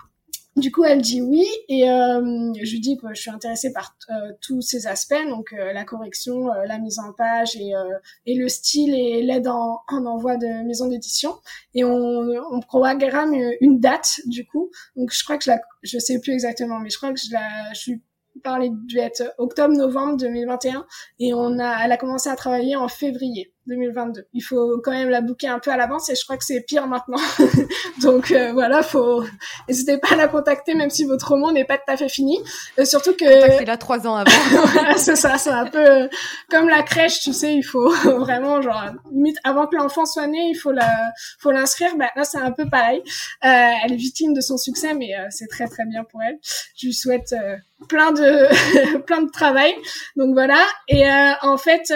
du 0.56 0.70
coup, 0.70 0.84
elle 0.84 1.02
dit 1.02 1.20
oui 1.20 1.44
et 1.68 1.90
euh, 1.90 2.52
je 2.62 2.70
lui 2.70 2.80
dis 2.80 2.96
que 2.96 3.08
je 3.12 3.20
suis 3.20 3.30
intéressée 3.30 3.72
par 3.72 3.96
euh, 4.10 4.32
tous 4.40 4.60
ces 4.60 4.86
aspects, 4.86 5.28
donc 5.28 5.52
euh, 5.52 5.72
la 5.72 5.84
correction, 5.84 6.52
euh, 6.52 6.64
la 6.66 6.78
mise 6.78 7.00
en 7.00 7.12
page 7.12 7.56
et, 7.56 7.72
et 8.26 8.36
le 8.36 8.48
style 8.48 8.94
et 8.94 9.22
l'aide 9.22 9.48
en, 9.48 9.80
en, 9.88 10.06
envoi 10.06 10.36
de 10.36 10.64
maison 10.64 10.88
d'édition. 10.88 11.34
Et 11.74 11.84
on, 11.84 12.28
on 12.52 12.60
programme 12.60 13.34
une 13.60 13.80
date 13.80 14.20
du 14.26 14.46
coup. 14.46 14.70
Donc 14.96 15.12
je 15.12 15.24
crois 15.24 15.38
que 15.38 15.44
je 15.44 15.50
la, 15.50 15.60
je 15.82 15.98
sais 15.98 16.20
plus 16.20 16.32
exactement, 16.32 16.78
mais 16.78 16.90
je 16.90 16.98
crois 16.98 17.12
que 17.12 17.20
je 17.20 17.32
la, 17.32 17.72
je 17.72 17.80
suis 17.80 18.02
parlé 18.42 18.70
dû 18.70 18.98
être 18.98 19.34
octobre-novembre 19.38 20.18
2021 20.18 20.86
et 21.18 21.34
on 21.34 21.58
a, 21.58 21.84
elle 21.84 21.92
a 21.92 21.96
commencé 21.96 22.28
à 22.28 22.36
travailler 22.36 22.76
en 22.76 22.88
février. 22.88 23.53
2022. 23.66 24.26
Il 24.32 24.42
faut 24.42 24.80
quand 24.82 24.92
même 24.92 25.08
la 25.08 25.20
booker 25.20 25.48
un 25.48 25.58
peu 25.58 25.70
à 25.70 25.76
l'avance 25.76 26.10
et 26.10 26.14
je 26.14 26.22
crois 26.24 26.36
que 26.36 26.44
c'est 26.44 26.60
pire 26.60 26.86
maintenant. 26.86 27.18
Donc 28.02 28.30
euh, 28.30 28.52
voilà, 28.52 28.82
faut 28.82 29.24
n'hésitez 29.68 29.98
pas 29.98 30.12
à 30.12 30.16
la 30.16 30.28
contacter 30.28 30.74
même 30.74 30.90
si 30.90 31.04
votre 31.04 31.28
roman 31.28 31.52
n'est 31.52 31.64
pas 31.64 31.78
tout 31.78 31.90
à 31.90 31.96
fait 31.96 32.08
fini. 32.08 32.38
Euh, 32.78 32.84
surtout 32.84 33.14
que 33.14 33.24
c'est 33.24 33.64
là 33.64 33.76
trois 33.76 34.06
ans 34.06 34.16
avant. 34.16 34.66
voilà, 34.72 34.96
c'est 34.96 35.16
ça, 35.16 35.38
c'est 35.38 35.50
un 35.50 35.66
peu 35.66 35.78
euh, 35.78 36.08
comme 36.50 36.68
la 36.68 36.82
crèche, 36.82 37.20
tu 37.20 37.32
sais, 37.32 37.54
il 37.54 37.62
faut 37.62 37.90
vraiment 38.18 38.60
genre 38.60 38.84
limite 39.10 39.38
avant 39.44 39.66
que 39.66 39.76
l'enfant 39.76 40.04
soit 40.04 40.26
né, 40.26 40.50
il 40.50 40.54
faut 40.56 40.72
la 40.72 41.12
faut 41.38 41.50
l'inscrire. 41.50 41.96
Bah, 41.96 42.10
là 42.16 42.24
c'est 42.24 42.38
un 42.38 42.52
peu 42.52 42.68
pareil. 42.68 43.02
elle 43.40 43.92
est 43.92 43.96
victime 43.96 44.34
de 44.34 44.40
son 44.40 44.58
succès, 44.58 44.94
mais 44.94 45.12
c'est 45.30 45.48
très 45.48 45.66
très 45.68 45.86
bien 45.86 46.04
pour 46.04 46.20
elle. 46.22 46.38
Je 46.76 46.86
lui 46.86 46.94
souhaite 46.94 47.34
plein 47.88 48.12
de 48.12 48.98
plein 49.04 49.22
de 49.22 49.30
travail. 49.30 49.74
Donc 50.16 50.34
voilà. 50.34 50.62
Et 50.88 51.04
en 51.42 51.56
fait 51.56 51.92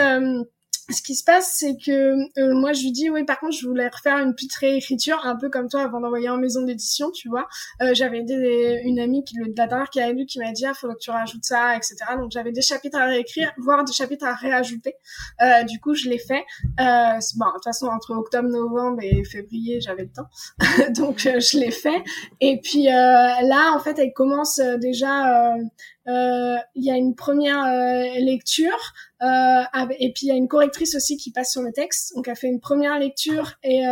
ce 0.91 1.03
qui 1.03 1.15
se 1.15 1.23
passe, 1.23 1.55
c'est 1.59 1.77
que 1.77 2.15
euh, 2.41 2.55
moi 2.55 2.73
je 2.73 2.83
lui 2.83 2.93
dis 2.93 3.11
oui 3.11 3.25
par 3.25 3.39
contre 3.39 3.55
je 3.55 3.67
voulais 3.67 3.89
refaire 3.89 4.19
une 4.19 4.35
petite 4.35 4.55
réécriture 4.55 5.21
un 5.25 5.37
peu 5.37 5.51
comme 5.51 5.69
toi 5.69 5.83
avant 5.83 6.01
d'envoyer 6.01 6.31
en 6.31 6.39
maison 6.39 6.63
d'édition, 6.63 7.11
tu 7.11 7.29
vois. 7.29 7.47
Euh, 7.83 7.93
j'avais 7.93 8.21
une 8.21 8.99
amie 8.99 9.23
qui 9.25 9.37
le 9.37 9.53
la 9.57 9.67
dernière 9.67 9.91
qui 9.91 10.01
a 10.01 10.11
lu 10.13 10.25
qui 10.25 10.39
m'a 10.39 10.53
dit 10.53 10.65
ah 10.65 10.73
faut 10.73 10.89
que 10.89 10.99
tu 10.99 11.11
rajoutes 11.11 11.45
ça 11.45 11.77
etc. 11.77 11.97
Donc 12.17 12.31
j'avais 12.31 12.53
des 12.53 12.63
chapitres 12.63 12.99
à 12.99 13.05
réécrire, 13.05 13.53
voire 13.59 13.85
des 13.85 13.93
chapitres 13.93 14.25
à 14.25 14.35
réajouter. 14.35 14.95
Euh, 15.43 15.65
du 15.65 15.79
coup 15.79 15.95
je 15.95 16.09
l'ai 16.09 16.19
fait. 16.19 16.45
Euh, 16.81 17.19
bon 17.37 17.47
de 17.47 17.53
toute 17.53 17.65
façon 17.65 17.87
entre 17.89 18.15
octobre 18.17 18.49
novembre 18.49 19.03
et 19.03 19.25
février 19.25 19.81
j'avais 19.83 20.05
le 20.05 20.11
temps, 20.11 20.29
donc 20.95 21.27
euh, 21.27 21.39
je 21.41 21.59
l'ai 21.59 21.71
fait. 21.71 22.03
Et 22.41 22.61
puis 22.63 22.85
là 22.85 23.73
en 23.75 23.81
fait 23.81 23.99
elle 23.99 24.13
commence 24.15 24.59
déjà 24.81 25.53
euh, 25.55 25.63
il 26.09 26.85
y 26.85 26.91
a 26.91 26.97
une 26.97 27.15
première 27.15 27.65
euh, 27.65 28.21
lecture 28.21 28.95
euh, 29.21 29.63
et 29.99 30.13
puis 30.13 30.27
il 30.27 30.29
y 30.29 30.31
a 30.31 30.37
une 30.37 30.49
correctrice 30.49 30.95
aussi 30.95 31.17
qui 31.17 31.33
passe 31.33 31.53
sur 31.53 31.63
le 31.63 31.73
texte. 31.73 32.15
Donc 32.15 32.29
elle 32.29 32.37
fait 32.37 32.49
une 32.49 32.61
première 32.61 32.99
lecture 32.99 33.55
et 33.63 33.83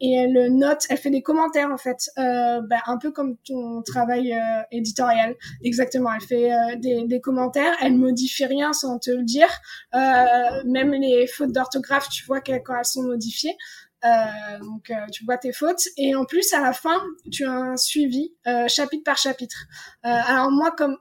et 0.00 0.14
elle 0.14 0.56
note, 0.56 0.86
elle 0.88 0.96
fait 0.96 1.10
des 1.10 1.22
commentaires 1.22 1.70
en 1.70 1.76
fait, 1.76 2.10
bah, 2.16 2.82
un 2.86 2.98
peu 2.98 3.10
comme 3.12 3.36
ton 3.46 3.82
travail 3.82 4.34
éditorial. 4.70 5.34
Exactement, 5.62 6.10
elle 6.12 6.26
fait 6.26 6.50
des, 6.78 7.06
des, 7.06 7.20
commentaires, 7.20 7.74
elle 7.82 7.94
modifie 7.94 8.46
rien 8.46 8.72
sans 8.72 8.98
te 8.98 9.10
le 9.10 9.22
dire. 9.22 9.48
même 9.92 10.92
les 10.92 11.26
fautes 11.26 11.52
d'orthographe, 11.52 12.08
tu 12.08 12.24
vois 12.24 12.40
quand 12.40 12.76
elles 12.76 12.84
sont 12.84 13.02
modifiées. 13.02 13.56
Euh, 14.04 14.58
donc 14.58 14.90
euh, 14.90 14.94
tu 15.12 15.24
vois 15.24 15.38
tes 15.38 15.52
fautes 15.52 15.84
et 15.96 16.16
en 16.16 16.24
plus 16.24 16.52
à 16.52 16.60
la 16.60 16.72
fin 16.72 17.00
tu 17.30 17.44
as 17.44 17.52
un 17.52 17.76
suivi 17.76 18.34
euh, 18.48 18.66
chapitre 18.66 19.04
par 19.04 19.16
chapitre. 19.16 19.66
alors 20.02 20.50
moi 20.50 20.72
comme 20.72 20.98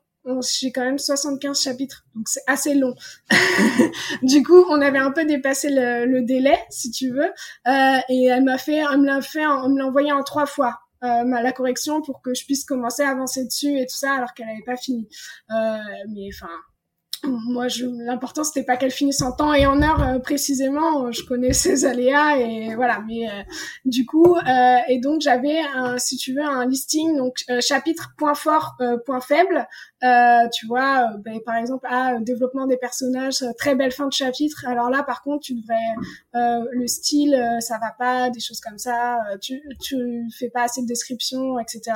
j'ai 0.60 0.72
quand 0.72 0.84
même 0.84 1.00
75 1.00 1.60
chapitres, 1.60 2.06
donc 2.16 2.28
c'est 2.30 2.44
assez 2.48 2.76
long. 2.76 2.94
du 4.22 4.44
coup, 4.44 4.64
on 4.70 4.80
avait 4.82 5.00
un 5.00 5.12
peu 5.12 5.26
dépassé 5.26 5.70
le, 5.70 6.06
le 6.06 6.22
délai, 6.22 6.58
si 6.70 6.92
tu 6.92 7.10
veux, 7.10 7.32
euh, 7.68 8.00
et 8.10 8.26
elle 8.26 8.44
m'a 8.44 8.58
fait, 8.58 8.84
elle 8.92 9.00
me 9.00 9.08
l'a 9.08 9.22
fait, 9.22 9.42
elle 9.42 9.72
me 9.72 9.80
l'a 9.80 9.88
envoyé 9.88 10.12
en 10.12 10.24
trois 10.24 10.46
fois. 10.46 10.80
Euh, 11.04 11.24
la 11.24 11.52
correction 11.52 12.04
pour 12.04 12.22
que 12.22 12.36
je 12.36 12.46
puisse 12.46 12.64
commencer 12.64 13.02
à 13.02 13.10
avancer 13.10 13.44
dessus 13.44 13.76
et 13.80 13.88
tout 13.88 13.96
ça 13.96 14.14
alors 14.14 14.36
qu'elle 14.36 14.46
n'avait 14.46 14.62
pas 14.64 14.78
fini. 14.78 15.10
Euh, 15.50 15.78
mais 16.10 16.30
enfin, 16.32 16.54
moi, 17.28 17.68
l'important 17.80 18.44
c'était 18.44 18.64
pas 18.64 18.78
qu'elle 18.78 18.92
finisse 18.92 19.22
en 19.22 19.32
temps 19.32 19.54
et 19.54 19.66
en 19.66 19.82
heure 19.82 20.02
euh, 20.02 20.20
précisément. 20.20 21.12
Je 21.12 21.24
connais 21.24 21.54
ses 21.54 21.86
aléas 21.86 22.38
et 22.38 22.76
voilà. 22.76 23.04
Mais 23.08 23.30
euh, 23.30 23.44
du 23.86 24.06
coup, 24.06 24.36
euh, 24.36 24.78
et 24.88 25.00
donc 25.00 25.22
j'avais, 25.22 25.60
si 25.98 26.18
tu 26.18 26.34
veux, 26.34 26.44
un 26.44 26.66
listing 26.66 27.18
donc 27.18 27.44
chapitre 27.60 28.14
point 28.18 28.34
fort, 28.34 28.78
point 29.06 29.22
faible. 29.22 29.68
Tu 30.02 30.68
vois, 30.68 31.14
ben, 31.18 31.40
par 31.46 31.56
exemple, 31.56 31.88
ah, 31.90 32.16
développement 32.20 32.68
des 32.68 32.78
personnages, 32.78 33.44
très 33.58 33.76
belle 33.76 33.92
fin 33.92 34.08
de 34.08 34.14
chapitre. 34.14 34.66
Alors 34.68 34.90
là, 34.90 35.04
par 35.04 35.22
contre, 35.24 35.44
tu 35.44 35.56
devrais 35.56 35.76
le 36.34 36.88
style, 36.88 37.58
ça 37.60 37.78
va 37.80 37.92
pas, 37.98 38.30
des 38.30 38.40
choses 38.40 38.60
comme 38.60 38.78
ça. 38.78 39.20
tu 39.42 39.62
tu 39.80 40.28
fais 40.38 40.50
pas 40.50 40.64
assez 40.64 40.82
de 40.82 40.88
description, 40.88 41.60
etc. 41.60 41.96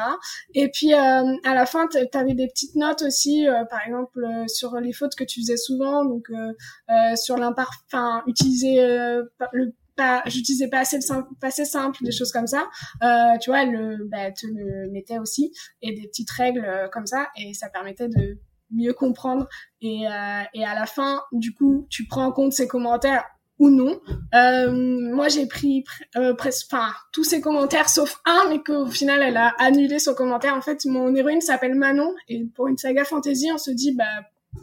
Et 0.54 0.70
puis 0.70 0.94
à 0.94 1.24
la 1.44 1.66
fin, 1.66 1.88
tu 1.88 2.18
avais 2.18 2.34
des 2.34 2.48
petites 2.48 2.76
notes 2.76 3.02
aussi, 3.02 3.48
par 3.70 3.82
exemple 3.86 4.26
sur 4.48 4.76
les 4.80 4.94
fautes 4.94 5.16
que 5.16 5.24
tu 5.24 5.42
faisais 5.42 5.58
souvent, 5.58 6.06
donc 6.06 6.30
euh, 6.30 6.54
euh, 6.90 7.16
sur 7.16 7.38
l'impar, 7.38 7.70
enfin 7.88 8.24
utiliser 8.28 8.82
euh, 8.82 9.24
le 9.52 9.74
pas, 9.96 10.24
j'utilisais 10.26 10.70
pas 10.70 10.80
assez 10.80 10.98
le 10.98 11.24
assez 11.42 11.66
simple, 11.66 12.04
des 12.04 12.12
choses 12.12 12.32
comme 12.32 12.48
ça. 12.48 12.70
Euh, 13.04 13.38
tu 13.42 13.50
vois, 13.50 13.64
elle 13.64 13.72
le, 13.72 14.08
bah, 14.10 14.32
te 14.32 14.46
le 14.48 14.90
mettait 14.92 15.20
aussi 15.20 15.52
et 15.82 15.94
des 15.94 16.08
petites 16.08 16.32
règles 16.32 16.90
comme 16.92 17.06
ça 17.06 17.28
et 17.36 17.54
ça 17.54 17.70
permettait 17.70 18.10
de 18.10 18.40
mieux 18.72 18.94
comprendre 18.94 19.48
et, 19.82 20.08
euh, 20.08 20.44
et 20.54 20.66
à 20.66 20.74
la 20.74 20.86
fin, 20.86 21.22
du 21.32 21.54
coup, 21.54 21.88
tu 21.90 22.08
prends 22.08 22.26
en 22.26 22.32
compte 22.32 22.54
ses 22.54 22.68
commentaires 22.68 23.24
ou 23.58 23.70
non. 23.70 24.02
Euh, 24.34 24.72
moi, 24.72 25.30
j'ai 25.30 25.48
pris 25.48 25.84
euh, 26.18 26.34
presque, 26.34 26.68
enfin, 26.72 26.92
tous 27.14 27.24
ses 27.24 27.40
commentaires 27.40 27.90
sauf 27.90 28.20
un, 28.26 28.50
mais 28.50 28.62
qu'au 28.62 28.88
final, 28.88 29.22
elle 29.22 29.38
a 29.38 29.50
annulé 29.60 30.00
son 30.00 30.14
commentaire. 30.14 30.56
En 30.56 30.62
fait, 30.62 30.84
mon 30.86 31.16
héroïne 31.16 31.42
s'appelle 31.42 31.76
Manon, 31.76 32.14
et 32.28 32.44
pour 32.54 32.68
une 32.68 32.78
saga 32.78 33.06
fantasy, 33.06 33.50
on 33.54 33.58
se 33.58 33.72
dit, 33.72 33.94
bah, 33.96 34.04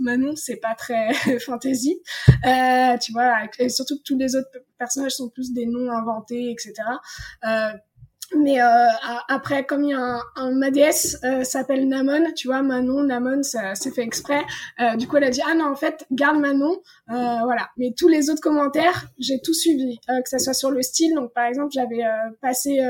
Manon, 0.01 0.35
c'est 0.37 0.57
pas 0.57 0.75
très 0.75 1.13
fantasy, 1.41 2.01
euh, 2.47 2.97
tu 2.99 3.13
vois, 3.13 3.35
et 3.59 3.69
surtout 3.69 3.99
que 3.99 4.03
tous 4.03 4.19
les 4.19 4.37
autres 4.37 4.49
personnages 4.79 5.13
sont 5.13 5.29
plus 5.29 5.53
des 5.53 5.67
noms 5.67 5.91
inventés, 5.91 6.51
etc. 6.51 6.75
Euh, 7.45 7.73
mais 8.39 8.61
euh, 8.61 8.67
après, 9.29 9.65
comme 9.65 9.85
il 9.85 9.91
y 9.91 9.95
a 9.95 10.01
un, 10.01 10.21
un 10.37 10.51
ma 10.53 10.71
déesse 10.71 11.19
euh, 11.25 11.45
s'appelle 11.45 11.89
Namon, 11.89 12.33
tu 12.37 12.49
vois, 12.49 12.63
Manon, 12.63 13.03
Namon, 13.03 13.43
ça 13.43 13.75
c'est 13.75 13.91
fait 13.91 14.03
exprès. 14.03 14.43
Euh, 14.81 14.97
du 14.97 15.07
coup, 15.07 15.17
elle 15.17 15.25
a 15.25 15.31
dit 15.31 15.41
ah 15.47 15.55
non, 15.55 15.67
en 15.67 15.77
fait, 15.77 16.07
garde 16.11 16.39
Manon, 16.39 16.81
euh, 17.11 17.39
voilà. 17.45 17.69
Mais 17.77 17.93
tous 17.97 18.09
les 18.09 18.31
autres 18.31 18.41
commentaires, 18.41 19.07
j'ai 19.19 19.41
tout 19.41 19.55
suivi, 19.55 19.99
euh, 20.09 20.21
que 20.23 20.29
ça 20.29 20.39
soit 20.39 20.55
sur 20.55 20.71
le 20.71 20.83
style. 20.83 21.15
Donc, 21.15 21.33
par 21.35 21.45
exemple, 21.47 21.71
j'avais 21.73 22.05
euh, 22.05 22.31
passé 22.41 22.81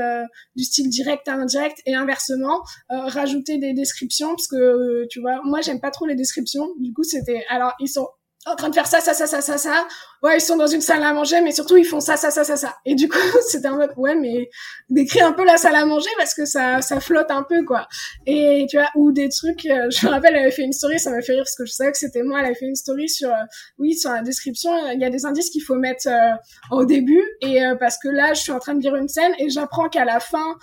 du 0.55 0.63
style 0.63 0.89
direct 0.89 1.27
à 1.27 1.33
indirect 1.33 1.81
et 1.85 1.95
inversement, 1.95 2.61
rajouter 2.89 3.57
des 3.57 3.73
descriptions 3.73 4.29
parce 4.29 4.47
que 4.47 5.05
tu 5.09 5.19
vois, 5.19 5.41
moi 5.43 5.61
j'aime 5.61 5.79
pas 5.79 5.91
trop 5.91 6.05
les 6.05 6.15
descriptions. 6.15 6.69
Du 6.79 6.93
coup, 6.93 7.03
c'était 7.03 7.45
alors 7.49 7.73
ils 7.79 7.87
sont 7.87 8.07
en 8.45 8.55
train 8.55 8.69
de 8.69 8.75
faire 8.75 8.87
ça, 8.87 8.99
ça, 8.99 9.13
ça, 9.13 9.25
ça, 9.25 9.41
ça, 9.41 9.57
ça. 9.57 9.87
Ouais, 10.23 10.37
ils 10.37 10.41
sont 10.41 10.55
dans 10.55 10.67
une 10.67 10.79
salle 10.79 11.03
à 11.03 11.11
manger, 11.11 11.41
mais 11.41 11.51
surtout 11.51 11.75
ils 11.75 11.83
font 11.83 11.99
ça, 11.99 12.15
ça, 12.15 12.31
ça, 12.31 12.45
ça, 12.45 12.55
ça. 12.55 12.77
Et 12.85 12.95
du 12.95 13.09
coup, 13.09 13.17
c'était 13.49 13.67
un 13.67 13.75
mode, 13.75 13.91
ouais, 13.97 14.15
mais 14.15 14.49
décris 14.89 15.19
un 15.19 15.33
peu 15.33 15.43
la 15.43 15.57
salle 15.57 15.75
à 15.75 15.85
manger 15.85 16.09
parce 16.17 16.33
que 16.33 16.45
ça, 16.45 16.81
ça 16.81 17.01
flotte 17.01 17.29
un 17.29 17.43
peu, 17.43 17.65
quoi. 17.65 17.89
Et 18.25 18.65
tu 18.69 18.77
vois, 18.77 18.87
ou 18.95 19.11
des 19.11 19.27
trucs, 19.27 19.65
euh, 19.65 19.89
je 19.89 20.05
me 20.05 20.11
rappelle, 20.11 20.35
elle 20.35 20.43
avait 20.43 20.51
fait 20.51 20.61
une 20.61 20.71
story, 20.71 20.97
ça 20.97 21.11
m'a 21.11 21.21
fait 21.21 21.33
rire 21.33 21.41
parce 21.43 21.57
que 21.57 21.65
je 21.65 21.73
savais 21.73 21.91
que 21.91 21.97
c'était 21.97 22.23
moi, 22.23 22.39
elle 22.39 22.45
avait 22.45 22.55
fait 22.55 22.67
une 22.67 22.75
story 22.75 23.09
sur, 23.09 23.27
euh, 23.27 23.43
oui, 23.79 23.95
sur 23.97 24.11
la 24.11 24.21
description, 24.21 24.71
il 24.93 25.01
y 25.01 25.03
a 25.03 25.09
des 25.09 25.25
indices 25.25 25.49
qu'il 25.49 25.61
faut 25.61 25.75
mettre 25.75 26.07
euh, 26.07 26.31
au 26.71 26.85
début, 26.85 27.21
et 27.41 27.59
parce 27.77 27.97
que 28.01 28.07
là, 28.07 28.33
je 28.33 28.39
suis 28.39 28.53
en 28.53 28.59
train 28.59 28.75
de 28.75 28.81
lire 28.81 28.95
une 28.95 29.09
scène 29.09 29.33
et 29.39 29.49
j'apprends 29.49 29.89
qu'à 29.89 30.05
la 30.05 30.19
fin 30.21 30.55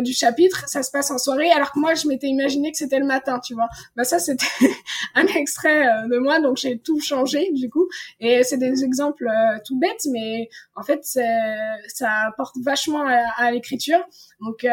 du 0.00 0.12
chapitre, 0.12 0.64
ça 0.66 0.82
se 0.82 0.90
passe 0.90 1.10
en 1.10 1.18
soirée, 1.18 1.50
alors 1.50 1.72
que 1.72 1.78
moi, 1.78 1.94
je 1.94 2.08
m'étais 2.08 2.26
imaginé 2.28 2.70
que 2.70 2.78
c'était 2.78 2.98
le 2.98 3.06
matin, 3.06 3.38
tu 3.44 3.54
vois. 3.54 3.68
Bah 3.96 4.04
ça, 4.04 4.18
c'était 4.18 4.44
un 5.14 5.26
extrait 5.26 5.84
de 6.08 6.18
moi, 6.18 6.40
donc 6.40 6.56
j'ai 6.56 6.78
tout 6.78 7.00
changé 7.00 7.50
du 7.52 7.68
coup. 7.68 7.86
Et 8.20 8.42
c'est 8.44 8.56
des 8.56 8.84
exemples 8.94 9.26
euh, 9.26 9.58
tout 9.66 9.78
bêtes, 9.78 10.06
mais 10.10 10.48
en 10.76 10.82
fait, 10.82 11.04
ça 11.04 12.10
apporte 12.28 12.56
vachement 12.62 13.04
à, 13.06 13.50
l'écriture. 13.50 13.98
Donc 14.40 14.64
euh, 14.64 14.70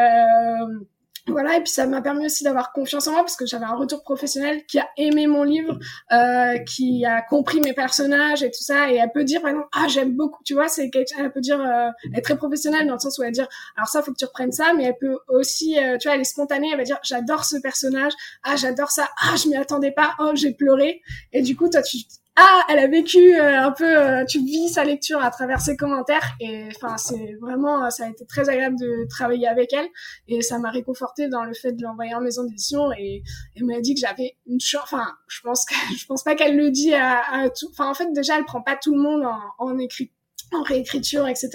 voilà 1.28 1.56
et 1.56 1.60
puis 1.60 1.70
ça 1.70 1.86
m'a 1.86 2.02
permis 2.02 2.26
aussi 2.26 2.42
d'avoir 2.42 2.72
confiance 2.72 3.06
en 3.06 3.12
moi 3.12 3.20
parce 3.20 3.36
que 3.36 3.46
j'avais 3.46 3.64
un 3.64 3.76
retour 3.76 4.02
professionnel 4.02 4.66
qui 4.66 4.80
a 4.80 4.88
aimé 4.96 5.28
mon 5.28 5.44
livre 5.44 5.78
euh, 6.10 6.58
qui 6.58 7.04
a 7.06 7.22
compris 7.22 7.60
mes 7.60 7.74
personnages 7.74 8.42
et 8.42 8.50
tout 8.50 8.62
ça 8.62 8.90
et 8.90 8.96
elle 8.96 9.12
peut 9.12 9.22
dire 9.22 9.46
exemple 9.46 9.68
ah 9.72 9.86
j'aime 9.88 10.16
beaucoup 10.16 10.42
tu 10.44 10.54
vois 10.54 10.68
c'est 10.68 10.90
elle 11.16 11.32
peut 11.32 11.40
dire 11.40 11.60
euh, 11.60 11.90
elle 12.12 12.18
est 12.18 12.22
très 12.22 12.36
professionnelle 12.36 12.88
dans 12.88 12.94
le 12.94 12.98
sens 12.98 13.18
où 13.18 13.22
elle 13.22 13.28
va 13.28 13.32
dire 13.32 13.48
alors 13.76 13.88
ça 13.88 14.02
faut 14.02 14.10
que 14.12 14.18
tu 14.18 14.24
reprennes 14.24 14.50
ça 14.50 14.74
mais 14.74 14.84
elle 14.84 14.98
peut 14.98 15.18
aussi 15.28 15.76
tu 16.00 16.08
vois 16.08 16.16
elle 16.16 16.22
est 16.22 16.24
spontanée 16.24 16.70
elle 16.72 16.78
va 16.78 16.84
dire 16.84 16.98
j'adore 17.04 17.44
ce 17.44 17.56
personnage 17.58 18.12
ah 18.42 18.56
j'adore 18.56 18.90
ça 18.90 19.08
ah 19.22 19.36
je 19.36 19.48
m'y 19.48 19.56
attendais 19.56 19.92
pas 19.92 20.14
oh 20.18 20.32
j'ai 20.34 20.52
pleuré 20.52 21.02
et 21.32 21.42
du 21.42 21.56
coup 21.56 21.68
toi 21.68 21.82
tu 21.82 21.98
ah, 22.36 22.62
elle 22.70 22.78
a 22.78 22.86
vécu 22.86 23.38
euh, 23.38 23.60
un 23.60 23.72
peu, 23.72 23.98
euh, 23.98 24.24
tu 24.24 24.38
vis 24.38 24.70
sa 24.70 24.84
lecture 24.84 25.22
à 25.22 25.30
travers 25.30 25.60
ses 25.60 25.76
commentaires 25.76 26.32
et 26.40 26.66
enfin 26.74 26.96
c'est 26.96 27.34
vraiment, 27.42 27.90
ça 27.90 28.04
a 28.06 28.08
été 28.08 28.24
très 28.24 28.48
agréable 28.48 28.78
de 28.78 29.06
travailler 29.10 29.46
avec 29.46 29.72
elle 29.74 29.86
et 30.28 30.40
ça 30.40 30.58
m'a 30.58 30.70
réconforté 30.70 31.28
dans 31.28 31.44
le 31.44 31.52
fait 31.52 31.72
de 31.72 31.82
l'envoyer 31.82 32.14
en 32.14 32.22
maison 32.22 32.44
d'édition 32.44 32.90
et 32.92 33.22
elle 33.54 33.66
m'a 33.66 33.80
dit 33.80 33.94
que 33.94 34.00
j'avais 34.00 34.38
une 34.46 34.60
chance, 34.60 34.84
enfin 34.84 35.12
je 35.28 35.40
pense 35.42 35.66
que 35.66 35.74
je 35.98 36.06
pense 36.06 36.22
pas 36.22 36.34
qu'elle 36.34 36.56
le 36.56 36.70
dit 36.70 36.94
à, 36.94 37.20
à 37.30 37.50
tout, 37.50 37.68
enfin 37.70 37.90
en 37.90 37.94
fait 37.94 38.10
déjà 38.12 38.38
elle 38.38 38.46
prend 38.46 38.62
pas 38.62 38.76
tout 38.76 38.94
le 38.94 39.02
monde 39.02 39.24
en, 39.24 39.38
en 39.58 39.78
écrit 39.78 40.10
en 40.52 40.62
réécriture, 40.62 41.28
etc. 41.28 41.50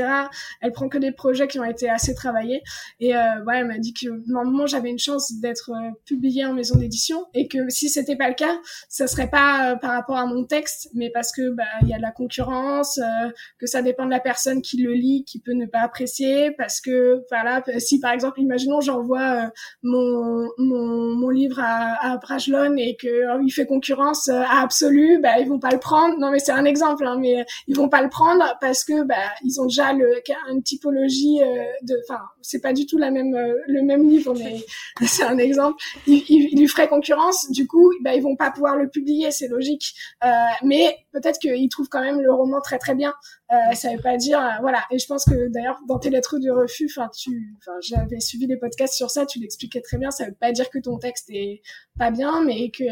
Elle 0.61 0.71
prend 0.71 0.89
que 0.89 0.97
des 0.97 1.11
projets 1.11 1.47
qui 1.47 1.59
ont 1.59 1.63
été 1.63 1.89
assez 1.89 2.15
travaillés. 2.15 2.61
Et 2.99 3.15
euh, 3.15 3.43
ouais, 3.45 3.59
elle 3.59 3.67
m'a 3.67 3.77
dit 3.77 3.93
que 3.93 4.07
normalement 4.27 4.65
j'avais 4.67 4.89
une 4.89 4.99
chance 4.99 5.33
d'être 5.41 5.71
euh, 5.71 5.91
publiée 6.05 6.45
en 6.45 6.53
maison 6.53 6.77
d'édition 6.77 7.25
et 7.33 7.47
que 7.47 7.69
si 7.69 7.89
c'était 7.89 8.15
pas 8.15 8.29
le 8.29 8.35
cas, 8.35 8.59
ça 8.89 9.07
serait 9.07 9.29
pas 9.29 9.71
euh, 9.71 9.75
par 9.75 9.91
rapport 9.91 10.17
à 10.17 10.25
mon 10.25 10.43
texte, 10.45 10.89
mais 10.93 11.09
parce 11.09 11.31
que 11.31 11.49
bah 11.49 11.63
il 11.83 11.89
y 11.89 11.93
a 11.93 11.97
de 11.97 12.01
la 12.01 12.11
concurrence, 12.11 12.97
euh, 12.97 13.29
que 13.59 13.67
ça 13.67 13.81
dépend 13.81 14.05
de 14.05 14.11
la 14.11 14.19
personne 14.19 14.61
qui 14.61 14.81
le 14.81 14.93
lit, 14.93 15.23
qui 15.25 15.39
peut 15.39 15.53
ne 15.53 15.65
pas 15.65 15.79
apprécier, 15.79 16.51
parce 16.51 16.81
que 16.81 17.21
voilà, 17.29 17.63
si 17.79 17.99
par 17.99 18.11
exemple, 18.11 18.39
imaginons 18.41 18.81
j'envoie 18.81 19.51
mon, 19.83 20.49
mon, 20.57 21.15
mon 21.15 21.29
livre 21.29 21.59
à, 21.59 22.13
à 22.13 22.17
Brajlon 22.17 22.75
et 22.77 22.95
que 22.95 23.43
il 23.43 23.51
fait 23.51 23.65
concurrence 23.65 24.29
à 24.29 24.61
Absolu, 24.61 25.19
bah 25.21 25.39
ils 25.39 25.47
vont 25.47 25.59
pas 25.59 25.71
le 25.71 25.79
prendre. 25.79 26.17
Non 26.19 26.31
mais 26.31 26.39
c'est 26.39 26.51
un 26.51 26.65
exemple, 26.65 27.05
hein, 27.05 27.17
mais 27.19 27.45
ils 27.67 27.75
vont 27.75 27.89
pas 27.89 28.01
le 28.01 28.09
prendre 28.09 28.57
parce 28.61 28.83
que 28.83 28.86
bah, 29.05 29.31
ils 29.43 29.59
ont 29.59 29.65
déjà 29.65 29.93
le, 29.93 30.21
une 30.49 30.63
typologie 30.63 31.41
euh, 31.41 31.63
de, 31.83 31.95
enfin, 32.07 32.21
c'est 32.41 32.61
pas 32.61 32.73
du 32.73 32.85
tout 32.85 32.97
la 32.97 33.11
même, 33.11 33.35
euh, 33.35 33.55
le 33.67 33.81
même 33.83 34.07
livre, 34.07 34.33
mais 34.37 34.57
c'est 35.07 35.23
un 35.23 35.37
exemple. 35.37 35.77
Ils, 36.05 36.23
ils, 36.29 36.59
lui 36.59 36.67
feraient 36.67 36.87
concurrence, 36.87 37.49
du 37.51 37.67
coup, 37.67 37.91
bah, 38.01 38.15
ils 38.15 38.21
vont 38.21 38.35
pas 38.35 38.51
pouvoir 38.51 38.75
le 38.75 38.89
publier, 38.89 39.31
c'est 39.31 39.47
logique. 39.47 39.93
Euh, 40.23 40.27
mais 40.63 40.97
peut-être 41.19 41.39
qu'ils 41.39 41.69
trouvent 41.69 41.89
quand 41.89 42.01
même 42.01 42.21
le 42.21 42.33
roman 42.33 42.61
très 42.61 42.77
très 42.77 42.95
bien. 42.95 43.13
Euh, 43.51 43.73
ça 43.73 43.93
veut 43.93 44.01
pas 44.01 44.17
dire, 44.17 44.39
euh, 44.39 44.61
voilà. 44.61 44.83
Et 44.91 44.99
je 44.99 45.07
pense 45.07 45.25
que 45.25 45.47
d'ailleurs 45.49 45.79
dans 45.87 45.99
tes 45.99 46.09
lettres 46.09 46.37
de 46.39 46.49
refus, 46.49 46.89
enfin, 46.89 47.09
tu, 47.15 47.55
enfin, 47.59 47.77
j'avais 47.81 48.19
suivi 48.19 48.47
des 48.47 48.57
podcasts 48.57 48.93
sur 48.93 49.09
ça, 49.09 49.25
tu 49.25 49.39
l'expliquais 49.39 49.81
très 49.81 49.97
bien. 49.97 50.11
Ça 50.11 50.25
veut 50.25 50.35
pas 50.39 50.51
dire 50.51 50.69
que 50.69 50.79
ton 50.79 50.97
texte 50.97 51.29
est 51.29 51.61
pas 51.97 52.11
bien, 52.11 52.43
mais 52.43 52.69
que 52.71 52.83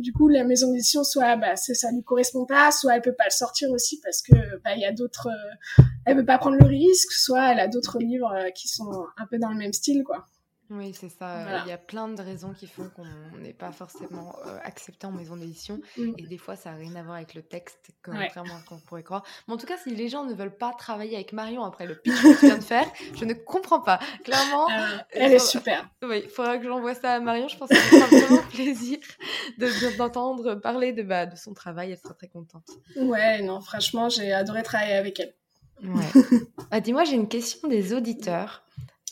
du 0.00 0.12
coup 0.12 0.28
la 0.28 0.44
maison 0.44 0.72
d'édition 0.72 1.04
soit, 1.04 1.36
bah, 1.36 1.56
ça 1.56 1.90
lui 1.90 2.02
correspond 2.02 2.46
pas, 2.46 2.70
soit 2.70 2.96
elle 2.96 3.02
peut 3.02 3.14
pas 3.14 3.24
le 3.26 3.30
sortir 3.30 3.70
aussi 3.70 4.00
parce 4.00 4.22
que 4.22 4.34
bah, 4.64 4.74
il 4.76 4.80
y 4.80 4.84
a 4.84 4.92
d'autres, 4.92 5.28
euh, 5.28 5.82
elle 6.06 6.16
veut 6.16 6.24
pas 6.24 6.38
prendre 6.38 6.56
le 6.58 6.66
risque, 6.66 7.12
soit 7.12 7.52
elle 7.52 7.60
a 7.60 7.68
d'autres 7.68 7.98
livres 7.98 8.32
euh, 8.32 8.50
qui 8.50 8.68
sont 8.68 9.06
un 9.16 9.26
peu 9.26 9.38
dans 9.38 9.50
le 9.50 9.56
même 9.56 9.72
style, 9.72 10.04
quoi. 10.04 10.26
Oui, 10.70 10.94
c'est 10.94 11.08
ça. 11.08 11.64
Il 11.64 11.68
y 11.68 11.72
a 11.72 11.78
plein 11.78 12.08
de 12.08 12.22
raisons 12.22 12.52
qui 12.52 12.68
font 12.68 12.88
qu'on 12.90 13.38
n'est 13.38 13.52
pas 13.52 13.72
forcément 13.72 14.36
euh, 14.46 14.58
accepté 14.62 15.04
en 15.04 15.10
maison 15.10 15.36
d'édition. 15.36 15.80
Mm. 15.96 16.12
Et 16.16 16.26
des 16.26 16.38
fois, 16.38 16.54
ça 16.54 16.70
n'a 16.70 16.76
rien 16.76 16.94
à 16.94 17.02
voir 17.02 17.16
avec 17.16 17.34
le 17.34 17.42
texte, 17.42 17.90
contrairement 18.04 18.54
à 18.54 18.60
ce 18.60 18.66
qu'on 18.66 18.78
pourrait 18.78 19.02
croire. 19.02 19.24
Mais 19.48 19.54
en 19.54 19.56
tout 19.56 19.66
cas, 19.66 19.76
si 19.76 19.90
les 19.90 20.08
gens 20.08 20.24
ne 20.24 20.32
veulent 20.32 20.56
pas 20.56 20.72
travailler 20.72 21.16
avec 21.16 21.32
Marion 21.32 21.64
après 21.64 21.86
le 21.86 21.96
pitch 21.96 22.22
que 22.22 22.38
tu 22.38 22.46
viens 22.46 22.58
de 22.58 22.62
faire, 22.62 22.86
je 23.16 23.24
ne 23.24 23.34
comprends 23.34 23.80
pas. 23.80 23.98
Clairement. 24.22 24.70
Euh, 24.70 24.98
elle 25.10 25.32
est 25.32 25.38
super. 25.40 25.90
Oui, 26.02 26.22
il 26.24 26.30
faudra 26.30 26.56
que 26.58 26.64
j'envoie 26.64 26.94
ça 26.94 27.14
à 27.14 27.20
Marion. 27.20 27.48
Je 27.48 27.56
pense 27.56 27.68
que 27.68 27.76
ça 27.76 28.06
vraiment 28.06 28.42
plaisir 28.50 28.98
d'entendre 29.98 30.54
parler 30.54 30.92
de, 30.92 31.02
bah, 31.02 31.26
de 31.26 31.36
son 31.36 31.52
travail. 31.52 31.90
Elle 31.90 31.98
sera 31.98 32.14
très 32.14 32.28
contente. 32.28 32.68
Ouais, 32.96 33.42
non, 33.42 33.60
franchement, 33.60 34.08
j'ai 34.08 34.32
adoré 34.32 34.62
travailler 34.62 34.94
avec 34.94 35.18
elle. 35.18 35.34
Ouais. 35.82 36.04
ah, 36.70 36.80
Dis-moi, 36.80 37.02
j'ai 37.02 37.14
une 37.14 37.28
question 37.28 37.66
des 37.66 37.92
auditeurs. 37.92 38.62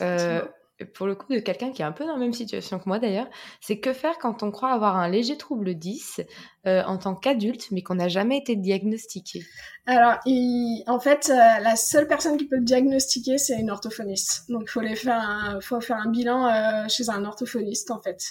Euh, 0.01 0.41
pour 0.85 1.07
le 1.07 1.15
coup 1.15 1.33
de 1.33 1.39
quelqu'un 1.39 1.71
qui 1.71 1.81
est 1.81 1.85
un 1.85 1.91
peu 1.91 2.05
dans 2.05 2.13
la 2.13 2.19
même 2.19 2.33
situation 2.33 2.79
que 2.79 2.83
moi 2.87 2.99
d'ailleurs, 2.99 3.27
c'est 3.61 3.79
que 3.79 3.93
faire 3.93 4.17
quand 4.17 4.43
on 4.43 4.51
croit 4.51 4.71
avoir 4.71 4.97
un 4.97 5.09
léger 5.09 5.37
trouble 5.37 5.75
10 5.75 6.21
euh, 6.67 6.83
en 6.83 6.97
tant 6.97 7.15
qu'adulte, 7.15 7.67
mais 7.71 7.81
qu'on 7.81 7.95
n'a 7.95 8.07
jamais 8.07 8.37
été 8.37 8.55
diagnostiqué 8.55 9.43
Alors, 9.85 10.19
en 10.25 10.99
fait, 10.99 11.29
euh, 11.29 11.59
la 11.61 11.75
seule 11.75 12.07
personne 12.07 12.37
qui 12.37 12.45
peut 12.45 12.57
le 12.57 12.63
diagnostiquer, 12.63 13.37
c'est 13.37 13.59
une 13.59 13.71
orthophoniste. 13.71 14.49
Donc, 14.49 14.63
il 14.63 14.69
faut, 14.69 14.81
faire 14.95 15.19
un, 15.19 15.61
faut 15.61 15.81
faire 15.81 15.97
un 15.97 16.09
bilan 16.09 16.47
euh, 16.47 16.87
chez 16.87 17.09
un 17.09 17.23
orthophoniste, 17.25 17.91
en 17.91 18.01
fait. 18.01 18.21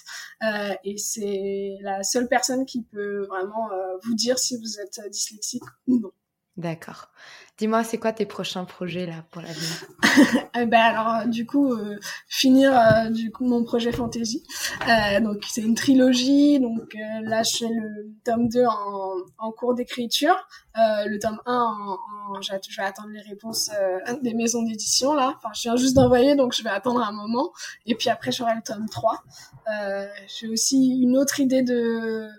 et 0.83 0.97
c'est 0.97 1.77
la 1.81 2.03
seule 2.03 2.27
personne 2.27 2.65
qui 2.65 2.83
peut 2.83 3.25
vraiment 3.25 3.69
vous 4.03 4.13
dire 4.15 4.39
si 4.39 4.57
vous 4.57 4.79
êtes 4.79 4.99
dyslexique 5.11 5.63
ou 5.87 5.99
non. 5.99 6.11
D'accord. 6.57 7.09
Dis-moi, 7.59 7.83
c'est 7.83 7.97
quoi 7.97 8.13
tes 8.13 8.25
prochains 8.25 8.63
projets 8.63 9.05
là 9.05 9.25
pour 9.31 9.41
l'avenir 9.41 9.69
euh, 10.55 10.65
ben 10.65 10.79
alors 10.79 11.27
du 11.27 11.45
coup 11.45 11.73
euh, 11.73 11.99
finir 12.29 12.71
euh, 12.73 13.09
du 13.09 13.31
coup 13.31 13.45
mon 13.45 13.65
projet 13.65 13.91
fantasy. 13.91 14.43
donc 15.21 15.43
c'est 15.45 15.61
une 15.61 15.75
trilogie. 15.75 16.61
Donc 16.61 16.95
là 17.21 17.43
je 17.43 17.57
fais 17.57 17.67
le 17.67 18.13
tome 18.23 18.47
2 18.47 18.63
en, 18.63 19.15
en 19.37 19.51
cours 19.51 19.75
d'écriture. 19.75 20.35
le 20.77 21.19
tome 21.19 21.41
1 21.45 21.53
en, 21.53 21.97
en 22.37 22.41
je 22.41 22.77
vais 22.77 22.83
attendre 22.83 23.09
les 23.09 23.21
réponses 23.21 23.69
des 24.21 24.33
maisons 24.33 24.63
d'édition 24.63 25.13
là. 25.13 25.33
Enfin 25.35 25.49
je 25.53 25.63
viens 25.63 25.75
juste 25.75 25.97
d'envoyer 25.97 26.35
donc 26.35 26.53
je 26.53 26.63
vais 26.63 26.69
attendre 26.69 27.01
un 27.01 27.11
moment. 27.11 27.51
Et 27.85 27.95
puis 27.95 28.09
après 28.09 28.31
j'aurai 28.31 28.55
le 28.55 28.61
tome 28.61 28.87
3. 28.89 29.21
J'ai 30.27 30.47
aussi 30.47 31.01
une 31.01 31.17
autre 31.17 31.41
idée 31.41 31.61
de 31.61 32.29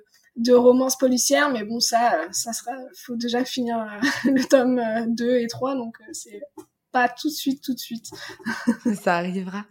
de 0.41 0.55
romance 0.55 0.97
policière, 0.97 1.51
mais 1.51 1.65
bon, 1.65 1.81
ça, 1.81 2.27
ça 2.33 2.53
sera, 2.53 2.73
faut 2.97 3.17
déjà 3.17 3.45
finir 3.45 3.79
euh, 3.79 4.01
le 4.31 4.45
tome 4.45 4.81
2 5.15 5.25
euh, 5.25 5.43
et 5.43 5.47
3, 5.47 5.75
donc 5.75 5.97
euh, 6.01 6.13
c'est 6.13 6.41
pas 6.93 7.09
tout 7.09 7.29
de 7.29 7.35
suite, 7.35 7.63
tout 7.63 7.75
de 7.75 7.79
suite. 7.79 8.11
ça 9.03 9.17
arrivera. 9.17 9.67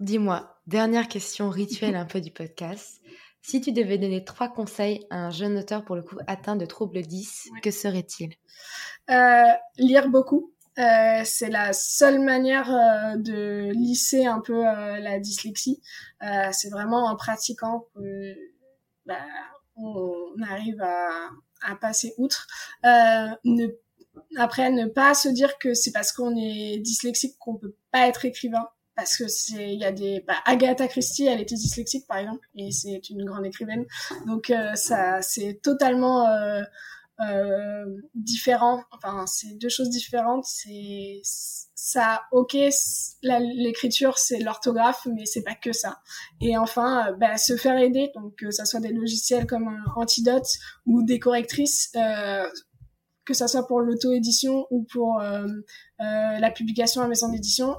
Dis-moi, 0.00 0.56
dernière 0.66 1.08
question 1.08 1.50
rituelle 1.50 1.96
un 1.96 2.06
peu 2.06 2.20
du 2.20 2.30
podcast. 2.30 3.00
Si 3.42 3.60
tu 3.60 3.72
devais 3.72 3.98
donner 3.98 4.24
trois 4.24 4.48
conseils 4.48 5.04
à 5.10 5.16
un 5.16 5.30
jeune 5.30 5.58
auteur 5.58 5.84
pour 5.84 5.96
le 5.96 6.02
coup 6.02 6.16
atteint 6.28 6.54
de 6.54 6.64
troubles 6.64 7.02
10, 7.02 7.50
que 7.60 7.72
serait-il? 7.72 8.32
Lire 9.76 10.08
beaucoup. 10.08 10.54
c'est 10.76 11.50
la 11.50 11.72
seule 11.72 12.20
manière 12.20 12.70
de 13.18 13.72
lisser 13.72 14.26
un 14.26 14.40
peu 14.40 14.62
la 14.62 15.18
dyslexie. 15.18 15.82
c'est 16.52 16.70
vraiment 16.70 17.06
en 17.06 17.16
pratiquant 17.16 17.88
que 17.94 18.36
bah, 19.04 19.18
on 19.84 20.42
arrive 20.42 20.80
à, 20.82 21.08
à 21.62 21.76
passer 21.76 22.14
outre. 22.18 22.46
Euh, 22.84 23.28
ne, 23.44 23.66
après, 24.36 24.70
ne 24.70 24.86
pas 24.86 25.14
se 25.14 25.28
dire 25.28 25.58
que 25.58 25.74
c'est 25.74 25.92
parce 25.92 26.12
qu'on 26.12 26.36
est 26.36 26.78
dyslexique 26.78 27.36
qu'on 27.38 27.56
peut 27.56 27.74
pas 27.90 28.08
être 28.08 28.24
écrivain. 28.24 28.66
Parce 28.94 29.16
que 29.16 29.26
c'est, 29.26 29.72
il 29.72 29.80
y 29.80 29.86
a 29.86 29.92
des, 29.92 30.22
bah, 30.26 30.36
Agatha 30.44 30.86
Christie, 30.86 31.26
elle 31.26 31.40
était 31.40 31.54
dyslexique 31.54 32.06
par 32.06 32.18
exemple, 32.18 32.46
et 32.54 32.70
c'est 32.72 33.08
une 33.08 33.24
grande 33.24 33.46
écrivaine. 33.46 33.86
Donc 34.26 34.50
euh, 34.50 34.74
ça, 34.74 35.22
c'est 35.22 35.60
totalement 35.62 36.28
euh, 36.28 36.60
euh, 37.30 37.84
différent. 38.14 38.82
Enfin, 38.92 39.26
c'est 39.26 39.58
deux 39.58 39.68
choses 39.68 39.90
différentes. 39.90 40.44
C'est 40.44 41.20
ça, 41.74 42.22
ok, 42.30 42.56
l'écriture 43.22 44.18
c'est 44.18 44.38
l'orthographe, 44.38 45.06
mais 45.14 45.26
c'est 45.26 45.42
pas 45.42 45.54
que 45.54 45.72
ça. 45.72 46.00
Et 46.40 46.56
enfin, 46.56 47.08
euh, 47.08 47.12
bah, 47.16 47.36
se 47.36 47.56
faire 47.56 47.78
aider, 47.78 48.10
donc 48.14 48.36
que 48.36 48.50
ça 48.50 48.64
soit 48.64 48.80
des 48.80 48.92
logiciels 48.92 49.46
comme 49.46 49.82
Antidote 49.96 50.46
ou 50.86 51.02
des 51.02 51.18
correctrices. 51.18 51.90
Euh, 51.96 52.48
que 53.24 53.34
ça 53.34 53.48
soit 53.48 53.66
pour 53.66 53.80
l'auto-édition 53.80 54.66
ou 54.70 54.84
pour 54.84 55.20
euh, 55.20 55.46
euh, 55.46 56.38
la 56.38 56.50
publication 56.50 57.02
à 57.02 57.08
maison 57.08 57.28
d'édition, 57.28 57.76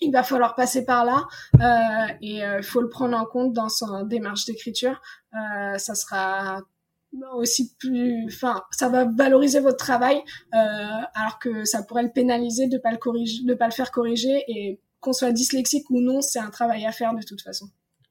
il 0.00 0.12
va 0.12 0.22
falloir 0.22 0.54
passer 0.54 0.84
par 0.84 1.04
là 1.04 1.26
euh, 1.60 2.14
et 2.22 2.38
il 2.38 2.62
faut 2.62 2.80
le 2.80 2.88
prendre 2.88 3.16
en 3.16 3.24
compte 3.24 3.52
dans 3.52 3.68
son 3.68 4.04
démarche 4.04 4.44
d'écriture. 4.44 5.00
ça 5.32 5.94
sera 5.94 6.62
aussi 7.34 7.74
plus 7.78 8.26
enfin 8.26 8.62
ça 8.70 8.88
va 8.88 9.04
valoriser 9.06 9.60
votre 9.60 9.76
travail 9.76 10.16
euh, 10.54 10.58
alors 11.14 11.38
que 11.38 11.64
ça 11.64 11.82
pourrait 11.82 12.02
le 12.02 12.12
pénaliser 12.12 12.68
de 12.68 12.78
pas 12.78 12.90
le 12.90 12.98
de 13.46 13.54
pas 13.54 13.66
le 13.66 13.72
faire 13.72 13.90
corriger 13.90 14.44
et 14.48 14.80
qu'on 15.00 15.12
soit 15.12 15.32
dyslexique 15.32 15.88
ou 15.90 16.00
non 16.00 16.20
c'est 16.20 16.38
un 16.38 16.50
travail 16.50 16.84
à 16.86 16.92
faire 16.92 17.14
de 17.14 17.22
toute 17.22 17.40
façon 17.40 17.66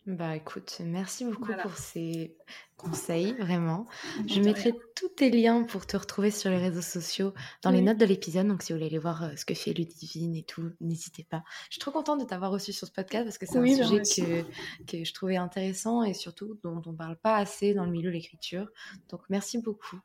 bah 0.08 0.38
écoute, 0.38 0.78
merci 0.86 1.26
beaucoup 1.26 1.52
pour 1.62 1.78
ces 1.78 2.38
conseils, 2.78 3.34
vraiment. 3.34 3.88
Je 4.26 4.40
mettrai 4.40 4.72
tous 4.96 5.10
tes 5.10 5.30
liens 5.30 5.64
pour 5.64 5.86
te 5.86 5.98
retrouver 5.98 6.32
sur 6.32 6.50
les 6.50 6.60
réseaux 6.60 6.82
sociaux 6.82 7.34
dans 7.62 7.72
les 7.72 7.82
notes 7.82 7.98
de 7.98 8.06
l'épisode. 8.06 8.48
Donc 8.48 8.64
si 8.64 8.72
vous 8.72 8.78
voulez 8.78 8.88
aller 8.88 9.00
voir 9.00 9.24
euh, 9.24 9.36
ce 9.36 9.44
que 9.44 9.54
fait 9.54 9.74
Ludivine 9.74 10.34
et 10.38 10.44
tout, 10.44 10.72
n'hésitez 10.80 11.26
pas. 11.26 11.44
Je 11.70 11.74
suis 11.74 11.82
trop 11.82 11.92
contente 11.92 12.22
de 12.22 12.26
t'avoir 12.26 12.52
reçu 12.52 12.72
sur 12.72 12.88
ce 12.88 12.94
podcast 12.94 13.26
parce 13.26 13.38
que 13.38 13.46
c'est 13.46 13.58
un 13.58 13.66
sujet 13.66 14.02
que, 14.02 14.44
que, 14.86 15.04
je 15.04 15.14
trouvais 15.14 15.36
intéressant 15.36 16.04
et 16.04 16.14
surtout 16.14 16.58
dont 16.64 16.82
on 16.86 16.94
parle 16.94 17.18
pas 17.18 17.36
assez 17.36 17.74
dans 17.74 17.84
le 17.84 17.92
milieu 17.92 18.10
de 18.10 18.16
l'écriture. 18.16 18.70
Donc 19.10 19.24
merci 19.30 19.58
beaucoup. 19.58 20.00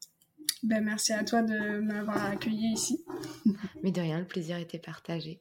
Ben, 0.63 0.85
merci 0.85 1.13
à 1.13 1.25
toi 1.25 1.43
de 1.43 1.81
m'avoir 1.81 2.25
accueilli 2.25 2.73
ici. 2.73 3.05
Mais 3.83 3.91
de 3.91 4.01
rien, 4.01 4.21
le 4.21 4.27
plaisir 4.27 4.59
était 4.59 4.79
partagé. 4.79 5.41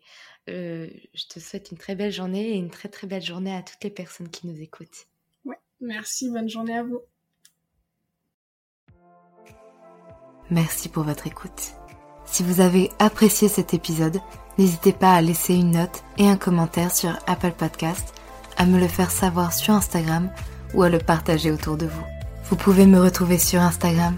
Euh, 0.50 0.90
je 1.14 1.26
te 1.28 1.40
souhaite 1.40 1.72
une 1.72 1.78
très 1.78 1.96
belle 1.96 2.12
journée 2.12 2.50
et 2.50 2.56
une 2.56 2.72
très 2.72 2.90
très 2.90 3.06
belle 3.06 3.22
journée 3.22 3.56
à 3.56 3.62
toutes 3.62 3.84
les 3.84 3.92
personnes 3.92 4.30
qui 4.30 4.48
nous 4.48 4.60
écoutent. 4.60 5.08
Ouais, 5.46 5.60
merci, 5.80 6.32
bonne 6.32 6.50
journée 6.50 6.78
à 6.78 6.84
vous. 6.84 7.02
Merci 10.50 10.90
pour 10.90 11.04
votre 11.04 11.28
écoute. 11.28 11.74
Si 12.26 12.44
vous 12.44 12.60
avez 12.60 12.90
apprécié 12.98 13.48
cet 13.48 13.74
épisode, 13.74 14.20
n'hésitez 14.58 14.92
pas 14.92 15.14
à 15.14 15.22
laisser 15.22 15.54
une 15.54 15.72
note 15.72 16.04
et 16.18 16.28
un 16.28 16.38
commentaire 16.38 16.94
sur 16.94 17.18
Apple 17.28 17.52
Podcast, 17.52 18.16
à 18.58 18.66
me 18.66 18.80
le 18.80 18.88
faire 18.88 19.12
savoir 19.12 19.54
sur 19.54 19.74
Instagram 19.74 20.32
ou 20.74 20.82
à 20.82 20.90
le 20.90 20.98
partager 20.98 21.52
autour 21.52 21.78
de 21.78 21.86
vous. 21.86 22.06
Vous 22.46 22.56
pouvez 22.56 22.86
me 22.86 23.00
retrouver 23.00 23.38
sur 23.38 23.62
Instagram 23.62 24.18